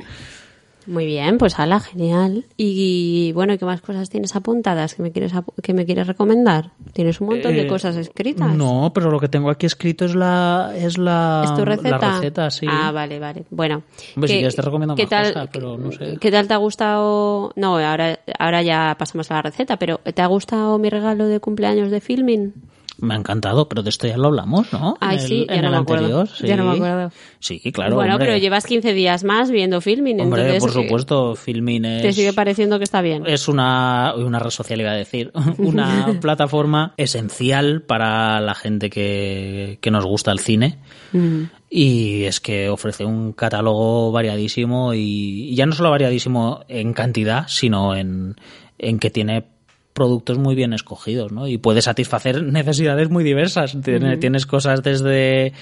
Muy 0.86 1.04
bien, 1.06 1.38
pues 1.38 1.58
ala, 1.58 1.80
genial. 1.80 2.44
Y 2.56 3.32
bueno, 3.32 3.52
¿y 3.52 3.58
qué 3.58 3.64
más 3.64 3.80
cosas 3.80 4.08
tienes 4.08 4.36
apuntadas 4.36 4.94
que 4.94 5.02
me 5.02 5.10
quieres 5.12 5.32
que 5.62 5.74
me 5.74 5.84
quieres 5.84 6.06
recomendar? 6.06 6.70
Tienes 6.92 7.20
un 7.20 7.28
montón 7.28 7.54
de 7.56 7.62
Eh, 7.62 7.66
cosas 7.66 7.96
escritas. 7.96 8.54
No, 8.56 8.92
pero 8.94 9.10
lo 9.10 9.18
que 9.18 9.28
tengo 9.28 9.50
aquí 9.50 9.66
escrito 9.66 10.04
es 10.04 10.14
la 10.14 10.72
es 10.76 10.96
la, 10.96 11.42
¿Es 11.44 11.54
tu 11.54 11.64
receta? 11.64 11.98
la 11.98 12.12
receta, 12.14 12.50
sí. 12.50 12.66
Ah, 12.68 12.92
vale, 12.92 13.18
vale. 13.18 13.44
Bueno. 13.50 13.82
Hombre, 14.14 14.28
si 14.28 14.34
¿qué- 14.34 14.38
quieres 14.38 14.54
te 14.56 14.62
recomiendo 14.62 14.94
qué 14.94 15.02
más 15.02 15.10
tal, 15.10 15.26
cosas, 15.32 15.48
pero 15.52 15.76
no 15.76 15.90
sé. 15.92 16.16
¿Qué 16.20 16.30
tal 16.30 16.46
te 16.48 16.54
ha 16.54 16.58
gustado? 16.58 17.52
No, 17.56 17.78
ahora, 17.78 18.18
ahora 18.38 18.62
ya 18.62 18.94
pasamos 18.98 19.30
a 19.30 19.34
la 19.34 19.42
receta, 19.42 19.78
pero 19.78 19.98
¿te 19.98 20.22
ha 20.22 20.26
gustado 20.26 20.78
mi 20.78 20.88
regalo 20.88 21.26
de 21.26 21.40
cumpleaños 21.40 21.90
de 21.90 22.00
filming? 22.00 22.52
Me 22.98 23.14
ha 23.14 23.16
encantado, 23.18 23.68
pero 23.68 23.82
de 23.82 23.90
esto 23.90 24.06
ya 24.06 24.16
lo 24.16 24.28
hablamos, 24.28 24.72
¿no? 24.72 24.96
Ay, 25.00 25.16
En 25.16 25.22
el- 25.22 25.28
sí, 25.28 25.46
ya 25.48 25.54
en 25.56 25.60
no 25.62 25.66
el 25.68 25.72
me 25.72 25.78
acuerdo. 25.78 26.20
anterior, 26.20 26.48
Ya 26.48 26.56
no 26.56 26.64
me 26.64 26.70
sí. 26.72 26.76
acuerdo. 26.78 27.12
Sí, 27.40 27.72
claro, 27.72 27.94
bueno, 27.96 28.14
hombre. 28.14 28.26
pero 28.28 28.38
llevas 28.38 28.64
15 28.66 28.94
días 28.94 29.22
más 29.24 29.50
viendo 29.50 29.80
filming, 29.80 30.20
Hombre, 30.20 30.42
entonces 30.42 30.60
por 30.62 30.70
eh, 30.70 30.84
supuesto, 30.86 31.34
Filmin 31.36 31.84
es... 31.84 32.02
te 32.02 32.12
sigue 32.12 32.32
pareciendo 32.32 32.78
que 32.78 32.84
está 32.84 33.02
bien. 33.02 33.24
Es 33.26 33.48
una, 33.48 34.14
una 34.16 34.38
red 34.38 34.50
social, 34.50 34.80
iba 34.80 34.92
a 34.92 34.94
decir, 34.94 35.30
una 35.58 36.16
plataforma 36.20 36.94
esencial 36.96 37.82
para 37.82 38.40
la 38.40 38.54
gente 38.54 38.88
que, 38.90 39.78
que 39.80 39.90
nos 39.90 40.04
gusta 40.06 40.32
el 40.32 40.38
cine. 40.38 40.78
Mm. 41.12 41.42
Y 41.68 42.24
es 42.24 42.40
que 42.40 42.68
ofrece 42.68 43.04
un 43.04 43.32
catálogo 43.32 44.10
variadísimo 44.12 44.94
y, 44.94 45.50
y 45.50 45.54
ya 45.54 45.66
no 45.66 45.72
solo 45.72 45.90
variadísimo 45.90 46.60
en 46.68 46.92
cantidad, 46.94 47.44
sino 47.48 47.94
en, 47.96 48.36
en 48.78 48.98
que 48.98 49.10
tiene 49.10 49.44
productos 49.96 50.38
muy 50.38 50.54
bien 50.54 50.72
escogidos, 50.72 51.32
¿no? 51.32 51.48
Y 51.48 51.58
puede 51.58 51.82
satisfacer 51.82 52.42
necesidades 52.52 53.10
muy 53.10 53.24
diversas. 53.24 53.76
Tiene- 53.82 54.16
Tienes 54.18 54.46
cosas 54.46 54.82
desde 54.84 55.52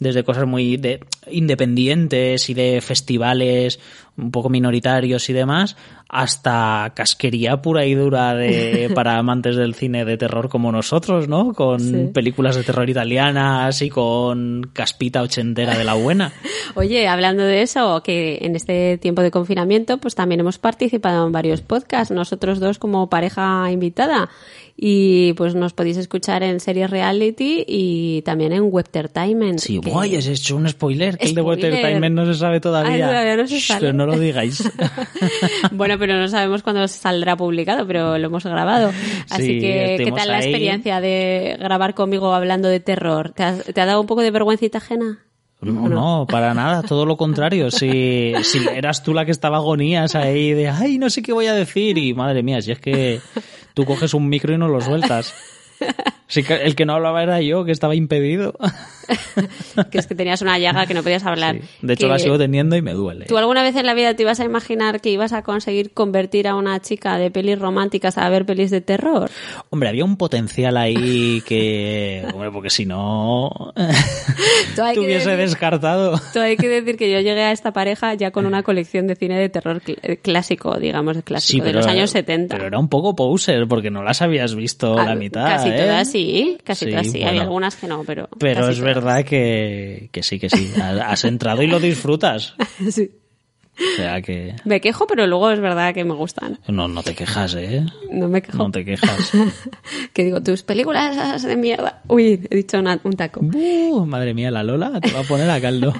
desde 0.00 0.24
cosas 0.24 0.46
muy 0.46 0.76
de, 0.76 1.00
independientes 1.30 2.48
y 2.50 2.54
de 2.54 2.80
festivales 2.80 3.78
un 4.16 4.30
poco 4.30 4.50
minoritarios 4.50 5.30
y 5.30 5.32
demás, 5.32 5.76
hasta 6.08 6.92
casquería 6.94 7.62
pura 7.62 7.86
y 7.86 7.94
dura 7.94 8.34
de, 8.34 8.90
para 8.94 9.16
amantes 9.16 9.56
del 9.56 9.74
cine 9.74 10.04
de 10.04 10.18
terror 10.18 10.48
como 10.50 10.70
nosotros, 10.72 11.28
¿no? 11.28 11.54
Con 11.54 11.80
Sí. 11.80 12.10
películas 12.12 12.56
de 12.56 12.62
terror 12.64 12.88
italianas 12.90 13.80
y 13.80 13.88
con 13.88 14.70
caspita 14.74 15.22
ochentera 15.22 15.78
de 15.78 15.84
la 15.84 15.94
buena. 15.94 16.32
Oye, 16.74 17.08
hablando 17.08 17.42
de 17.44 17.62
eso, 17.62 18.02
que 18.02 18.38
en 18.42 18.56
este 18.56 18.98
tiempo 18.98 19.22
de 19.22 19.30
confinamiento, 19.30 19.98
pues 19.98 20.14
también 20.14 20.40
hemos 20.40 20.58
participado 20.58 21.26
en 21.26 21.32
varios 21.32 21.62
podcasts, 21.62 22.12
nosotros 22.12 22.60
dos 22.60 22.78
como 22.78 23.08
pareja 23.08 23.70
invitada. 23.70 24.28
Y 24.82 25.34
pues 25.34 25.54
nos 25.54 25.74
podéis 25.74 25.98
escuchar 25.98 26.42
en 26.42 26.58
series 26.58 26.88
reality 26.88 27.64
y 27.68 28.22
también 28.22 28.54
en 28.54 28.62
Webtertainment. 28.64 29.58
Sí, 29.58 29.78
que- 29.78 29.90
guay, 29.90 30.16
has 30.16 30.26
hecho 30.26 30.56
un 30.56 30.66
spoiler, 30.66 31.18
que 31.18 31.26
el 31.26 31.34
de 31.34 31.42
Spoiler. 31.42 31.66
Entertainment 31.66 32.16
no 32.16 32.24
se 32.24 32.34
sabe 32.38 32.60
todavía. 32.60 32.94
Ay, 32.94 33.00
todavía 33.02 33.36
no 33.36 33.46
se 33.46 33.60
sabe. 33.60 33.80
Pero 33.80 33.92
no 33.92 34.06
lo 34.06 34.18
digáis. 34.18 34.62
bueno, 35.72 35.98
pero 35.98 36.16
no 36.18 36.28
sabemos 36.28 36.62
cuándo 36.62 36.88
saldrá 36.88 37.36
publicado, 37.36 37.86
pero 37.86 38.16
lo 38.16 38.26
hemos 38.26 38.44
grabado. 38.44 38.90
Así 39.28 39.44
Sí, 39.46 39.60
que, 39.60 39.96
¿qué 40.02 40.12
tal 40.12 40.28
la 40.28 40.38
experiencia 40.38 41.00
de 41.02 41.56
grabar 41.58 41.94
conmigo 41.94 42.32
hablando 42.32 42.68
de 42.68 42.80
terror? 42.80 43.32
¿Te, 43.32 43.42
has- 43.42 43.64
te 43.64 43.80
ha 43.82 43.84
dado 43.86 44.00
un 44.00 44.06
poco 44.06 44.22
de 44.22 44.30
vergüencita 44.30 44.78
ajena? 44.78 45.18
No, 45.62 45.88
no, 45.88 46.26
para 46.26 46.54
nada, 46.54 46.82
todo 46.82 47.04
lo 47.04 47.16
contrario. 47.16 47.70
Si, 47.70 48.32
si 48.42 48.66
eras 48.74 49.02
tú 49.02 49.12
la 49.12 49.26
que 49.26 49.30
estaba 49.30 49.58
agonías 49.58 50.14
ahí 50.14 50.52
de, 50.52 50.68
ay, 50.68 50.98
no 50.98 51.10
sé 51.10 51.22
qué 51.22 51.32
voy 51.32 51.46
a 51.46 51.54
decir, 51.54 51.98
y 51.98 52.14
madre 52.14 52.42
mía, 52.42 52.62
si 52.62 52.72
es 52.72 52.78
que 52.78 53.20
tú 53.74 53.84
coges 53.84 54.14
un 54.14 54.28
micro 54.28 54.54
y 54.54 54.58
no 54.58 54.68
lo 54.68 54.80
sueltas. 54.80 55.34
Sí, 56.30 56.42
que 56.42 56.54
el 56.54 56.74
que 56.74 56.86
no 56.86 56.94
hablaba 56.94 57.22
era 57.22 57.40
yo, 57.42 57.64
que 57.64 57.72
estaba 57.72 57.94
impedido. 57.94 58.54
Que 59.90 59.98
es 59.98 60.06
que 60.06 60.14
tenías 60.14 60.40
una 60.42 60.56
llaga 60.58 60.86
que 60.86 60.94
no 60.94 61.02
podías 61.02 61.24
hablar. 61.24 61.56
Sí. 61.56 61.62
De 61.82 61.94
hecho, 61.94 62.06
Que- 62.06 62.12
la 62.12 62.18
sigo 62.20 62.38
teniendo 62.38 62.76
y 62.76 62.82
me 62.82 62.92
duele. 62.92 63.26
¿Tú 63.26 63.36
alguna 63.38 63.62
vez 63.64 63.74
en 63.74 63.84
la 63.86 63.94
vida 63.94 64.14
te 64.14 64.22
ibas 64.22 64.38
a 64.38 64.44
imaginar 64.44 65.00
que 65.00 65.10
ibas 65.10 65.32
a 65.32 65.42
conseguir 65.42 65.92
convertir 65.92 66.46
a 66.46 66.54
una 66.54 66.78
chica 66.80 67.16
de 67.18 67.30
pelis 67.32 67.58
románticas 67.58 68.18
a 68.18 68.28
ver 68.28 68.46
pelis 68.46 68.70
de 68.70 68.80
terror? 68.80 69.28
Hombre, 69.70 69.88
había 69.88 70.04
un 70.04 70.16
potencial 70.16 70.76
ahí 70.76 71.42
que, 71.46 72.24
hombre, 72.32 72.50
porque 72.52 72.70
si 72.70 72.86
no, 72.86 73.72
te 74.94 75.00
hubiese 75.00 75.36
descartado. 75.36 76.20
Todo 76.32 76.44
hay 76.44 76.56
que 76.56 76.68
decir 76.68 76.96
que 76.96 77.10
yo 77.10 77.18
llegué 77.18 77.42
a 77.42 77.52
esta 77.52 77.72
pareja 77.72 78.14
ya 78.14 78.30
con 78.30 78.46
una 78.46 78.62
colección 78.62 79.06
de 79.08 79.16
cine 79.16 79.38
de 79.38 79.48
terror 79.48 79.80
cl- 79.82 79.98
eh, 80.02 80.18
clásico, 80.18 80.78
digamos, 80.78 81.16
clásico, 81.24 81.64
de 81.64 81.72
los 81.72 81.86
años 81.86 82.10
70. 82.10 82.54
Pero 82.54 82.66
era 82.68 82.78
un 82.78 82.88
poco 82.88 83.16
poser, 83.16 83.66
porque 83.66 83.90
no 83.90 84.02
las 84.04 84.22
habías 84.22 84.54
visto 84.54 84.96
Ah, 84.98 85.04
la 85.04 85.14
mitad. 85.16 85.46
Casi 85.46 85.68
¿eh? 85.70 85.76
todas 85.78 86.08
sí, 86.10 86.19
casi 86.64 86.84
Sí, 86.86 86.90
todas 86.90 87.06
sí. 87.06 87.12
bueno. 87.12 87.28
Había 87.28 87.42
algunas 87.42 87.76
que 87.76 87.86
no, 87.86 88.04
pero. 88.04 88.28
Pero 88.38 88.60
casi 88.60 88.72
es 88.72 88.78
todas. 88.78 88.94
verdad 88.94 89.24
que, 89.24 90.08
que 90.12 90.22
sí, 90.22 90.38
que 90.38 90.50
sí. 90.50 90.70
Has 90.80 91.24
entrado 91.24 91.62
y 91.62 91.66
lo 91.66 91.80
disfrutas. 91.80 92.54
Sí. 92.90 93.10
O 93.78 93.96
sea 93.96 94.20
que. 94.20 94.56
Me 94.66 94.78
quejo, 94.82 95.06
pero 95.06 95.26
luego 95.26 95.50
es 95.50 95.58
verdad 95.60 95.94
que 95.94 96.04
me 96.04 96.12
gustan. 96.12 96.58
No, 96.68 96.86
no 96.86 97.02
te 97.02 97.14
quejas, 97.14 97.54
¿eh? 97.54 97.86
No 98.10 98.28
me 98.28 98.42
quejo. 98.42 98.58
No 98.58 98.70
te 98.70 98.84
quejas. 98.84 99.30
que 100.12 100.24
digo, 100.24 100.42
tus 100.42 100.62
películas 100.62 101.42
de 101.42 101.56
mierda. 101.56 102.02
Uy, 102.08 102.46
he 102.50 102.56
dicho 102.56 102.78
una- 102.78 103.00
un 103.04 103.12
taco. 103.14 103.40
Uh, 103.40 104.04
madre 104.04 104.34
mía, 104.34 104.50
la 104.50 104.62
Lola 104.64 105.00
te 105.00 105.10
va 105.12 105.20
a 105.20 105.22
poner 105.22 105.48
a 105.48 105.58
caldo. 105.62 105.94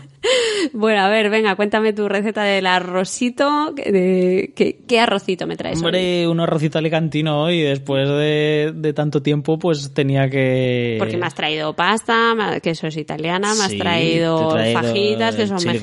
Bueno, 0.72 1.02
a 1.02 1.08
ver, 1.08 1.30
venga, 1.30 1.54
cuéntame 1.56 1.92
tu 1.92 2.08
receta 2.08 2.42
del 2.42 2.66
arrocito. 2.66 3.72
De, 3.72 4.52
¿qué, 4.54 4.78
¿Qué 4.86 5.00
arrocito 5.00 5.46
me 5.46 5.56
traes? 5.56 5.78
hoy? 5.78 5.84
Hombre, 5.86 6.28
un 6.28 6.40
arrocito 6.40 6.78
alicantino 6.78 7.42
hoy, 7.42 7.60
después 7.62 8.08
de, 8.08 8.72
de 8.74 8.92
tanto 8.92 9.22
tiempo, 9.22 9.58
pues 9.58 9.92
tenía 9.94 10.28
que. 10.28 10.96
Porque 10.98 11.16
me 11.16 11.26
has 11.26 11.34
traído 11.34 11.74
pasta, 11.74 12.58
que 12.62 12.70
eso 12.70 12.86
es 12.86 12.96
italiana, 12.96 13.54
me 13.54 13.64
has 13.64 13.70
Sí, 13.72 13.78
traído, 13.78 14.48
traído 14.50 14.80
fajitas, 14.80 15.36
que 15.36 15.46
son 15.46 15.58
chili 15.58 15.78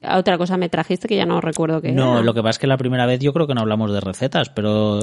carne. 0.00 0.18
Otra 0.18 0.38
cosa 0.38 0.56
me 0.56 0.68
trajiste 0.68 1.08
que 1.08 1.16
ya 1.16 1.26
no 1.26 1.40
recuerdo 1.40 1.80
qué 1.80 1.92
No, 1.92 2.14
era. 2.14 2.22
lo 2.22 2.34
que 2.34 2.40
pasa 2.40 2.50
es 2.50 2.58
que 2.58 2.66
la 2.66 2.76
primera 2.76 3.06
vez 3.06 3.20
yo 3.20 3.32
creo 3.32 3.46
que 3.46 3.54
no 3.54 3.60
hablamos 3.60 3.92
de 3.92 4.00
recetas, 4.00 4.48
pero 4.50 5.00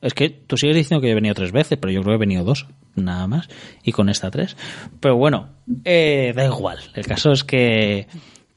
es 0.00 0.14
que 0.14 0.30
tú 0.30 0.56
sigues 0.56 0.76
diciendo 0.76 1.00
que 1.00 1.08
yo 1.08 1.12
he 1.12 1.14
venido 1.16 1.34
tres 1.34 1.52
veces, 1.52 1.78
pero 1.80 1.92
yo 1.92 2.00
creo 2.02 2.12
que 2.12 2.16
he 2.16 2.26
venido 2.26 2.44
dos, 2.44 2.66
nada 2.94 3.26
más, 3.26 3.48
y 3.82 3.92
con 3.92 4.08
esta 4.08 4.30
tres. 4.30 4.56
Pero 5.00 5.16
bueno, 5.16 5.48
eh, 5.84 6.32
da 6.34 6.44
igual. 6.44 6.78
El 6.94 7.06
caso 7.06 7.32
es 7.32 7.44
que, 7.44 8.08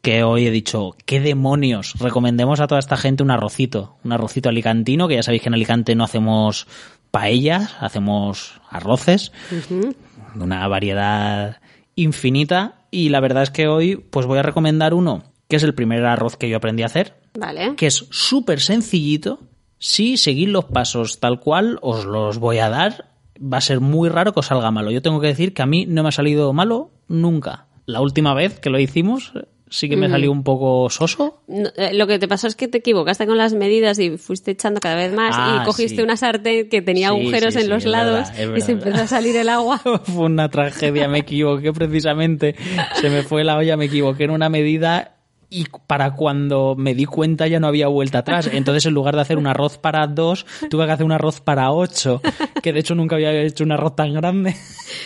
que 0.02 0.24
hoy 0.24 0.48
he 0.48 0.52
dicho, 0.52 0.96
¿qué 1.06 1.20
demonios? 1.20 1.94
Recomendemos 2.00 2.60
a 2.60 2.68
toda 2.68 2.80
esta 2.80 2.98
gente 2.98 3.22
un 3.24 3.32
arrocito, 3.32 3.98
un 4.04 4.12
arrocito 4.12 4.50
alicantino, 4.50 5.08
que 5.08 5.16
ya 5.16 5.24
sabéis 5.24 5.44
que 5.44 5.50
en 5.50 5.56
Alicante 5.56 5.96
no 5.96 6.04
hacemos 6.04 6.68
paellas, 7.12 7.76
hacemos 7.80 8.60
arroces, 8.70 9.32
de 9.70 10.44
una 10.44 10.68
variedad 10.68 11.58
infinita, 11.96 12.82
y 12.92 13.10
la 13.10 13.20
verdad 13.22 13.44
es 13.44 13.52
que 13.52 13.68
hoy 13.68 13.96
pues 13.96 14.26
voy 14.26 14.38
a 14.40 14.44
recomendar 14.44 14.94
uno, 14.94 15.24
que 15.48 15.56
es 15.58 15.64
el 15.64 15.74
primer 15.76 16.06
arroz 16.06 16.38
que 16.38 16.50
yo 16.50 16.58
aprendí 16.58 16.84
a 16.84 16.88
hacer, 16.88 17.14
Vale. 17.38 17.76
que 17.76 17.88
es 17.88 18.08
súper 18.12 18.60
sencillito. 18.62 19.40
Si 19.78 20.18
seguís 20.18 20.50
los 20.50 20.66
pasos 20.66 21.20
tal 21.20 21.40
cual, 21.40 21.78
os 21.82 22.06
los 22.06 22.38
voy 22.40 22.60
a 22.60 22.70
dar. 22.70 23.10
Va 23.42 23.58
a 23.58 23.62
ser 23.62 23.82
muy 23.82 24.08
raro 24.10 24.34
que 24.34 24.40
os 24.40 24.46
salga 24.48 24.72
malo. 24.72 24.92
Yo 24.92 25.02
tengo 25.02 25.20
que 25.20 25.28
decir 25.28 25.54
que 25.54 25.62
a 25.62 25.66
mí 25.66 25.86
no 25.86 26.02
me 26.04 26.10
ha 26.10 26.12
salido 26.14 26.52
malo 26.54 26.92
nunca. 27.08 27.68
La 27.86 28.00
última 28.02 28.34
vez 28.34 28.60
que 28.60 28.70
lo 28.70 28.80
hicimos 28.80 29.34
sí 29.70 29.90
que 29.90 29.98
me 29.98 30.08
salió 30.10 30.32
un 30.32 30.44
poco 30.44 30.90
soso. 30.90 31.42
No, 31.48 31.70
eh, 31.76 31.94
lo 31.94 32.08
que 32.08 32.18
te 32.18 32.28
pasó 32.30 32.48
es 32.48 32.56
que 32.56 32.68
te 32.70 32.78
equivocaste 32.78 33.28
con 33.28 33.38
las 33.38 33.54
medidas 33.54 34.00
y 34.00 34.18
fuiste 34.18 34.52
echando 34.52 34.80
cada 34.80 34.96
vez 34.96 35.14
más 35.14 35.36
Ah, 35.38 35.60
y 35.62 35.66
cogiste 35.66 35.98
sí. 35.98 36.02
una 36.02 36.16
sartén 36.16 36.70
que 36.70 36.82
tenía 36.82 37.10
Sí, 37.10 37.16
agujeros 37.20 37.54
sí, 37.56 37.60
en 37.60 37.70
los 37.70 37.84
lados 37.86 38.30
verdad, 38.32 38.56
y 38.56 38.62
se 38.62 38.74
verdad. 38.76 38.88
empezó 38.88 39.04
a 39.04 39.08
salir 39.08 39.36
el 39.36 39.50
agua. 39.50 39.80
Fue 40.06 40.26
una 40.26 40.50
tragedia, 40.50 41.10
me 41.10 41.20
equivoqué 41.20 41.74
precisamente. 41.74 42.56
Se 43.02 43.10
me 43.10 43.24
fue 43.24 43.44
la 43.44 43.58
olla, 43.58 43.76
me 43.76 43.86
equivoqué 43.86 44.24
en 44.24 44.32
una 44.32 44.48
medida 44.50 45.15
y 45.50 45.66
para 45.88 46.12
cuando 46.12 46.76
me 46.78 46.94
di 46.94 47.06
cuenta 47.06 47.48
ya 47.48 47.60
no 47.60 47.68
había 47.68 47.88
vuelta 47.88 48.20
atrás. 48.20 48.50
Entonces, 48.54 48.86
en 48.86 48.94
lugar 48.94 49.16
de 49.16 49.22
hacer 49.22 49.38
un 49.38 49.48
arroz 49.48 49.78
para 49.78 50.06
dos, 50.08 50.46
tuve 50.70 50.86
que 50.86 50.92
hacer 50.92 51.06
un 51.06 51.12
arroz 51.12 51.42
para 51.42 51.72
ocho, 51.72 52.22
que 52.62 52.74
de 52.74 52.80
hecho 52.80 52.96
nunca 52.96 53.16
había 53.16 53.32
hecho 53.32 53.64
un 53.64 53.72
arroz 53.72 53.96
tan 53.96 54.14
grande. 54.14 54.56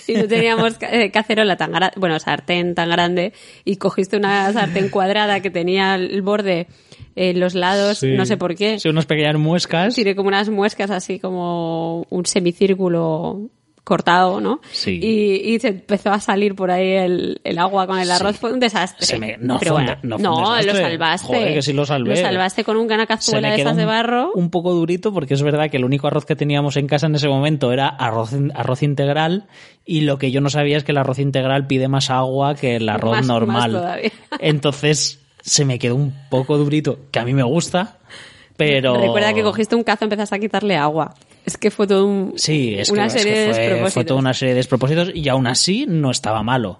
Y 0.07 0.13
no 0.13 0.27
teníamos 0.27 0.77
eh, 0.81 1.11
cacerola 1.11 1.55
tan 1.55 1.71
grande, 1.71 1.93
bueno, 1.97 2.19
sartén 2.19 2.75
tan 2.75 2.89
grande 2.89 3.33
y 3.65 3.77
cogiste 3.77 4.17
una 4.17 4.51
sartén 4.53 4.89
cuadrada 4.89 5.39
que 5.39 5.49
tenía 5.49 5.95
el 5.95 6.21
borde 6.21 6.67
en 7.15 7.39
los 7.39 7.53
lados, 7.53 8.03
no 8.03 8.25
sé 8.25 8.37
por 8.37 8.55
qué. 8.55 8.79
Sí, 8.79 8.89
unas 8.89 9.05
pequeñas 9.05 9.37
muescas. 9.37 9.95
Tiré 9.95 10.15
como 10.15 10.29
unas 10.29 10.49
muescas 10.49 10.89
así 10.89 11.19
como 11.19 12.05
un 12.09 12.25
semicírculo 12.25 13.49
cortado, 13.89 14.39
¿no? 14.39 14.61
Sí. 14.71 14.97
Y, 15.03 15.53
y 15.55 15.59
se 15.59 15.67
empezó 15.67 16.11
a 16.11 16.21
salir 16.21 16.55
por 16.55 16.71
ahí 16.71 16.91
el, 16.93 17.41
el 17.43 17.57
agua 17.59 17.85
con 17.87 17.99
el 17.99 18.09
arroz. 18.09 18.33
Sí. 18.35 18.37
Fue 18.39 18.53
un 18.53 18.61
desastre. 18.61 19.05
Se 19.05 19.19
me- 19.19 19.35
no 19.37 19.59
Pero 19.59 19.73
fue 19.73 19.81
un 19.81 19.87
de- 19.87 19.97
no 20.03 20.17
fue 20.17 20.29
un 20.29 20.65
lo 20.67 20.73
salvaste. 20.75 21.27
Joder, 21.27 21.53
que 21.55 21.61
sí 21.61 21.73
lo 21.73 21.85
salvé. 21.85 22.15
salvaste 22.15 22.63
con 22.63 22.77
una 22.77 22.97
Se 22.99 23.07
cazuela 23.07 23.49
de 23.51 23.59
esas 23.61 23.75
de 23.75 23.83
un- 23.83 23.89
barro. 23.89 24.31
un 24.35 24.49
poco 24.49 24.73
durito 24.73 25.11
porque 25.13 25.33
es 25.33 25.41
verdad 25.43 25.69
que 25.69 25.75
el 25.77 25.83
único 25.83 26.07
arroz 26.07 26.25
que 26.25 26.37
teníamos 26.37 26.77
en 26.77 26.87
casa 26.87 27.07
en 27.07 27.15
ese 27.15 27.27
momento 27.27 27.73
era 27.73 27.87
arroz, 27.89 28.31
arroz 28.55 28.83
integral 28.83 29.47
y 29.85 30.01
lo 30.01 30.17
que 30.17 30.31
yo 30.31 30.39
no 30.39 30.49
sabía 30.49 30.77
es 30.77 30.83
que 30.83 30.91
el 30.93 30.97
arroz 30.99 31.19
integral 31.19 31.67
pide 31.67 31.87
más 31.89 32.09
agua 32.09 32.55
que 32.55 32.75
el 32.77 32.87
arroz 32.87 33.11
Más- 33.17 33.19
más 33.21 33.27
normal. 33.27 33.71
todavía. 33.71 34.11
Entonces 34.39 35.19
se 35.41 35.65
me 35.65 35.79
quedó 35.79 35.95
un 35.95 36.13
poco 36.29 36.57
durito, 36.57 36.99
que 37.11 37.19
a 37.19 37.25
mí 37.25 37.33
me 37.33 37.43
gusta, 37.43 37.97
pero... 38.57 38.95
Recuerda 38.99 39.33
que 39.33 39.41
cogiste 39.41 39.75
un 39.75 39.83
cazo 39.83 40.03
y 40.03 40.05
empezaste 40.05 40.35
a 40.35 40.39
quitarle 40.39 40.75
agua. 40.75 41.15
Es 41.49 41.57
que 41.57 41.71
fue 41.71 41.87
todo 41.87 42.05
un, 42.05 42.33
Sí, 42.35 42.75
es 42.77 42.91
una 42.91 43.07
que, 43.07 43.07
es 43.07 43.13
que 43.13 43.19
serie 43.21 43.39
de 43.39 43.45
fue, 43.45 43.57
despropósitos. 43.57 43.93
fue 43.95 44.05
toda 44.05 44.19
una 44.19 44.33
serie 44.35 44.53
de 44.53 44.57
despropósitos 44.57 45.11
y 45.15 45.29
aún 45.29 45.47
así 45.47 45.87
no 45.87 46.11
estaba 46.11 46.43
malo. 46.43 46.79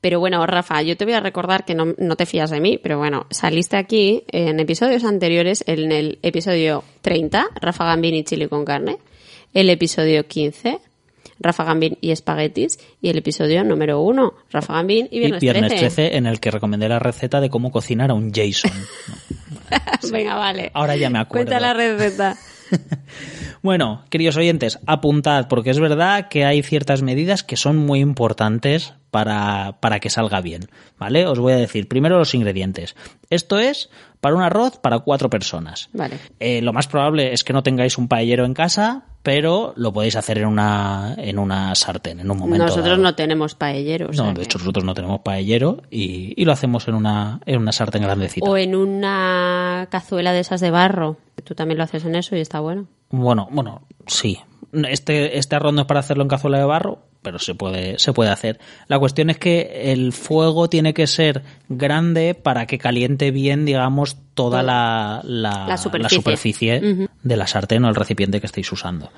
Pero 0.00 0.18
bueno, 0.18 0.44
Rafa, 0.44 0.82
yo 0.82 0.96
te 0.96 1.04
voy 1.04 1.14
a 1.14 1.20
recordar 1.20 1.64
que 1.64 1.76
no, 1.76 1.94
no 1.98 2.16
te 2.16 2.26
fías 2.26 2.50
de 2.50 2.60
mí, 2.60 2.80
pero 2.82 2.98
bueno, 2.98 3.26
saliste 3.30 3.76
aquí 3.76 4.24
en 4.26 4.58
episodios 4.58 5.04
anteriores, 5.04 5.62
en 5.68 5.92
el 5.92 6.18
episodio 6.22 6.82
30, 7.02 7.46
Rafa 7.60 7.84
Gambín 7.84 8.16
y 8.16 8.24
chile 8.24 8.48
con 8.48 8.64
carne, 8.64 8.98
el 9.54 9.70
episodio 9.70 10.26
15, 10.26 10.80
Rafa 11.38 11.62
Gambín 11.62 11.96
y 12.00 12.10
espaguetis, 12.10 12.80
y 13.00 13.10
el 13.10 13.18
episodio 13.18 13.62
número 13.62 14.00
1, 14.00 14.34
Rafa 14.50 14.72
Gambín 14.74 15.08
y 15.12 15.18
Y 15.18 15.20
Viernes, 15.20 15.40
Viernes 15.40 15.68
13. 15.68 15.94
13, 15.94 16.16
en 16.16 16.26
el 16.26 16.40
que 16.40 16.50
recomendé 16.50 16.88
la 16.88 16.98
receta 16.98 17.40
de 17.40 17.50
cómo 17.50 17.70
cocinar 17.70 18.10
a 18.10 18.14
un 18.14 18.32
Jason. 18.32 18.72
Venga, 20.10 20.34
vale. 20.34 20.72
Ahora 20.74 20.96
ya 20.96 21.08
me 21.08 21.20
acuerdo. 21.20 21.46
Cuenta 21.46 21.60
la 21.60 21.72
receta. 21.72 22.36
Bueno, 23.62 24.04
queridos 24.08 24.36
oyentes, 24.36 24.78
apuntad, 24.86 25.48
porque 25.48 25.70
es 25.70 25.80
verdad 25.80 26.28
que 26.28 26.44
hay 26.44 26.62
ciertas 26.62 27.02
medidas 27.02 27.42
que 27.42 27.56
son 27.56 27.76
muy 27.76 27.98
importantes 27.98 28.94
para, 29.10 29.78
para 29.80 29.98
que 29.98 30.10
salga 30.10 30.40
bien, 30.40 30.68
¿vale? 30.96 31.26
Os 31.26 31.40
voy 31.40 31.54
a 31.54 31.56
decir 31.56 31.88
primero 31.88 32.18
los 32.18 32.34
ingredientes. 32.34 32.94
Esto 33.30 33.58
es 33.58 33.90
para 34.20 34.34
un 34.34 34.42
arroz 34.42 34.78
para 34.78 34.98
cuatro 35.00 35.30
personas. 35.30 35.88
Vale. 35.92 36.18
Eh, 36.40 36.60
lo 36.62 36.72
más 36.72 36.88
probable 36.88 37.32
es 37.32 37.44
que 37.44 37.52
no 37.52 37.62
tengáis 37.62 37.98
un 37.98 38.08
paellero 38.08 38.44
en 38.44 38.54
casa, 38.54 39.04
pero 39.22 39.72
lo 39.76 39.92
podéis 39.92 40.16
hacer 40.16 40.38
en 40.38 40.46
una, 40.46 41.14
en 41.18 41.38
una 41.38 41.74
sartén, 41.74 42.20
en 42.20 42.30
un 42.30 42.38
momento 42.38 42.64
Nosotros 42.64 42.86
dado. 42.90 43.02
no 43.02 43.14
tenemos 43.14 43.54
paelleros. 43.54 44.16
No, 44.16 44.32
de 44.32 44.42
hecho 44.42 44.58
nosotros 44.58 44.84
no 44.84 44.94
tenemos 44.94 45.20
paellero 45.20 45.82
y, 45.90 46.34
y 46.40 46.44
lo 46.44 46.52
hacemos 46.52 46.88
en 46.88 46.94
una, 46.94 47.40
en 47.46 47.60
una 47.60 47.72
sartén 47.72 48.02
grandecita. 48.02 48.48
O 48.48 48.56
en 48.56 48.74
una 48.74 49.88
cazuela 49.90 50.32
de 50.32 50.40
esas 50.40 50.60
de 50.60 50.70
barro. 50.70 51.16
Tú 51.44 51.54
también 51.54 51.78
lo 51.78 51.84
haces 51.84 52.04
en 52.04 52.14
eso 52.14 52.36
y 52.36 52.40
está 52.40 52.60
bueno. 52.60 52.86
Bueno, 53.10 53.48
bueno, 53.50 53.82
sí. 54.06 54.38
Este, 54.72 55.38
este 55.38 55.56
arroz 55.56 55.72
no 55.72 55.82
es 55.82 55.86
para 55.86 56.00
hacerlo 56.00 56.22
en 56.22 56.28
cazuela 56.28 56.58
de 56.58 56.64
barro, 56.64 56.98
pero 57.22 57.38
se 57.38 57.54
puede, 57.54 57.98
se 57.98 58.12
puede 58.12 58.30
hacer. 58.30 58.60
La 58.86 58.98
cuestión 58.98 59.30
es 59.30 59.38
que 59.38 59.92
el 59.92 60.12
fuego 60.12 60.68
tiene 60.68 60.92
que 60.92 61.06
ser 61.06 61.42
grande 61.68 62.34
para 62.34 62.66
que 62.66 62.76
caliente 62.78 63.30
bien, 63.30 63.64
digamos, 63.64 64.18
toda 64.34 64.62
la, 64.62 65.20
la, 65.24 65.66
La 65.68 65.76
superficie. 65.78 66.16
superficie 66.18 67.08
de 67.22 67.36
la 67.36 67.46
sartén 67.46 67.84
o 67.84 67.88
el 67.88 67.94
recipiente 67.94 68.40
que 68.40 68.46
estéis 68.46 68.70
usando. 68.70 69.10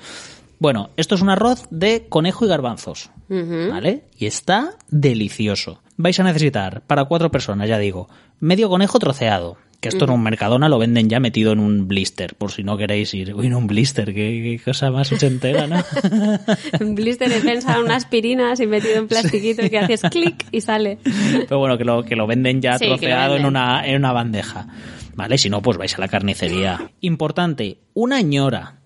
Bueno, 0.57 0.91
esto 0.95 1.15
es 1.15 1.21
un 1.21 1.29
arroz 1.29 1.65
de 1.71 2.05
conejo 2.07 2.45
y 2.45 2.47
garbanzos, 2.47 3.09
¿vale? 3.27 4.05
Y 4.17 4.27
está 4.27 4.75
delicioso. 4.89 5.81
Vais 5.97 6.19
a 6.19 6.23
necesitar, 6.23 6.81
para 6.81 7.05
cuatro 7.05 7.31
personas, 7.31 7.67
ya 7.67 7.77
digo, 7.77 8.07
medio 8.39 8.69
conejo 8.69 8.99
troceado, 8.99 9.57
que 9.81 9.89
esto 9.89 10.05
en 10.05 10.11
un 10.11 10.21
Mercadona 10.21 10.69
lo 10.69 10.77
venden 10.77 11.09
ya 11.09 11.19
metido 11.19 11.51
en 11.51 11.59
un 11.59 11.87
blister, 11.87 12.35
por 12.35 12.51
si 12.51 12.63
no 12.63 12.77
queréis 12.77 13.13
ir. 13.15 13.33
Uy, 13.33 13.47
en 13.47 13.55
un 13.55 13.65
blister, 13.65 14.13
qué, 14.13 14.13
qué 14.13 14.61
cosa 14.63 14.91
más 14.91 15.11
ochentera, 15.11 15.65
¿no? 15.65 15.83
Un 16.79 16.93
blister 16.93 17.29
de 17.29 17.39
prensa, 17.39 17.79
una 17.79 17.95
aspirina 17.95 18.51
así 18.51 18.67
metido 18.67 18.97
en 18.97 19.07
plastiquito 19.07 19.67
que 19.69 19.79
haces 19.79 20.01
clic 20.11 20.45
y 20.51 20.61
sale. 20.61 20.99
Pero 21.47 21.57
bueno, 21.57 21.79
que 21.79 21.83
lo, 21.83 22.03
que 22.03 22.15
lo 22.15 22.27
venden 22.27 22.61
ya 22.61 22.77
Sí, 22.77 22.85
troceado 22.85 23.35
en 23.35 23.45
una, 23.45 23.85
en 23.85 23.95
una 23.95 24.13
bandeja. 24.13 24.67
¿Vale? 25.15 25.37
Si 25.37 25.49
no, 25.49 25.61
pues 25.61 25.77
vais 25.77 25.95
a 25.95 25.99
la 25.99 26.07
carnicería. 26.07 26.91
Importante, 27.01 27.79
una 27.93 28.21
ñora. 28.21 28.80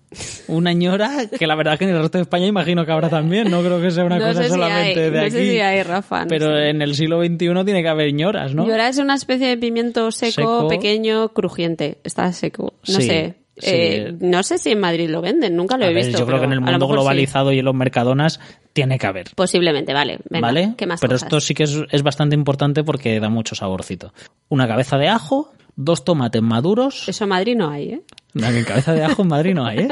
Una 0.48 0.72
ñora 0.72 1.26
que 1.38 1.46
la 1.46 1.54
verdad 1.56 1.78
que 1.78 1.84
en 1.84 1.90
el 1.90 2.00
resto 2.00 2.18
de 2.18 2.22
España 2.22 2.46
imagino 2.46 2.84
que 2.86 2.92
habrá 2.92 3.08
también. 3.08 3.50
No 3.50 3.60
creo 3.62 3.80
que 3.80 3.90
sea 3.90 4.04
una 4.04 4.18
No 4.18 4.26
cosa 4.26 4.42
si 4.44 4.48
solamente 4.50 5.04
hay, 5.04 5.10
de 5.10 5.18
no 5.18 5.22
aquí. 5.22 5.30
sé 5.32 5.50
si 5.50 5.58
hay, 5.60 5.82
Rafa, 5.82 6.22
no 6.22 6.28
pero 6.28 6.46
sé. 6.56 6.68
en 6.70 6.82
el 6.82 6.94
siglo 6.94 7.20
XXI 7.24 7.36
tiene 7.64 7.82
que 7.82 7.88
haber 7.88 8.12
ñoras, 8.14 8.54
¿no? 8.54 8.66
Y 8.66 8.70
ahora 8.70 8.88
es 8.88 8.98
una 8.98 9.14
especie 9.14 9.48
de 9.48 9.56
pimiento 9.56 10.10
seco, 10.10 10.30
Seco. 10.32 10.68
pequeño, 10.68 11.28
crujiente. 11.30 11.98
Está 12.04 12.32
seco. 12.32 12.74
No 12.88 12.94
Sí, 13.00 13.02
sé. 13.02 13.34
sí. 13.58 13.70
Eh, 13.70 14.14
no 14.20 14.42
sé 14.42 14.58
si 14.58 14.70
en 14.72 14.80
Madrid 14.80 15.08
lo 15.08 15.20
venden, 15.20 15.56
nunca 15.56 15.76
lo 15.76 15.84
A 15.84 15.88
he 15.90 15.94
ver, 15.94 16.04
visto. 16.04 16.18
yo 16.18 16.26
creo 16.26 16.38
que 16.38 16.46
en 16.46 16.52
el 16.52 16.60
mundo 16.60 16.86
sí. 16.86 16.92
globalizado 16.92 17.52
y 17.52 17.58
en 17.58 17.64
los 17.64 17.74
mercadonas 17.74 18.38
tiene 18.72 18.98
que 18.98 19.06
haber. 19.06 19.28
Posiblemente, 19.34 19.94
vale. 19.94 20.18
Venga, 20.28 20.46
¿Vale? 20.46 20.74
¿Qué 20.76 20.86
más 20.86 21.00
Pero 21.00 21.14
cosas? 21.14 21.26
esto 21.26 21.40
sí 21.40 21.54
que 21.54 21.62
es, 21.64 21.76
es 21.90 22.02
bastante 22.02 22.34
importante 22.36 22.84
porque 22.84 23.18
da 23.20 23.28
mucho 23.30 23.54
saborcito. 23.54 24.12
Una 24.48 24.68
cabeza 24.68 24.98
de 24.98 25.08
ajo, 25.08 25.52
dos 25.74 26.04
tomates 26.04 26.42
maduros. 26.42 27.08
Eso 27.08 27.24
en 27.24 27.30
Madrid 27.30 27.56
no 27.56 27.70
hay, 27.70 27.88
¿eh? 27.94 28.00
Que 28.52 28.64
cabeza 28.64 28.92
de 28.92 29.04
ajo 29.04 29.22
en 29.22 29.28
Madrid 29.28 29.54
no 29.54 29.64
hay, 29.64 29.78
¿eh? 29.78 29.88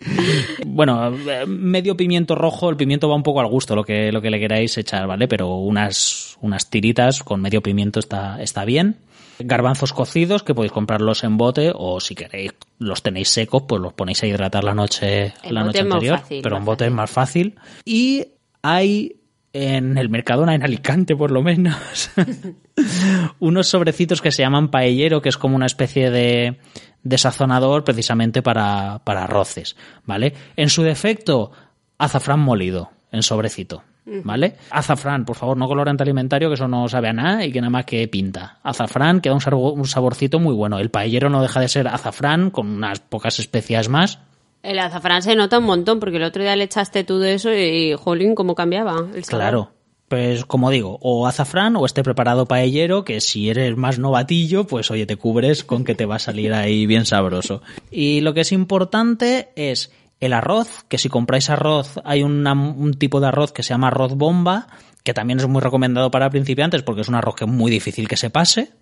Bueno, 0.64 1.14
eh, 1.14 1.44
medio 1.46 1.94
pimiento 1.94 2.34
rojo, 2.34 2.70
el 2.70 2.76
pimiento 2.76 3.06
va 3.08 3.14
un 3.14 3.22
poco 3.22 3.40
al 3.40 3.48
gusto, 3.48 3.76
lo 3.76 3.84
que, 3.84 4.10
lo 4.10 4.22
que 4.22 4.30
le 4.30 4.40
queráis 4.40 4.78
echar, 4.78 5.06
¿vale? 5.06 5.28
Pero 5.28 5.56
unas, 5.56 6.38
unas 6.40 6.70
tiritas 6.70 7.22
con 7.22 7.42
medio 7.42 7.62
pimiento 7.62 8.00
está, 8.00 8.40
está 8.40 8.64
bien. 8.64 8.96
Garbanzos 9.40 9.92
cocidos, 9.92 10.42
que 10.42 10.54
podéis 10.54 10.72
comprarlos 10.72 11.22
en 11.22 11.36
bote, 11.36 11.72
o 11.74 12.00
si 12.00 12.14
queréis, 12.14 12.52
los 12.78 13.02
tenéis 13.02 13.28
secos, 13.28 13.64
pues 13.68 13.80
los 13.82 13.92
ponéis 13.92 14.22
a 14.22 14.26
hidratar 14.26 14.64
la 14.64 14.74
noche, 14.74 15.34
la 15.50 15.64
noche 15.64 15.80
anterior. 15.80 16.18
fácil, 16.20 16.40
pero 16.42 16.56
en 16.56 16.64
bote 16.64 16.86
es 16.86 16.92
más 16.92 17.10
fácil. 17.10 17.56
Y 17.84 18.24
hay 18.62 19.19
en 19.52 19.98
el 19.98 20.08
Mercadona, 20.08 20.54
en 20.54 20.62
Alicante 20.62 21.16
por 21.16 21.30
lo 21.30 21.42
menos, 21.42 22.10
unos 23.38 23.68
sobrecitos 23.68 24.20
que 24.22 24.30
se 24.32 24.42
llaman 24.42 24.70
paellero, 24.70 25.22
que 25.22 25.28
es 25.28 25.36
como 25.36 25.56
una 25.56 25.66
especie 25.66 26.10
de, 26.10 26.58
de 27.02 27.18
sazonador 27.18 27.84
precisamente 27.84 28.42
para, 28.42 29.00
para 29.04 29.24
arroces, 29.24 29.76
¿vale? 30.04 30.34
En 30.56 30.68
su 30.68 30.82
defecto, 30.82 31.50
azafrán 31.98 32.40
molido, 32.40 32.90
en 33.12 33.22
sobrecito, 33.22 33.82
¿vale? 34.24 34.56
Azafrán, 34.70 35.24
por 35.24 35.36
favor, 35.36 35.56
no 35.56 35.68
colorante 35.68 36.02
alimentario, 36.02 36.48
que 36.48 36.54
eso 36.54 36.68
no 36.68 36.88
sabe 36.88 37.08
a 37.08 37.12
nada 37.12 37.44
y 37.44 37.52
que 37.52 37.60
nada 37.60 37.70
más 37.70 37.84
que 37.86 38.06
pinta. 38.08 38.58
Azafrán, 38.62 39.20
que 39.20 39.28
da 39.28 39.34
un, 39.34 39.40
sarbo- 39.40 39.72
un 39.74 39.86
saborcito 39.86 40.38
muy 40.40 40.54
bueno. 40.54 40.78
El 40.78 40.90
paellero 40.90 41.28
no 41.28 41.42
deja 41.42 41.60
de 41.60 41.68
ser 41.68 41.88
azafrán, 41.88 42.50
con 42.50 42.68
unas 42.68 43.00
pocas 43.00 43.38
especias 43.38 43.88
más, 43.88 44.18
El 44.62 44.78
azafrán 44.78 45.22
se 45.22 45.34
nota 45.36 45.58
un 45.58 45.64
montón 45.64 46.00
porque 46.00 46.16
el 46.18 46.22
otro 46.24 46.42
día 46.42 46.54
le 46.56 46.64
echaste 46.64 47.04
tú 47.04 47.18
de 47.18 47.34
eso 47.34 47.52
y, 47.52 47.94
jolín, 47.96 48.34
cómo 48.34 48.54
cambiaba 48.54 49.06
el 49.14 49.24
sabor. 49.24 49.40
Claro. 49.42 49.70
Pues 50.08 50.44
como 50.44 50.70
digo, 50.70 50.98
o 51.02 51.28
azafrán 51.28 51.76
o 51.76 51.86
este 51.86 52.02
preparado 52.02 52.44
paellero, 52.46 53.04
que 53.04 53.20
si 53.20 53.48
eres 53.48 53.76
más 53.76 54.00
novatillo, 54.00 54.66
pues 54.66 54.90
oye, 54.90 55.06
te 55.06 55.14
cubres 55.14 55.62
con 55.62 55.84
que 55.84 55.94
te 55.94 56.04
va 56.04 56.16
a 56.16 56.18
salir 56.18 56.52
ahí 56.52 56.84
bien 56.86 57.06
sabroso. 57.06 57.62
Y 57.92 58.20
lo 58.20 58.34
que 58.34 58.40
es 58.40 58.50
importante 58.50 59.50
es 59.54 59.92
el 60.18 60.32
arroz, 60.32 60.84
que 60.88 60.98
si 60.98 61.08
compráis 61.08 61.48
arroz, 61.48 62.00
hay 62.04 62.24
una- 62.24 62.52
un 62.54 62.94
tipo 62.94 63.20
de 63.20 63.28
arroz 63.28 63.52
que 63.52 63.62
se 63.62 63.68
llama 63.70 63.86
arroz 63.86 64.16
bomba, 64.16 64.66
que 65.04 65.14
también 65.14 65.38
es 65.38 65.46
muy 65.46 65.60
recomendado 65.62 66.10
para 66.10 66.28
principiantes 66.28 66.82
porque 66.82 67.02
es 67.02 67.08
un 67.08 67.14
arroz 67.14 67.36
que 67.36 67.44
es 67.44 67.50
muy 67.50 67.70
difícil 67.70 68.08
que 68.08 68.16
se 68.16 68.30
pase. 68.30 68.72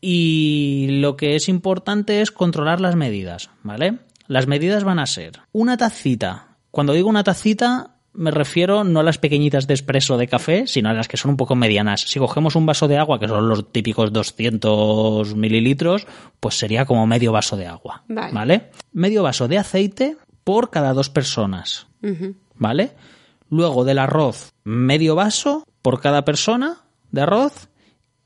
Y 0.00 0.88
lo 1.00 1.16
que 1.16 1.34
es 1.36 1.48
importante 1.48 2.20
es 2.20 2.30
controlar 2.30 2.80
las 2.80 2.94
medidas, 2.96 3.50
¿vale? 3.62 3.98
Las 4.28 4.46
medidas 4.46 4.84
van 4.84 4.98
a 4.98 5.06
ser 5.06 5.40
una 5.52 5.78
tacita. 5.78 6.58
Cuando 6.70 6.92
digo 6.92 7.08
una 7.08 7.24
tacita, 7.24 7.96
me 8.12 8.30
refiero 8.30 8.84
no 8.84 9.00
a 9.00 9.02
las 9.02 9.16
pequeñitas 9.16 9.66
de 9.66 9.72
espresso 9.72 10.18
de 10.18 10.28
café, 10.28 10.66
sino 10.66 10.90
a 10.90 10.92
las 10.92 11.08
que 11.08 11.16
son 11.16 11.30
un 11.30 11.38
poco 11.38 11.56
medianas. 11.56 12.02
Si 12.02 12.18
cogemos 12.18 12.54
un 12.54 12.66
vaso 12.66 12.88
de 12.88 12.98
agua, 12.98 13.18
que 13.18 13.26
son 13.26 13.48
los 13.48 13.72
típicos 13.72 14.12
200 14.12 15.34
mililitros, 15.34 16.06
pues 16.40 16.58
sería 16.58 16.84
como 16.84 17.06
medio 17.06 17.32
vaso 17.32 17.56
de 17.56 17.66
agua, 17.66 18.04
Vale. 18.06 18.32
¿vale? 18.34 18.70
Medio 18.92 19.22
vaso 19.22 19.48
de 19.48 19.56
aceite 19.56 20.18
por 20.44 20.68
cada 20.70 20.92
dos 20.92 21.08
personas, 21.08 21.86
¿vale? 22.54 22.92
Luego 23.48 23.84
del 23.84 23.98
arroz, 23.98 24.52
medio 24.62 25.14
vaso 25.14 25.64
por 25.80 26.02
cada 26.02 26.26
persona 26.26 26.84
de 27.12 27.22
arroz 27.22 27.70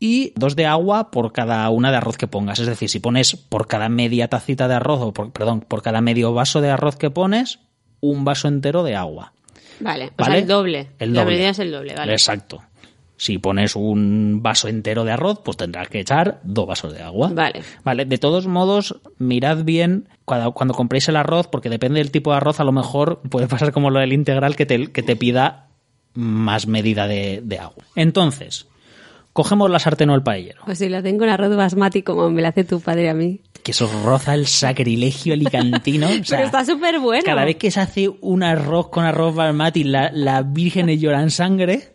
y 0.03 0.32
dos 0.34 0.57
de 0.57 0.66
agua 0.66 1.12
por 1.12 1.32
cada 1.32 1.70
una 1.70 1.92
de 1.92 1.98
arroz 1.98 2.16
que 2.16 2.26
pongas. 2.26 2.59
Es 2.59 2.66
decir, 2.66 2.88
si 2.88 2.98
pones 2.98 3.36
por 3.36 3.68
cada 3.68 3.88
media 3.88 4.26
tacita 4.26 4.66
de 4.66 4.74
arroz, 4.74 5.00
o 5.00 5.12
por, 5.12 5.30
perdón, 5.30 5.61
por 5.61 5.80
cada 5.80 6.00
medio 6.00 6.34
vaso 6.34 6.61
de 6.61 6.70
arroz 6.70 6.96
que 6.96 7.11
pones, 7.11 7.61
un 8.00 8.24
vaso 8.24 8.48
entero 8.48 8.82
de 8.82 8.96
agua. 8.96 9.32
Vale, 9.78 10.07
o 10.07 10.11
¿Vale? 10.16 10.32
sea, 10.32 10.40
el 10.40 10.48
doble. 10.48 10.88
El 10.98 11.14
La 11.14 11.24
medida 11.24 11.50
es 11.50 11.61
el 11.61 11.70
doble, 11.70 11.94
vale. 11.94 12.11
Exacto. 12.14 12.64
Si 13.16 13.38
pones 13.38 13.76
un 13.76 14.40
vaso 14.42 14.66
entero 14.66 15.05
de 15.05 15.12
arroz, 15.12 15.38
pues 15.44 15.57
tendrás 15.57 15.88
que 15.88 16.00
echar 16.00 16.40
dos 16.42 16.66
vasos 16.66 16.92
de 16.92 17.00
agua. 17.00 17.30
Vale. 17.32 17.62
Vale, 17.84 18.05
de 18.05 18.18
todos 18.18 18.48
modos, 18.48 18.96
mirad 19.18 19.62
bien 19.62 20.09
cuando, 20.24 20.50
cuando 20.50 20.74
compréis 20.74 21.09
el 21.09 21.14
arroz, 21.14 21.46
porque 21.46 21.70
depende 21.70 22.00
del 22.00 22.11
tipo 22.11 22.32
de 22.32 22.38
arroz, 22.38 22.59
a 22.59 22.64
lo 22.64 22.72
mejor 22.72 23.20
puede 23.20 23.46
pasar 23.46 23.70
como 23.70 23.88
lo 23.90 24.00
del 24.00 24.12
integral 24.12 24.57
que 24.57 24.66
te, 24.66 24.90
que 24.90 25.05
te 25.05 25.14
pida 25.14 25.68
más 26.14 26.66
medida 26.66 27.07
de, 27.07 27.40
de 27.44 27.61
agua. 27.61 27.84
Entonces, 27.94 28.66
cogemos 29.33 29.70
la 29.70 29.78
sartén 29.78 30.11
o 30.11 30.14
el 30.14 30.22
paellero, 30.22 30.62
Pues 30.64 30.78
si 30.78 30.89
la 30.89 31.03
tengo 31.03 31.24
en 31.24 31.30
arroz 31.30 31.55
basmati 31.57 32.03
como 32.03 32.30
me 32.30 32.43
la 32.43 32.49
hace 32.49 32.64
tu 32.64 32.80
padre 32.80 33.09
a 33.11 33.14
mí. 33.14 33.41
que 33.62 33.70
eso 33.72 33.89
roza 34.05 34.35
el 34.35 34.47
sacrilegio 34.47 35.35
alicantino. 35.35 36.07
o 36.09 36.11
sea, 36.24 36.39
Pero 36.39 36.45
está 36.47 36.64
súper 36.64 36.99
bueno. 37.01 37.22
Cada 37.24 37.45
vez 37.45 37.57
que 37.57 37.70
se 37.70 37.80
hace 37.80 38.09
un 38.20 38.43
arroz 38.43 38.89
con 38.91 39.05
arroz 39.05 39.35
basmati, 39.35 39.85
la, 39.85 40.11
la 40.12 40.43
vírgenes 40.43 41.01
lloran 41.01 41.30
sangre. 41.30 41.95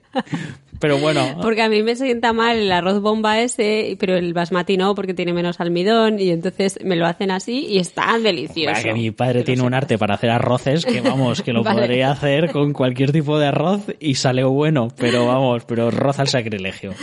Pero 0.79 0.97
bueno, 0.99 1.37
Porque 1.41 1.61
a 1.61 1.69
mí 1.69 1.81
me 1.83 1.95
sienta 1.95 2.33
mal 2.33 2.57
el 2.57 2.71
arroz 2.71 3.01
bomba 3.01 3.39
ese, 3.41 3.95
pero 3.99 4.15
el 4.15 4.33
basmati 4.33 4.77
no, 4.77 4.93
porque 4.95 5.13
tiene 5.13 5.33
menos 5.33 5.59
almidón 5.59 6.19
y 6.19 6.29
entonces 6.29 6.79
me 6.83 6.95
lo 6.95 7.05
hacen 7.05 7.31
así 7.31 7.65
y 7.67 7.79
está 7.79 8.17
delicioso. 8.19 8.81
Que 8.83 8.93
mi 8.93 9.11
padre 9.11 9.43
tiene 9.43 9.61
un 9.63 9.73
arte 9.73 9.97
para 9.97 10.15
hacer 10.15 10.29
arroces 10.29 10.85
que 10.85 11.01
vamos, 11.01 11.41
que 11.41 11.53
lo 11.53 11.63
Vale. 11.63 11.81
podría 11.81 12.11
hacer 12.11 12.51
con 12.51 12.73
cualquier 12.73 13.11
tipo 13.11 13.39
de 13.39 13.47
arroz 13.47 13.81
y 13.99 14.15
sale 14.15 14.43
bueno, 14.43 14.87
pero 14.97 15.25
vamos, 15.25 15.63
pero 15.65 15.89
roza 15.91 16.21
el 16.21 16.27
sacrilegio. 16.27 16.93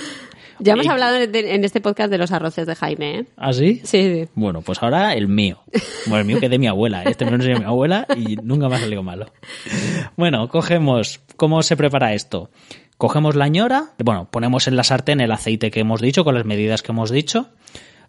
Ya 0.60 0.74
hemos 0.74 0.86
Y- 0.86 0.88
hablado 0.88 1.16
en 1.16 1.34
en 1.34 1.64
este 1.64 1.80
podcast 1.80 2.12
de 2.12 2.16
los 2.16 2.30
arroces 2.30 2.64
de 2.68 2.76
Jaime, 2.76 3.18
¿eh? 3.18 3.24
¿Así? 3.36 3.80
Sí, 3.82 4.02
sí. 4.02 4.28
Bueno, 4.36 4.62
pues 4.62 4.80
ahora 4.84 5.12
el 5.14 5.26
mío. 5.26 5.58
Bueno, 6.06 6.20
el 6.20 6.24
mío 6.26 6.38
que 6.38 6.48
de 6.48 6.60
mi 6.60 6.68
abuela. 6.68 7.02
¿eh? 7.02 7.06
Este 7.10 7.24
me 7.24 7.32
lo 7.32 7.38
enseñó 7.38 7.58
mi 7.58 7.64
abuela 7.64 8.06
y 8.16 8.36
nunca 8.36 8.68
me 8.68 8.76
ha 8.76 8.78
salido 8.78 9.02
malo. 9.02 9.26
Bueno, 10.16 10.48
cogemos. 10.48 11.20
¿Cómo 11.36 11.60
se 11.64 11.76
prepara 11.76 12.14
esto? 12.14 12.50
Cogemos 12.96 13.34
la 13.34 13.48
ñora, 13.48 13.92
bueno, 13.98 14.28
ponemos 14.30 14.68
en 14.68 14.76
la 14.76 14.84
sartén 14.84 15.20
el 15.20 15.32
aceite 15.32 15.70
que 15.70 15.80
hemos 15.80 16.00
dicho, 16.00 16.24
con 16.24 16.34
las 16.34 16.44
medidas 16.44 16.82
que 16.82 16.92
hemos 16.92 17.10
dicho, 17.10 17.50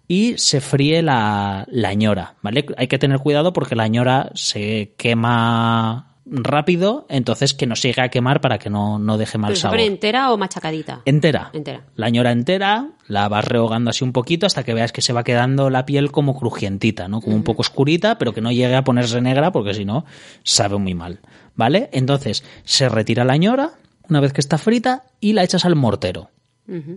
y 0.08 0.38
se 0.38 0.62
fríe 0.62 1.02
la, 1.02 1.66
la 1.70 1.94
ñora, 1.94 2.36
¿vale? 2.42 2.66
Hay 2.78 2.88
que 2.88 3.00
tener 3.00 3.20
cuidado 3.20 3.54
porque 3.54 3.76
la 3.76 3.88
ñora 3.88 4.32
se 4.36 4.94
quema 4.98 6.12
rápido, 6.28 7.06
entonces 7.10 7.54
que 7.54 7.68
no 7.68 7.76
se 7.76 7.90
llegue 7.90 8.02
a 8.02 8.10
quemar 8.10 8.42
para 8.42 8.58
que 8.58 8.70
no, 8.70 8.98
no 8.98 9.18
deje 9.18 9.38
mal 9.38 9.50
¿Pero 9.50 9.56
se 9.56 9.62
sabor. 9.62 9.80
entera 9.80 10.32
o 10.32 10.38
machacadita? 10.38 11.02
Entera. 11.06 11.52
Entera. 11.54 11.84
La 11.96 12.10
ñora 12.10 12.32
entera, 12.32 12.90
la 13.08 13.28
vas 13.30 13.46
rehogando 13.46 13.92
así 13.92 14.04
un 14.04 14.12
poquito 14.12 14.46
hasta 14.46 14.64
que 14.64 14.74
veas 14.74 14.92
que 14.92 15.02
se 15.02 15.14
va 15.14 15.24
quedando 15.24 15.70
la 15.70 15.86
piel 15.86 16.12
como 16.12 16.38
crujientita, 16.38 17.08
¿no? 17.08 17.22
Como 17.22 17.36
un 17.36 17.44
poco 17.44 17.62
oscurita, 17.62 18.18
pero 18.18 18.34
que 18.34 18.42
no 18.42 18.52
llegue 18.52 18.76
a 18.76 18.84
ponerse 18.84 19.22
negra 19.22 19.52
porque 19.52 19.74
si 19.74 19.86
no, 19.86 20.06
sabe 20.44 20.78
muy 20.78 20.96
mal. 20.96 21.20
¿Vale? 21.56 21.90
Entonces, 21.94 22.44
se 22.64 22.90
retira 22.90 23.24
la 23.24 23.38
ñora 23.38 23.72
una 24.10 24.20
vez 24.20 24.34
que 24.34 24.42
está 24.42 24.58
frita 24.58 25.04
y 25.20 25.34
la 25.34 25.44
echas 25.44 25.66
al 25.66 25.76
mortero. 25.76 26.30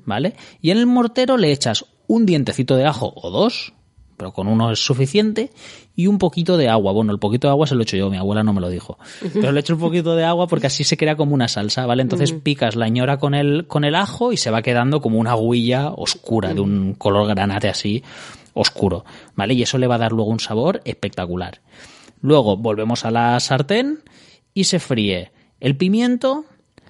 ¿Vale? 0.06 0.34
Y 0.62 0.70
en 0.70 0.78
el 0.78 0.86
mortero 0.86 1.36
le 1.36 1.52
echas 1.52 1.84
un 2.06 2.24
dientecito 2.24 2.74
de 2.74 2.86
ajo 2.86 3.12
o 3.14 3.30
dos, 3.30 3.74
pero 4.16 4.32
con 4.32 4.48
uno 4.48 4.72
es 4.72 4.78
suficiente, 4.80 5.50
y 5.94 6.06
un 6.06 6.18
poquito 6.18 6.56
de 6.56 6.68
agua. 6.68 6.92
Bueno, 6.92 7.12
el 7.12 7.18
poquito 7.18 7.48
de 7.48 7.52
agua 7.52 7.66
se 7.66 7.74
lo 7.74 7.82
echo 7.82 7.96
yo, 7.96 8.08
mi 8.10 8.16
abuela 8.16 8.42
no 8.42 8.52
me 8.52 8.60
lo 8.60 8.70
dijo. 8.70 8.98
Pero 9.32 9.52
le 9.52 9.60
echo 9.60 9.74
un 9.74 9.80
poquito 9.80 10.16
de 10.16 10.24
agua 10.24 10.46
porque 10.46 10.66
así 10.66 10.84
se 10.84 10.96
crea 10.96 11.16
como 11.16 11.34
una 11.34 11.48
salsa, 11.48 11.86
¿vale? 11.86 12.02
Entonces 12.02 12.32
picas 12.32 12.76
la 12.76 12.88
ñora 12.88 13.18
con 13.18 13.34
el, 13.34 13.66
con 13.66 13.84
el 13.84 13.94
ajo 13.94 14.32
y 14.32 14.36
se 14.36 14.50
va 14.50 14.62
quedando 14.62 15.00
como 15.00 15.18
una 15.18 15.32
aguilla 15.32 15.90
oscura, 15.90 16.54
de 16.54 16.60
un 16.60 16.94
color 16.94 17.28
granate 17.28 17.68
así, 17.68 18.02
oscuro, 18.54 19.04
¿vale? 19.36 19.54
Y 19.54 19.62
eso 19.62 19.78
le 19.78 19.86
va 19.86 19.96
a 19.96 19.98
dar 19.98 20.12
luego 20.12 20.30
un 20.30 20.40
sabor 20.40 20.80
espectacular. 20.84 21.60
Luego 22.20 22.56
volvemos 22.56 23.04
a 23.04 23.10
la 23.10 23.38
sartén 23.38 24.00
y 24.54 24.64
se 24.64 24.80
fríe 24.80 25.30
el 25.60 25.76
pimiento, 25.76 26.44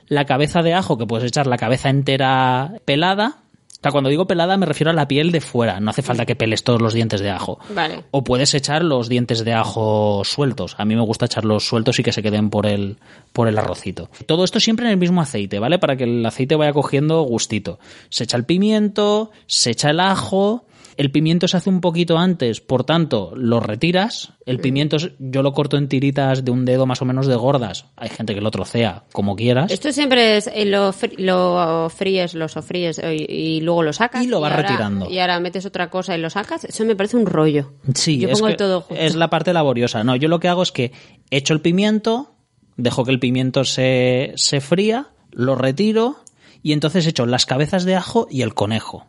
la 0.08 0.24
cabeza 0.24 0.62
de 0.62 0.74
ajo, 0.74 0.98
que 0.98 1.06
puedes 1.06 1.26
echar 1.26 1.46
la 1.46 1.56
cabeza 1.56 1.90
entera 1.90 2.74
pelada. 2.84 3.38
O 3.78 3.80
sea, 3.80 3.92
cuando 3.92 4.10
digo 4.10 4.26
pelada 4.26 4.56
me 4.56 4.66
refiero 4.66 4.90
a 4.90 4.94
la 4.94 5.06
piel 5.06 5.30
de 5.30 5.40
fuera, 5.40 5.78
no 5.78 5.90
hace 5.90 6.02
falta 6.02 6.26
que 6.26 6.34
peles 6.34 6.64
todos 6.64 6.82
los 6.82 6.94
dientes 6.94 7.20
de 7.20 7.30
ajo. 7.30 7.60
Vale. 7.72 8.02
O 8.10 8.24
puedes 8.24 8.52
echar 8.54 8.82
los 8.82 9.08
dientes 9.08 9.44
de 9.44 9.52
ajo 9.52 10.22
sueltos. 10.24 10.74
A 10.78 10.84
mí 10.84 10.96
me 10.96 11.02
gusta 11.02 11.26
echarlos 11.26 11.68
sueltos 11.68 11.96
y 12.00 12.02
que 12.02 12.12
se 12.12 12.20
queden 12.20 12.50
por 12.50 12.66
el, 12.66 12.96
por 13.32 13.46
el 13.46 13.56
arrocito. 13.56 14.10
Todo 14.26 14.42
esto 14.42 14.58
siempre 14.58 14.86
en 14.86 14.92
el 14.92 14.98
mismo 14.98 15.20
aceite, 15.20 15.60
¿vale? 15.60 15.78
Para 15.78 15.96
que 15.96 16.04
el 16.04 16.26
aceite 16.26 16.56
vaya 16.56 16.72
cogiendo 16.72 17.22
gustito. 17.22 17.78
Se 18.08 18.24
echa 18.24 18.36
el 18.36 18.44
pimiento, 18.44 19.30
se 19.46 19.70
echa 19.70 19.90
el 19.90 20.00
ajo. 20.00 20.64
El 20.98 21.10
pimiento 21.12 21.46
se 21.48 21.56
hace 21.56 21.70
un 21.70 21.80
poquito 21.80 22.18
antes, 22.18 22.60
por 22.60 22.82
tanto, 22.84 23.32
lo 23.36 23.60
retiras. 23.60 24.32
El 24.44 24.58
pimiento 24.58 24.96
es- 24.96 25.10
yo 25.20 25.42
lo 25.42 25.52
corto 25.52 25.76
en 25.76 25.88
tiritas 25.88 26.44
de 26.44 26.50
un 26.50 26.64
dedo 26.64 26.86
más 26.86 27.00
o 27.00 27.04
menos 27.04 27.26
de 27.28 27.36
gordas. 27.36 27.86
Hay 27.96 28.08
gente 28.10 28.34
que 28.34 28.40
lo 28.40 28.50
trocea 28.50 29.04
como 29.12 29.36
quieras. 29.36 29.70
Esto 29.70 29.92
siempre 29.92 30.36
es 30.36 30.48
eh, 30.52 30.64
lo, 30.66 30.92
lo 31.18 31.88
fríes, 31.88 32.34
lo 32.34 32.48
sofríes 32.48 32.98
eh, 32.98 33.14
y, 33.16 33.32
y 33.58 33.60
luego 33.60 33.84
lo 33.84 33.92
sacas. 33.92 34.24
Y 34.24 34.26
lo 34.26 34.40
vas 34.40 34.56
retirando. 34.56 35.08
Y 35.08 35.20
ahora 35.20 35.38
metes 35.38 35.64
otra 35.64 35.88
cosa 35.88 36.16
y 36.16 36.20
lo 36.20 36.30
sacas. 36.30 36.64
Eso 36.64 36.84
me 36.84 36.96
parece 36.96 37.16
un 37.16 37.26
rollo. 37.26 37.74
Sí, 37.94 38.18
Yo 38.18 38.28
es, 38.28 38.34
pongo 38.40 38.50
que 38.50 38.56
todo 38.58 38.80
junto. 38.80 39.00
es 39.02 39.14
la 39.14 39.30
parte 39.30 39.52
laboriosa. 39.52 40.02
No, 40.02 40.16
yo 40.16 40.28
lo 40.28 40.40
que 40.40 40.48
hago 40.48 40.62
es 40.64 40.72
que 40.72 40.90
echo 41.30 41.54
el 41.54 41.60
pimiento, 41.60 42.34
dejo 42.76 43.04
que 43.04 43.12
el 43.12 43.20
pimiento 43.20 43.62
se, 43.62 44.32
se 44.34 44.60
fría, 44.60 45.06
lo 45.30 45.54
retiro 45.54 46.16
y 46.62 46.72
entonces 46.72 47.06
echo 47.06 47.26
las 47.26 47.46
cabezas 47.46 47.84
de 47.84 47.96
ajo 47.96 48.26
y 48.30 48.42
el 48.42 48.54
conejo. 48.54 49.06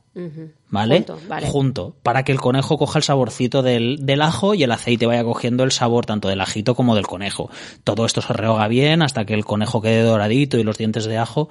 ¿Vale? 0.69 0.97
Junto, 0.97 1.19
vale. 1.27 1.47
Junto, 1.47 1.95
para 2.03 2.23
que 2.23 2.31
el 2.31 2.41
conejo 2.41 2.77
coja 2.77 2.99
el 2.99 3.03
saborcito 3.03 3.63
del, 3.63 4.05
del 4.05 4.21
ajo 4.21 4.53
y 4.53 4.63
el 4.63 4.71
aceite 4.71 5.05
vaya 5.05 5.23
cogiendo 5.23 5.63
el 5.63 5.71
sabor 5.71 6.05
tanto 6.05 6.27
del 6.27 6.41
ajito 6.41 6.75
como 6.75 6.95
del 6.95 7.07
conejo. 7.07 7.49
Todo 7.83 8.05
esto 8.05 8.21
se 8.21 8.33
rehoga 8.33 8.67
bien 8.67 9.01
hasta 9.01 9.25
que 9.25 9.33
el 9.33 9.45
conejo 9.45 9.81
quede 9.81 10.03
doradito 10.03 10.57
y 10.57 10.63
los 10.63 10.77
dientes 10.77 11.05
de 11.05 11.17
ajo 11.17 11.49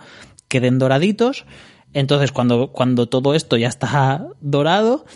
queden 0.49 0.79
doraditos. 0.79 1.47
Entonces, 1.95 2.33
cuando, 2.33 2.73
cuando 2.73 3.09
todo 3.09 3.35
esto 3.35 3.57
ya 3.57 3.69
está 3.69 4.29
dorado, 4.41 5.07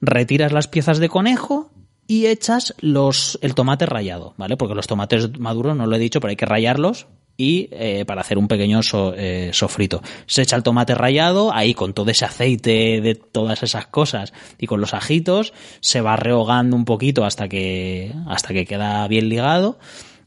retiras 0.00 0.52
las 0.52 0.68
piezas 0.68 0.98
de 0.98 1.08
conejo 1.08 1.70
y 2.06 2.26
echas 2.26 2.74
los, 2.80 3.38
el 3.42 3.54
tomate 3.54 3.86
rallado, 3.86 4.34
¿vale? 4.36 4.56
Porque 4.56 4.74
los 4.74 4.86
tomates 4.86 5.38
maduros, 5.38 5.76
no 5.76 5.86
lo 5.86 5.96
he 5.96 5.98
dicho, 5.98 6.20
pero 6.20 6.30
hay 6.30 6.36
que 6.36 6.46
rallarlos 6.46 7.06
y 7.40 7.68
eh, 7.72 8.04
para 8.06 8.20
hacer 8.20 8.36
un 8.36 8.48
pequeño 8.48 8.82
so- 8.82 9.14
eh, 9.16 9.50
sofrito. 9.54 10.02
Se 10.26 10.42
echa 10.42 10.56
el 10.56 10.62
tomate 10.62 10.94
rallado, 10.94 11.52
ahí 11.54 11.72
con 11.72 11.94
todo 11.94 12.10
ese 12.10 12.26
aceite 12.26 13.00
de 13.00 13.14
todas 13.14 13.62
esas 13.62 13.86
cosas 13.86 14.34
y 14.58 14.66
con 14.66 14.80
los 14.82 14.92
ajitos, 14.92 15.54
se 15.80 16.02
va 16.02 16.16
rehogando 16.16 16.76
un 16.76 16.84
poquito 16.84 17.24
hasta 17.24 17.48
que, 17.48 18.12
hasta 18.26 18.52
que 18.52 18.66
queda 18.66 19.08
bien 19.08 19.28
ligado 19.30 19.78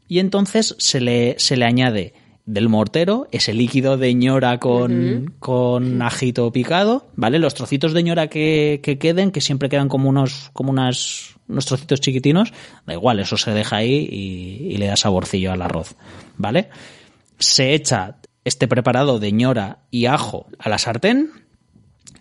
y 0.07 0.17
entonces 0.19 0.75
se 0.79 0.99
le, 1.01 1.35
se 1.37 1.55
le 1.55 1.65
añade 1.65 2.13
del 2.45 2.67
mortero, 2.67 3.27
ese 3.31 3.53
líquido 3.53 3.95
de 3.95 4.13
ñora 4.15 4.59
con, 4.59 5.33
con 5.39 6.01
ajito 6.01 6.51
picado, 6.51 7.07
¿vale? 7.15 7.39
Los 7.39 7.53
trocitos 7.53 7.93
de 7.93 8.03
ñora 8.03 8.27
que, 8.27 8.81
que 8.83 8.97
queden, 8.97 9.31
que 9.31 9.39
siempre 9.39 9.69
quedan 9.69 9.87
como 9.87 10.09
unos, 10.09 10.49
como 10.51 10.69
unas, 10.69 11.35
unos 11.47 11.65
trocitos 11.65 12.01
chiquitinos, 12.01 12.51
da 12.85 12.93
igual, 12.95 13.21
eso 13.21 13.37
se 13.37 13.51
deja 13.51 13.77
ahí 13.77 14.09
y, 14.11 14.73
y 14.73 14.77
le 14.77 14.87
da 14.87 14.97
saborcillo 14.97 15.53
al 15.53 15.61
arroz, 15.61 15.95
¿vale? 16.35 16.67
Se 17.43 17.73
echa 17.73 18.15
este 18.45 18.69
preparado 18.69 19.19
de 19.19 19.33
ñora 19.33 19.79
y 19.91 20.05
ajo 20.05 20.47
a 20.57 20.69
la 20.69 20.77
sartén, 20.77 21.29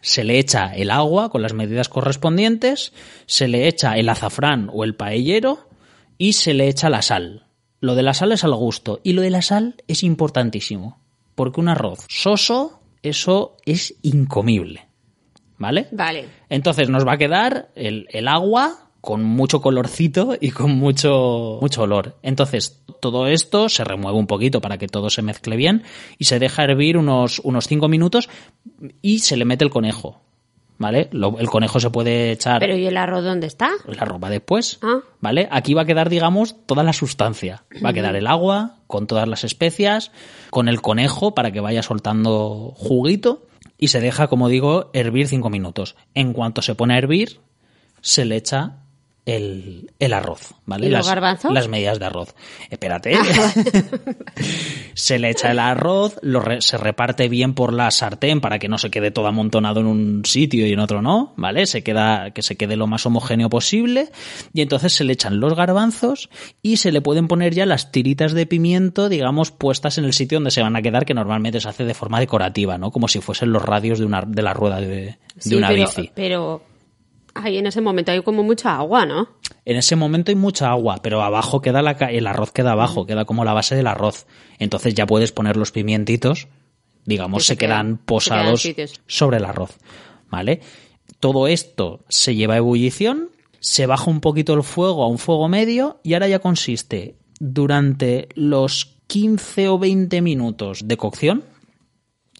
se 0.01 0.25
le 0.25 0.41
echa 0.41 0.75
el 0.75 0.91
agua 0.91 1.31
con 1.31 1.43
las 1.43 1.53
medidas 1.53 1.89
correspondientes, 1.89 2.93
se 3.27 3.47
le 3.47 3.69
echa 3.69 3.97
el 3.97 4.09
azafrán 4.09 4.69
o 4.73 4.83
el 4.83 4.97
paellero 4.97 5.69
y 6.19 6.33
se 6.33 6.55
le 6.55 6.67
echa 6.67 6.91
la 6.91 7.03
sal. 7.03 7.47
Lo 7.79 7.95
de 7.95 8.03
la 8.03 8.15
sal 8.15 8.33
es 8.33 8.43
al 8.43 8.55
gusto 8.57 8.99
y 9.05 9.13
lo 9.13 9.23
de 9.23 9.31
la 9.31 9.43
sal 9.43 9.77
es 9.87 10.03
importantísimo, 10.03 11.01
porque 11.37 11.61
un 11.61 11.69
arroz 11.69 12.05
soso, 12.09 12.81
eso 13.05 13.57
es 13.65 13.95
incomible. 14.03 14.89
¿Vale? 15.57 15.87
Vale. 15.93 16.27
Entonces 16.49 16.89
nos 16.89 17.07
va 17.07 17.13
a 17.13 17.19
quedar 17.19 17.71
el, 17.77 18.09
el 18.11 18.27
agua 18.27 18.91
con 19.03 19.23
mucho 19.25 19.61
colorcito 19.61 20.37
y 20.41 20.53
con 20.53 20.71
mucho, 20.79 21.59
mucho 21.61 21.83
olor. 21.83 22.17
Entonces 22.23 22.83
todo 23.01 23.27
esto 23.27 23.69
se 23.69 23.85
remueve 23.85 24.17
un 24.17 24.27
poquito 24.29 24.61
para 24.63 24.79
que 24.79 24.87
todo 24.87 25.11
se 25.11 25.21
mezcle 25.23 25.57
bien 25.57 25.83
y 26.19 26.25
se 26.25 26.39
deja 26.39 26.63
hervir 26.65 26.97
unos, 26.97 27.41
unos 27.41 27.67
5 27.67 27.89
minutos 27.89 28.31
y 29.03 29.19
se 29.19 29.37
le 29.37 29.45
mete 29.45 29.65
el 29.65 29.71
conejo. 29.71 30.23
¿Vale? 30.79 31.09
Lo- 31.13 31.39
el 31.39 31.49
conejo 31.49 31.79
se 31.79 31.91
puede 31.91 32.33
echar 32.33 32.59
Pero 32.59 32.77
¿y 32.77 32.87
el 32.87 32.97
arroz 32.97 33.23
dónde 33.23 33.47
está? 33.47 33.71
la 33.87 34.05
ropa 34.05 34.31
después. 34.31 34.79
Ah. 34.83 35.01
¿Vale? 35.21 35.47
Aquí 35.53 35.75
va 35.75 35.83
a 35.83 35.85
quedar, 35.85 36.09
digamos, 36.09 36.57
toda 36.67 36.83
la 36.83 36.93
sustancia. 36.93 37.63
Va 37.85 37.91
a 37.91 37.93
quedar 37.93 38.17
el 38.17 38.27
agua 38.27 38.79
con 38.89 39.07
todas 39.07 39.29
las 39.29 39.45
especias, 39.45 40.11
con 40.51 40.69
el 40.69 40.81
conejo 40.81 41.35
para 41.37 41.53
que 41.53 41.61
vaya 41.61 41.83
soltando 41.85 42.73
juguito 42.77 43.47
y 43.79 43.89
se 43.89 44.01
deja, 44.01 44.27
como 44.27 44.49
digo, 44.49 44.91
hervir 44.93 45.29
cinco 45.29 45.51
minutos. 45.51 45.95
En 46.15 46.33
cuanto 46.33 46.63
se 46.63 46.75
pone 46.75 46.95
a 46.95 46.99
hervir, 46.99 47.41
se 48.01 48.25
le 48.25 48.37
echa 48.37 48.82
el, 49.25 49.91
el 49.99 50.13
arroz, 50.13 50.55
¿vale? 50.67 50.87
¿Y 50.87 50.91
los 50.91 50.99
las, 51.01 51.07
garbanzos? 51.09 51.53
Las 51.53 51.69
medidas 51.69 51.99
de 51.99 52.07
arroz. 52.07 52.35
Espérate. 52.71 53.15
se 54.95 55.19
le 55.19 55.31
echa 55.31 55.51
el 55.51 55.59
arroz, 55.59 56.19
lo 56.23 56.41
re- 56.41 56.61
se 56.61 56.77
reparte 56.77 57.29
bien 57.29 57.55
por 57.55 57.73
la 57.73 57.91
sartén 57.91 58.41
para 58.41 58.59
que 58.59 58.69
no 58.69 58.79
se 58.79 58.91
quede 58.91 59.11
todo 59.11 59.27
amontonado 59.27 59.81
en 59.81 59.87
un 59.87 60.25
sitio 60.25 60.67
y 60.67 60.73
en 60.73 60.81
otro 60.81 61.03
no, 61.03 61.35
¿vale? 61.37 61.67
Se 61.67 61.83
queda, 61.83 62.31
que 62.33 62.43
se 62.43 62.57
quede 62.57 62.77
lo 62.77 62.87
más 62.87 63.07
homogéneo 63.07 63.49
posible. 63.49 64.11
Y 64.53 64.61
entonces 64.63 64.93
se 64.93 65.05
le 65.05 65.13
echan 65.13 65.41
los 65.41 65.55
garbanzos 65.55 66.29
y 66.63 66.77
se 66.79 66.93
le 66.93 67.01
pueden 67.01 67.29
poner 67.29 67.55
ya 67.55 67.67
las 67.67 67.93
tiritas 67.93 68.33
de 68.33 68.47
pimiento, 68.47 69.09
digamos, 69.09 69.51
puestas 69.51 69.99
en 69.99 70.05
el 70.05 70.13
sitio 70.13 70.37
donde 70.37 70.51
se 70.51 70.63
van 70.63 70.77
a 70.77 70.83
quedar, 70.83 71.05
que 71.05 71.15
normalmente 71.15 71.61
se 71.61 71.69
hace 71.69 71.85
de 71.85 71.95
forma 71.95 72.21
decorativa, 72.21 72.79
¿no? 72.79 72.91
Como 72.91 73.09
si 73.09 73.21
fuesen 73.21 73.53
los 73.53 73.63
radios 73.63 73.99
de 73.99 74.05
una, 74.07 74.23
de 74.27 74.43
la 74.43 74.53
rueda 74.55 74.81
de, 74.81 74.87
de 74.89 75.19
Sí, 75.39 75.55
una 75.55 75.69
pero, 75.69 75.83
bici. 75.87 76.11
Pero 76.15 76.63
ahí 77.35 77.59
en 77.59 77.67
ese 77.67 77.81
momento 77.81 78.13
hay 78.13 78.23
como 78.23 78.43
mucha 78.43 78.77
agua, 78.77 79.07
¿no? 79.07 79.29
En 79.65 79.77
ese 79.77 79.97
momento 79.97 80.31
hay 80.31 80.37
mucha 80.37 80.71
agua, 80.71 81.01
pero 81.03 81.23
abajo 81.23 81.61
queda 81.61 81.83
la, 81.83 81.93
el 81.93 82.27
arroz 82.27 82.53
queda 82.53 82.73
abajo, 82.73 83.07
queda 83.07 83.25
como 83.25 83.45
la 83.45 83.53
base 83.53 83.75
del 83.77 83.87
arroz. 83.87 84.27
Entonces 84.59 84.95
ya 84.95 85.07
puedes 85.07 85.33
poner 85.33 85.57
los 85.57 85.71
pimientitos, 85.71 86.49
digamos, 87.05 87.45
se, 87.45 87.55
se 87.55 87.59
quedan 87.59 87.97
se 87.97 88.03
posados 88.05 88.63
quedan 88.63 88.89
sobre 89.07 89.37
el 89.39 89.45
arroz, 89.45 89.79
¿vale? 90.31 90.61
Todo 91.21 91.47
esto 91.47 92.05
se 92.09 92.35
lleva 92.35 92.55
a 92.55 92.59
ebullición, 92.59 93.31
se 93.61 93.87
baja 93.87 94.11
un 94.11 94.21
poquito 94.21 94.55
el 94.55 94.63
fuego 94.63 95.05
a 95.05 95.09
un 95.09 95.19
fuego 95.19 95.49
medio 95.49 96.01
y 96.03 96.15
ahora 96.15 96.29
ya 96.29 96.41
consiste 96.41 97.17
durante 97.39 98.29
los 98.35 98.97
15 99.07 99.69
o 99.69 99.79
20 99.79 100.23
minutos 100.23 100.89
de 100.89 100.97
cocción, 100.97 101.45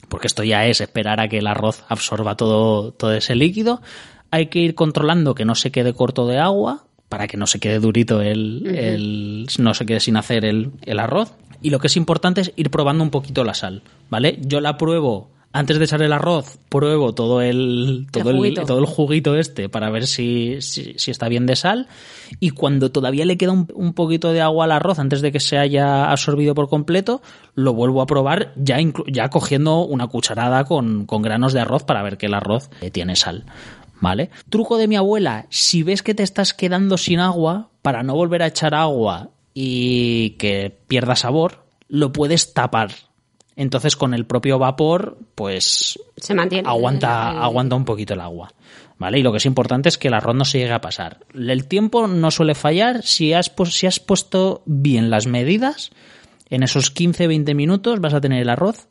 porque 0.09 0.27
esto 0.27 0.43
ya 0.43 0.67
es 0.67 0.81
esperar 0.81 1.21
a 1.21 1.29
que 1.29 1.39
el 1.39 1.47
arroz 1.47 1.85
absorba 1.89 2.37
todo, 2.37 2.93
todo 2.93 3.13
ese 3.15 3.35
líquido. 3.35 3.83
Hay 4.33 4.47
que 4.47 4.59
ir 4.59 4.75
controlando 4.75 5.35
que 5.37 5.45
no 5.45 5.55
se 5.55 5.71
quede 5.71 5.93
corto 5.95 6.27
de 6.27 6.39
agua 6.39 6.85
para 7.09 7.29
que 7.29 7.37
no 7.37 7.47
se 7.47 7.61
quede 7.61 7.79
durito 7.79 8.21
el, 8.21 8.67
el- 8.67 9.47
no 9.59 9.75
se 9.75 9.87
quede 9.87 10.01
sin 10.01 10.17
hacer 10.17 10.45
el, 10.45 10.71
el 10.83 10.99
arroz. 10.99 11.35
Y 11.61 11.71
lo 11.71 11.79
que 11.79 11.87
es 11.87 11.97
importante 11.97 12.41
es 12.41 12.53
ir 12.57 12.71
probando 12.71 13.05
un 13.05 13.11
poquito 13.11 13.45
la 13.45 13.55
sal, 13.55 13.83
¿vale? 14.11 14.39
Yo 14.41 14.61
la 14.61 14.77
pruebo 14.77 15.31
antes 15.55 15.79
de 15.79 15.85
echar 15.85 16.01
el 16.01 16.15
arroz, 16.15 16.59
pruebo 16.71 17.13
todo 17.15 17.43
el, 17.43 18.07
todo 18.11 18.31
el, 18.31 18.37
juguito. 18.39 18.65
todo 18.65 18.79
el 18.79 18.87
juguito 18.87 19.37
este 19.37 19.69
para 19.69 19.91
ver 19.91 20.07
si, 20.07 20.63
si, 20.63 20.95
si 20.97 21.11
está 21.11 21.29
bien 21.29 21.45
de 21.45 21.55
sal. 21.55 21.89
Y 22.41 22.51
cuando 22.51 22.91
todavía 22.91 23.27
le 23.27 23.37
queda 23.37 23.53
un, 23.53 23.69
un 23.75 23.93
poquito 23.93 24.33
de 24.33 24.41
agua 24.41 24.65
al 24.65 24.73
arroz 24.73 24.99
antes 24.99 25.21
de 25.21 25.31
que 25.31 25.41
se 25.41 25.59
haya 25.59 26.11
absorbido 26.11 26.55
por 26.55 26.71
completo, 26.71 27.21
lo 27.55 27.75
vuelvo 27.75 28.01
a 28.01 28.07
probar 28.07 28.55
ya, 28.57 28.79
ya 29.09 29.29
cogiendo 29.29 29.85
una 29.85 30.07
cucharada 30.07 30.65
con, 30.65 31.05
con 31.05 31.21
granos 31.21 31.53
de 31.53 31.61
arroz 31.61 31.85
para 31.85 32.03
ver 32.03 32.17
que 32.17 32.27
el 32.27 32.35
arroz 32.35 32.71
eh, 32.81 32.91
tiene 32.91 33.15
sal. 33.15 33.45
¿Vale? 34.03 34.29
Truco 34.51 34.77
de 34.77 34.89
mi 34.89 34.97
abuela, 34.97 35.47
si 35.49 35.83
ves 35.83 36.03
que 36.03 36.13
te 36.15 36.23
estás 36.25 36.53
quedando 36.53 36.99
sin 36.99 37.21
agua, 37.21 37.71
para 37.81 38.03
no 38.03 38.15
volver 38.15 38.43
a 38.43 38.49
echar 38.49 38.75
agua 38.75 39.31
y 39.55 40.31
que 40.39 40.77
pierda 40.89 41.17
sabor, 41.17 41.65
lo 41.89 42.13
puedes 42.13 42.53
tapar. 42.53 42.91
Entonces 43.55 43.97
con 43.97 44.13
el 44.13 44.27
propio 44.27 44.59
vapor, 44.59 45.19
pues 45.37 45.99
Se 46.17 46.35
mantiene. 46.35 46.69
aguanta, 46.69 47.31
el- 47.33 47.39
aguanta 47.43 47.77
un 47.77 47.85
poquito 47.85 48.15
el 48.15 48.21
agua. 48.21 48.53
¿Vale? 48.99 49.19
Y 49.19 49.23
lo 49.23 49.31
que 49.33 49.39
es 49.39 49.47
importante 49.47 49.89
es 49.89 49.99
que 49.99 50.09
el 50.09 50.15
arroz 50.15 50.35
no 50.37 50.45
se 50.45 50.59
llegue 50.59 50.73
a 50.73 50.81
pasar. 50.81 51.21
El 51.35 51.67
tiempo 51.67 52.07
no 52.07 52.31
suele 52.31 52.55
fallar. 52.55 53.03
Si 53.03 53.33
has, 53.33 53.55
pu- 53.55 53.71
si 53.71 53.87
has 53.87 53.99
puesto 54.01 54.63
bien 54.65 55.11
las 55.11 55.27
medidas, 55.27 55.91
en 56.51 56.63
esos 56.63 56.93
15-20 56.95 57.55
minutos 57.55 58.01
vas 58.01 58.15
a 58.15 58.21
tener 58.21 58.43
el 58.43 58.49
arroz 58.49 58.89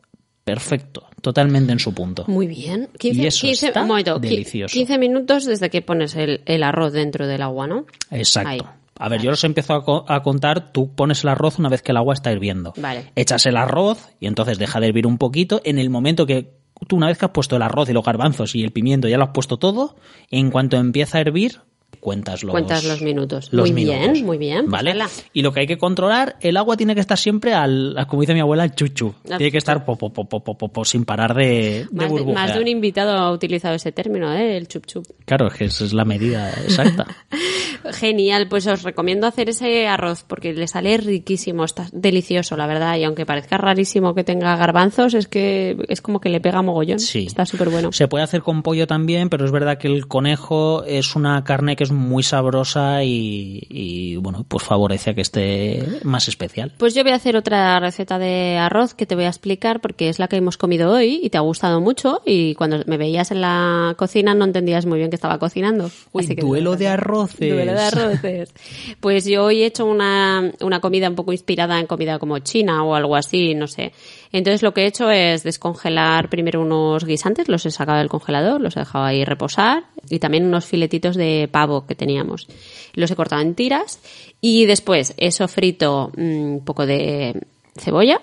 perfecto, 0.53 1.07
totalmente 1.21 1.71
en 1.71 1.79
su 1.79 1.93
punto. 1.93 2.25
Muy 2.27 2.47
bien. 2.47 2.89
15, 2.99 3.21
Y 3.21 3.25
eso 3.27 3.41
15 3.47 3.67
está 3.67 3.81
un 3.81 3.87
momento, 3.87 4.17
qui- 4.17 4.29
delicioso. 4.29 4.73
15 4.73 4.97
minutos 4.97 5.45
desde 5.45 5.69
que 5.69 5.81
pones 5.81 6.15
el, 6.15 6.41
el 6.45 6.63
arroz 6.63 6.93
dentro 6.93 7.27
del 7.27 7.41
agua, 7.41 7.67
¿no? 7.67 7.85
Exacto. 8.11 8.49
Ahí. 8.49 8.61
A 8.99 9.09
ver, 9.09 9.21
yo 9.21 9.31
los 9.31 9.43
empiezo 9.43 9.73
a, 9.73 9.83
co- 9.83 10.05
a 10.07 10.21
contar, 10.21 10.71
tú 10.71 10.93
pones 10.93 11.23
el 11.23 11.29
arroz 11.29 11.57
una 11.57 11.69
vez 11.69 11.81
que 11.81 11.91
el 11.91 11.97
agua 11.97 12.13
está 12.13 12.31
hirviendo. 12.31 12.73
Vale. 12.77 13.11
Echas 13.15 13.45
el 13.47 13.57
arroz 13.57 14.09
y 14.19 14.27
entonces 14.27 14.59
deja 14.59 14.79
de 14.79 14.87
hervir 14.87 15.07
un 15.07 15.17
poquito. 15.17 15.59
En 15.63 15.79
el 15.79 15.89
momento 15.89 16.25
que 16.27 16.51
tú 16.87 16.97
una 16.97 17.07
vez 17.07 17.17
que 17.17 17.25
has 17.25 17.31
puesto 17.31 17.55
el 17.55 17.61
arroz 17.63 17.89
y 17.89 17.93
los 17.93 18.03
garbanzos 18.05 18.53
y 18.55 18.63
el 18.63 18.71
pimiento, 18.71 19.07
ya 19.07 19.17
lo 19.17 19.23
has 19.23 19.29
puesto 19.31 19.57
todo, 19.57 19.95
en 20.29 20.51
cuanto 20.51 20.77
empieza 20.77 21.17
a 21.17 21.21
hervir, 21.21 21.61
cuentas 22.01 22.43
los, 22.43 22.51
Cuentas 22.51 22.83
los 22.83 23.01
minutos. 23.01 23.47
los 23.53 23.69
muy 23.69 23.85
minutos. 23.85 24.11
bien, 24.11 24.25
muy 24.25 24.37
bien. 24.37 24.69
¿Vale? 24.69 24.93
Y 25.31 25.43
lo 25.43 25.53
que 25.53 25.61
hay 25.61 25.67
que 25.67 25.77
controlar, 25.77 26.35
el 26.41 26.57
agua 26.57 26.75
tiene 26.75 26.95
que 26.95 26.99
estar 26.99 27.17
siempre 27.17 27.53
al, 27.53 27.95
como 28.09 28.21
dice 28.21 28.33
mi 28.33 28.41
abuela, 28.41 28.63
al 28.63 28.75
chuchu. 28.75 29.13
Tiene 29.23 29.51
que 29.51 29.57
estar 29.59 29.85
po, 29.85 29.95
po, 29.95 30.11
po, 30.11 30.85
sin 30.85 31.05
parar 31.05 31.33
de, 31.33 31.87
Más 31.91 32.11
de, 32.13 32.25
más 32.25 32.53
de 32.53 32.59
un 32.59 32.67
invitado 32.67 33.11
ha 33.15 33.31
utilizado 33.31 33.75
ese 33.75 33.91
término, 33.91 34.33
¿eh? 34.33 34.57
El 34.57 34.67
chup 34.67 34.85
chup. 34.85 35.05
Claro, 35.25 35.47
es 35.47 35.53
que 35.53 35.65
esa 35.65 35.85
es 35.85 35.93
la 35.93 36.03
medida 36.03 36.49
exacta. 36.49 37.05
Genial, 37.93 38.47
pues 38.49 38.67
os 38.67 38.83
recomiendo 38.83 39.27
hacer 39.27 39.49
ese 39.49 39.87
arroz 39.87 40.23
porque 40.27 40.53
le 40.53 40.67
sale 40.67 40.97
riquísimo, 40.97 41.63
está 41.63 41.87
delicioso, 41.93 42.57
la 42.57 42.67
verdad. 42.67 42.97
Y 42.97 43.03
aunque 43.03 43.25
parezca 43.25 43.57
rarísimo 43.57 44.15
que 44.15 44.23
tenga 44.23 44.55
garbanzos, 44.55 45.13
es 45.13 45.27
que 45.27 45.77
es 45.87 46.01
como 46.01 46.19
que 46.19 46.29
le 46.29 46.41
pega 46.41 46.61
mogollón. 46.61 46.99
Sí. 46.99 47.25
Está 47.27 47.45
súper 47.45 47.69
bueno. 47.69 47.91
Se 47.91 48.07
puede 48.07 48.23
hacer 48.23 48.41
con 48.41 48.63
pollo 48.63 48.87
también, 48.87 49.29
pero 49.29 49.45
es 49.45 49.51
verdad 49.51 49.77
que 49.77 49.87
el 49.87 50.07
conejo 50.07 50.83
es 50.83 51.15
una 51.15 51.43
carne 51.43 51.75
que 51.75 51.83
es 51.83 51.90
muy 51.91 52.23
sabrosa 52.23 53.03
y, 53.03 53.65
y, 53.69 54.15
bueno, 54.17 54.45
pues 54.47 54.63
favorece 54.63 55.11
a 55.11 55.13
que 55.13 55.21
esté 55.21 55.85
más 56.03 56.27
especial. 56.27 56.71
Pues 56.77 56.93
yo 56.95 57.03
voy 57.03 57.11
a 57.11 57.15
hacer 57.15 57.35
otra 57.35 57.79
receta 57.79 58.19
de 58.19 58.57
arroz 58.57 58.93
que 58.93 59.05
te 59.05 59.15
voy 59.15 59.25
a 59.25 59.29
explicar 59.29 59.81
porque 59.81 60.09
es 60.09 60.19
la 60.19 60.27
que 60.27 60.37
hemos 60.37 60.57
comido 60.57 60.91
hoy 60.91 61.19
y 61.23 61.29
te 61.29 61.37
ha 61.37 61.41
gustado 61.41 61.81
mucho 61.81 62.21
y 62.25 62.55
cuando 62.55 62.81
me 62.85 62.97
veías 62.97 63.31
en 63.31 63.41
la 63.41 63.95
cocina 63.97 64.33
no 64.33 64.45
entendías 64.45 64.85
muy 64.85 64.97
bien 64.97 65.09
que 65.09 65.15
estaba 65.15 65.39
cocinando. 65.39 65.89
Uy, 66.11 66.23
Así 66.23 66.35
que 66.35 66.41
duelo 66.41 66.75
de 66.75 66.87
arroces. 66.87 67.39
Duelo 67.39 67.73
de 67.73 67.81
arroces. 67.81 68.53
Pues 68.99 69.25
yo 69.25 69.45
hoy 69.45 69.63
he 69.63 69.65
hecho 69.65 69.85
una, 69.85 70.51
una 70.61 70.79
comida 70.79 71.09
un 71.09 71.15
poco 71.15 71.31
inspirada 71.31 71.79
en 71.79 71.87
comida 71.87 72.19
como 72.19 72.39
china 72.39 72.83
o 72.83 72.95
algo 72.95 73.15
así, 73.15 73.55
no 73.55 73.67
sé. 73.67 73.93
Entonces 74.31 74.61
lo 74.61 74.73
que 74.73 74.83
he 74.83 74.87
hecho 74.87 75.11
es 75.11 75.43
descongelar 75.43 76.29
primero 76.29 76.61
unos 76.61 77.03
guisantes, 77.05 77.49
los 77.49 77.65
he 77.65 77.71
sacado 77.71 77.99
del 77.99 78.09
congelador, 78.09 78.61
los 78.61 78.77
he 78.77 78.79
dejado 78.79 79.05
ahí 79.05 79.25
reposar 79.25 79.83
y 80.09 80.19
también 80.19 80.45
unos 80.45 80.65
filetitos 80.65 81.15
de 81.15 81.49
pavo 81.51 81.85
que 81.85 81.95
teníamos. 81.95 82.47
Los 82.93 83.11
he 83.11 83.15
cortado 83.15 83.41
en 83.41 83.55
tiras 83.55 83.99
y 84.39 84.65
después 84.65 85.13
he 85.17 85.31
sofrito 85.31 86.11
mm, 86.15 86.53
un 86.53 86.65
poco 86.65 86.85
de 86.85 87.41
cebolla, 87.77 88.21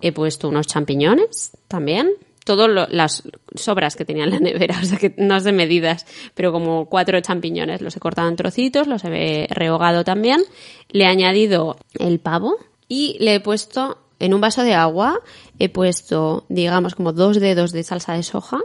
he 0.00 0.12
puesto 0.12 0.48
unos 0.48 0.66
champiñones 0.66 1.52
también, 1.66 2.10
todas 2.44 2.90
las 2.90 3.22
sobras 3.54 3.96
que 3.96 4.04
tenía 4.04 4.24
en 4.24 4.30
la 4.30 4.38
nevera, 4.38 4.78
o 4.82 4.84
sea 4.84 4.98
que 4.98 5.14
no 5.16 5.40
sé 5.40 5.50
medidas, 5.50 6.06
pero 6.34 6.52
como 6.52 6.86
cuatro 6.86 7.20
champiñones, 7.20 7.80
los 7.80 7.96
he 7.96 8.00
cortado 8.00 8.28
en 8.28 8.36
trocitos, 8.36 8.86
los 8.86 9.02
he 9.04 9.48
rehogado 9.50 10.04
también, 10.04 10.42
le 10.90 11.04
he 11.04 11.08
añadido 11.08 11.76
el 11.98 12.20
pavo 12.20 12.56
y 12.88 13.16
le 13.18 13.36
he 13.36 13.40
puesto 13.40 13.98
en 14.18 14.34
un 14.34 14.40
vaso 14.40 14.62
de 14.62 14.74
agua, 14.74 15.20
he 15.58 15.68
puesto, 15.68 16.44
digamos, 16.48 16.94
como 16.94 17.12
dos 17.12 17.40
dedos 17.40 17.72
de 17.72 17.82
salsa 17.82 18.14
de 18.14 18.22
soja 18.22 18.58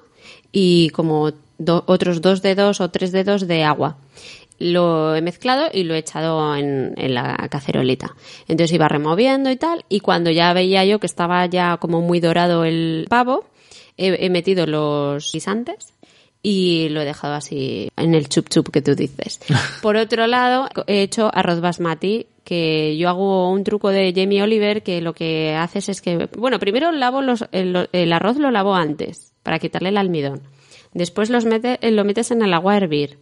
y 0.51 0.89
como 0.91 1.31
do- 1.57 1.83
otros 1.87 2.21
dos 2.21 2.41
dedos 2.41 2.81
o 2.81 2.89
tres 2.91 3.11
dedos 3.11 3.47
de 3.47 3.63
agua 3.63 3.97
lo 4.61 5.15
he 5.15 5.21
mezclado 5.21 5.69
y 5.71 5.83
lo 5.83 5.95
he 5.95 5.99
echado 5.99 6.53
en, 6.55 6.93
en 6.97 7.13
la 7.13 7.47
cacerolita. 7.49 8.13
Entonces 8.49 8.73
iba 8.75 8.89
removiendo 8.89 9.49
y 9.49 9.55
tal, 9.55 9.85
y 9.87 10.01
cuando 10.01 10.31
ya 10.31 10.51
veía 10.51 10.83
yo 10.83 10.99
que 10.99 11.05
estaba 11.07 11.45
ya 11.45 11.77
como 11.77 12.01
muy 12.01 12.19
dorado 12.19 12.65
el 12.65 13.05
pavo, 13.09 13.45
he, 13.95 14.25
he 14.25 14.29
metido 14.29 14.65
los 14.65 15.31
guisantes 15.31 15.93
y 16.43 16.89
lo 16.89 16.99
he 17.01 17.05
dejado 17.05 17.35
así 17.35 17.89
en 17.95 18.13
el 18.15 18.27
chup 18.27 18.49
chup 18.49 18.69
que 18.69 18.81
tú 18.81 18.95
dices. 18.95 19.39
Por 19.81 19.95
otro 19.95 20.27
lado, 20.27 20.67
he 20.87 21.03
hecho 21.03 21.31
arroz 21.33 21.61
basmati, 21.61 22.27
que 22.49 22.97
yo 22.97 23.09
hago 23.09 23.51
un 23.51 23.63
truco 23.63 23.89
de 23.89 24.11
Jamie 24.11 24.41
Oliver 24.41 24.81
que 24.81 25.01
lo 25.01 25.13
que 25.13 25.53
haces 25.53 25.87
es 25.87 26.01
que, 26.01 26.27
bueno, 26.35 26.57
primero 26.57 26.91
lavo 26.91 27.21
los, 27.21 27.45
el, 27.51 27.87
el 27.91 28.11
arroz 28.11 28.37
lo 28.37 28.49
lavo 28.49 28.73
antes 28.73 29.35
para 29.43 29.59
quitarle 29.59 29.89
el 29.89 29.97
almidón. 29.97 30.41
Después 30.91 31.29
los 31.29 31.45
mete, 31.45 31.77
lo 31.91 32.03
metes 32.05 32.31
en 32.31 32.41
el 32.41 32.51
agua 32.55 32.73
a 32.73 32.77
hervir. 32.77 33.19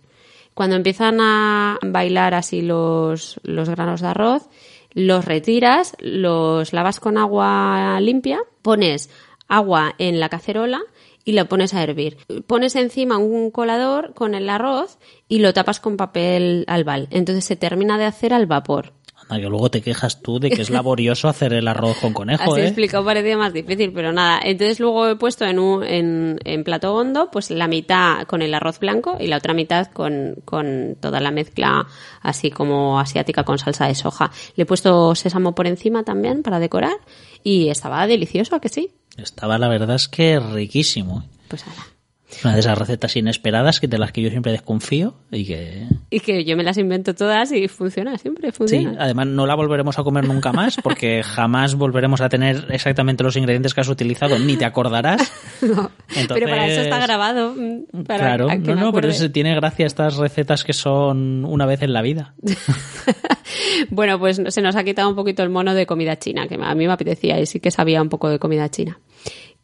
Cuando 0.53 0.77
empiezan 0.77 1.19
a 1.19 1.77
bailar 1.83 2.35
así 2.35 2.61
los, 2.61 3.41
los 3.43 3.69
granos 3.69 3.99
de 3.99 4.07
arroz, 4.07 4.47
los 4.93 5.25
retiras, 5.25 5.97
los 5.99 6.71
lavas 6.71 7.01
con 7.01 7.17
agua 7.17 7.99
limpia, 7.99 8.39
pones 8.61 9.09
agua 9.49 9.93
en 9.97 10.21
la 10.21 10.29
cacerola 10.29 10.79
y 11.25 11.33
lo 11.33 11.49
pones 11.49 11.73
a 11.73 11.83
hervir. 11.83 12.17
Pones 12.47 12.77
encima 12.77 13.17
un 13.17 13.51
colador 13.51 14.13
con 14.13 14.35
el 14.35 14.49
arroz 14.49 14.99
y 15.27 15.39
lo 15.39 15.53
tapas 15.53 15.81
con 15.81 15.97
papel 15.97 16.63
albal. 16.67 17.09
Entonces 17.11 17.43
se 17.43 17.57
termina 17.57 17.97
de 17.97 18.05
hacer 18.05 18.33
al 18.33 18.45
vapor. 18.45 18.93
Anda, 19.29 19.41
que 19.41 19.49
luego 19.49 19.69
te 19.69 19.81
quejas 19.81 20.21
tú 20.21 20.39
de 20.39 20.49
que 20.49 20.61
es 20.61 20.69
laborioso 20.69 21.27
hacer 21.27 21.53
el 21.53 21.67
arroz 21.67 21.97
con 21.99 22.13
conejo, 22.13 22.53
Así 22.53 22.61
¿eh? 22.61 22.65
explicado 22.65 23.03
parecía 23.03 23.37
más 23.37 23.53
difícil, 23.53 23.91
pero 23.93 24.11
nada. 24.11 24.39
Entonces 24.43 24.79
luego 24.79 25.07
he 25.07 25.15
puesto 25.15 25.45
en, 25.45 25.59
un, 25.59 25.83
en, 25.83 26.39
en 26.45 26.63
plato 26.63 26.95
hondo, 26.95 27.29
pues 27.31 27.51
la 27.51 27.67
mitad 27.67 28.23
con 28.23 28.41
el 28.41 28.53
arroz 28.53 28.79
blanco 28.79 29.17
y 29.19 29.27
la 29.27 29.37
otra 29.37 29.53
mitad 29.53 29.87
con, 29.87 30.35
con 30.45 30.95
toda 30.99 31.19
la 31.19 31.31
mezcla 31.31 31.87
así 32.21 32.51
como 32.51 32.99
asiática 32.99 33.43
con 33.43 33.57
salsa 33.57 33.87
de 33.87 33.95
soja. 33.95 34.31
Le 34.55 34.63
he 34.63 34.65
puesto 34.65 35.15
sésamo 35.15 35.53
por 35.55 35.67
encima 35.67 36.03
también 36.03 36.43
para 36.43 36.59
decorar 36.59 36.97
y 37.43 37.69
estaba 37.69 38.07
delicioso, 38.07 38.55
¿a 38.55 38.61
que 38.61 38.69
sí? 38.69 38.91
Estaba, 39.17 39.57
la 39.57 39.67
verdad 39.67 39.95
es 39.95 40.07
que 40.07 40.39
riquísimo. 40.39 41.21
¿eh? 41.25 41.37
Pues 41.47 41.65
nada. 41.65 41.96
Una 42.43 42.53
de 42.55 42.59
esas 42.59 42.77
recetas 42.77 43.15
inesperadas 43.15 43.79
que 43.79 43.87
de 43.87 43.97
las 43.97 44.11
que 44.11 44.21
yo 44.21 44.29
siempre 44.29 44.51
desconfío 44.51 45.15
y 45.31 45.45
que... 45.45 45.87
Y 46.09 46.19
que 46.19 46.43
yo 46.43 46.57
me 46.57 46.63
las 46.63 46.77
invento 46.77 47.15
todas 47.15 47.53
y 47.53 47.69
funciona, 47.69 48.17
siempre 48.17 48.51
Sí, 48.51 48.57
funciona. 48.57 48.97
además 48.99 49.27
no 49.27 49.45
la 49.47 49.55
volveremos 49.55 49.97
a 49.97 50.03
comer 50.03 50.27
nunca 50.27 50.51
más 50.51 50.75
porque 50.83 51.23
jamás 51.25 51.75
volveremos 51.75 52.19
a 52.19 52.27
tener 52.27 52.65
exactamente 52.69 53.23
los 53.23 53.37
ingredientes 53.37 53.73
que 53.73 53.79
has 53.81 53.87
utilizado, 53.87 54.37
ni 54.39 54.57
te 54.57 54.65
acordarás. 54.65 55.31
No, 55.61 55.89
Pero 56.33 56.47
para 56.47 56.67
eso 56.67 56.81
está 56.81 56.99
grabado. 56.99 57.53
mm, 57.55 58.03
Para 58.03 58.19
claro, 58.37 58.47
no, 58.59 58.75
no, 58.75 58.93
pero 58.93 59.09
es- 59.09 59.31
tiene 59.31 59.53
gracia 59.55 59.85
estas 59.85 60.15
recetas 60.17 60.63
que 60.63 60.73
son 60.73 61.43
una 61.45 61.65
vez 61.65 61.81
en 61.81 61.93
la 61.93 62.01
vida. 62.01 62.33
bueno, 63.89 64.19
pues 64.19 64.41
se 64.47 64.61
nos 64.61 64.75
ha 64.75 64.83
quitado 64.83 65.09
un 65.09 65.15
poquito 65.15 65.43
el 65.43 65.49
mono 65.49 65.73
de 65.73 65.85
comida 65.85 66.17
china, 66.17 66.47
que 66.47 66.55
a 66.55 66.75
mí 66.75 66.87
me 66.87 66.93
apetecía 66.93 67.39
y 67.39 67.45
sí 67.45 67.59
que 67.59 67.71
sabía 67.71 68.01
un 68.01 68.09
poco 68.09 68.29
de 68.29 68.39
comida 68.39 68.69
china. 68.69 68.99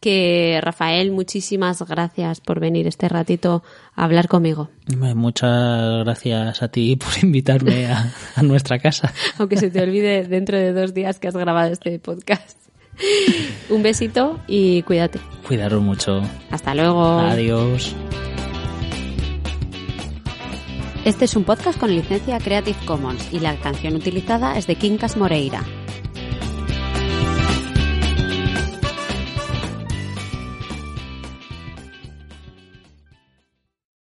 Que 0.04 0.60
Rafael, 0.62 1.12
muchísimas 1.12 1.80
gracias 1.80 2.42
por 2.42 2.60
venir 2.60 2.86
este 2.86 3.08
ratito 3.08 3.62
a 3.94 4.04
hablar 4.04 4.28
conmigo. 4.28 4.68
Muchas 5.14 6.04
gracias 6.04 6.62
a 6.62 6.68
ti 6.68 6.96
por 6.96 7.24
invitarme 7.24 7.86
a, 7.86 8.12
a 8.36 8.42
nuestra 8.42 8.78
casa. 8.78 9.14
Aunque 9.38 9.56
se 9.56 9.70
te 9.70 9.82
olvide 9.82 10.24
dentro 10.24 10.58
de 10.58 10.74
dos 10.74 10.92
días 10.92 11.18
que 11.18 11.28
has 11.28 11.34
grabado 11.34 11.72
este 11.72 11.98
podcast. 12.00 12.58
Un 13.70 13.82
besito 13.82 14.40
y 14.46 14.82
cuídate. 14.82 15.20
Cuidaros 15.48 15.80
mucho. 15.80 16.20
Hasta 16.50 16.74
luego. 16.74 17.20
Adiós. 17.20 17.96
Este 21.06 21.24
es 21.24 21.34
un 21.34 21.44
podcast 21.44 21.80
con 21.80 21.94
licencia 21.94 22.36
Creative 22.40 22.76
Commons 22.84 23.32
y 23.32 23.40
la 23.40 23.56
canción 23.56 23.94
utilizada 23.96 24.58
es 24.58 24.66
de 24.66 24.74
Quincas 24.74 25.16
Moreira. 25.16 25.64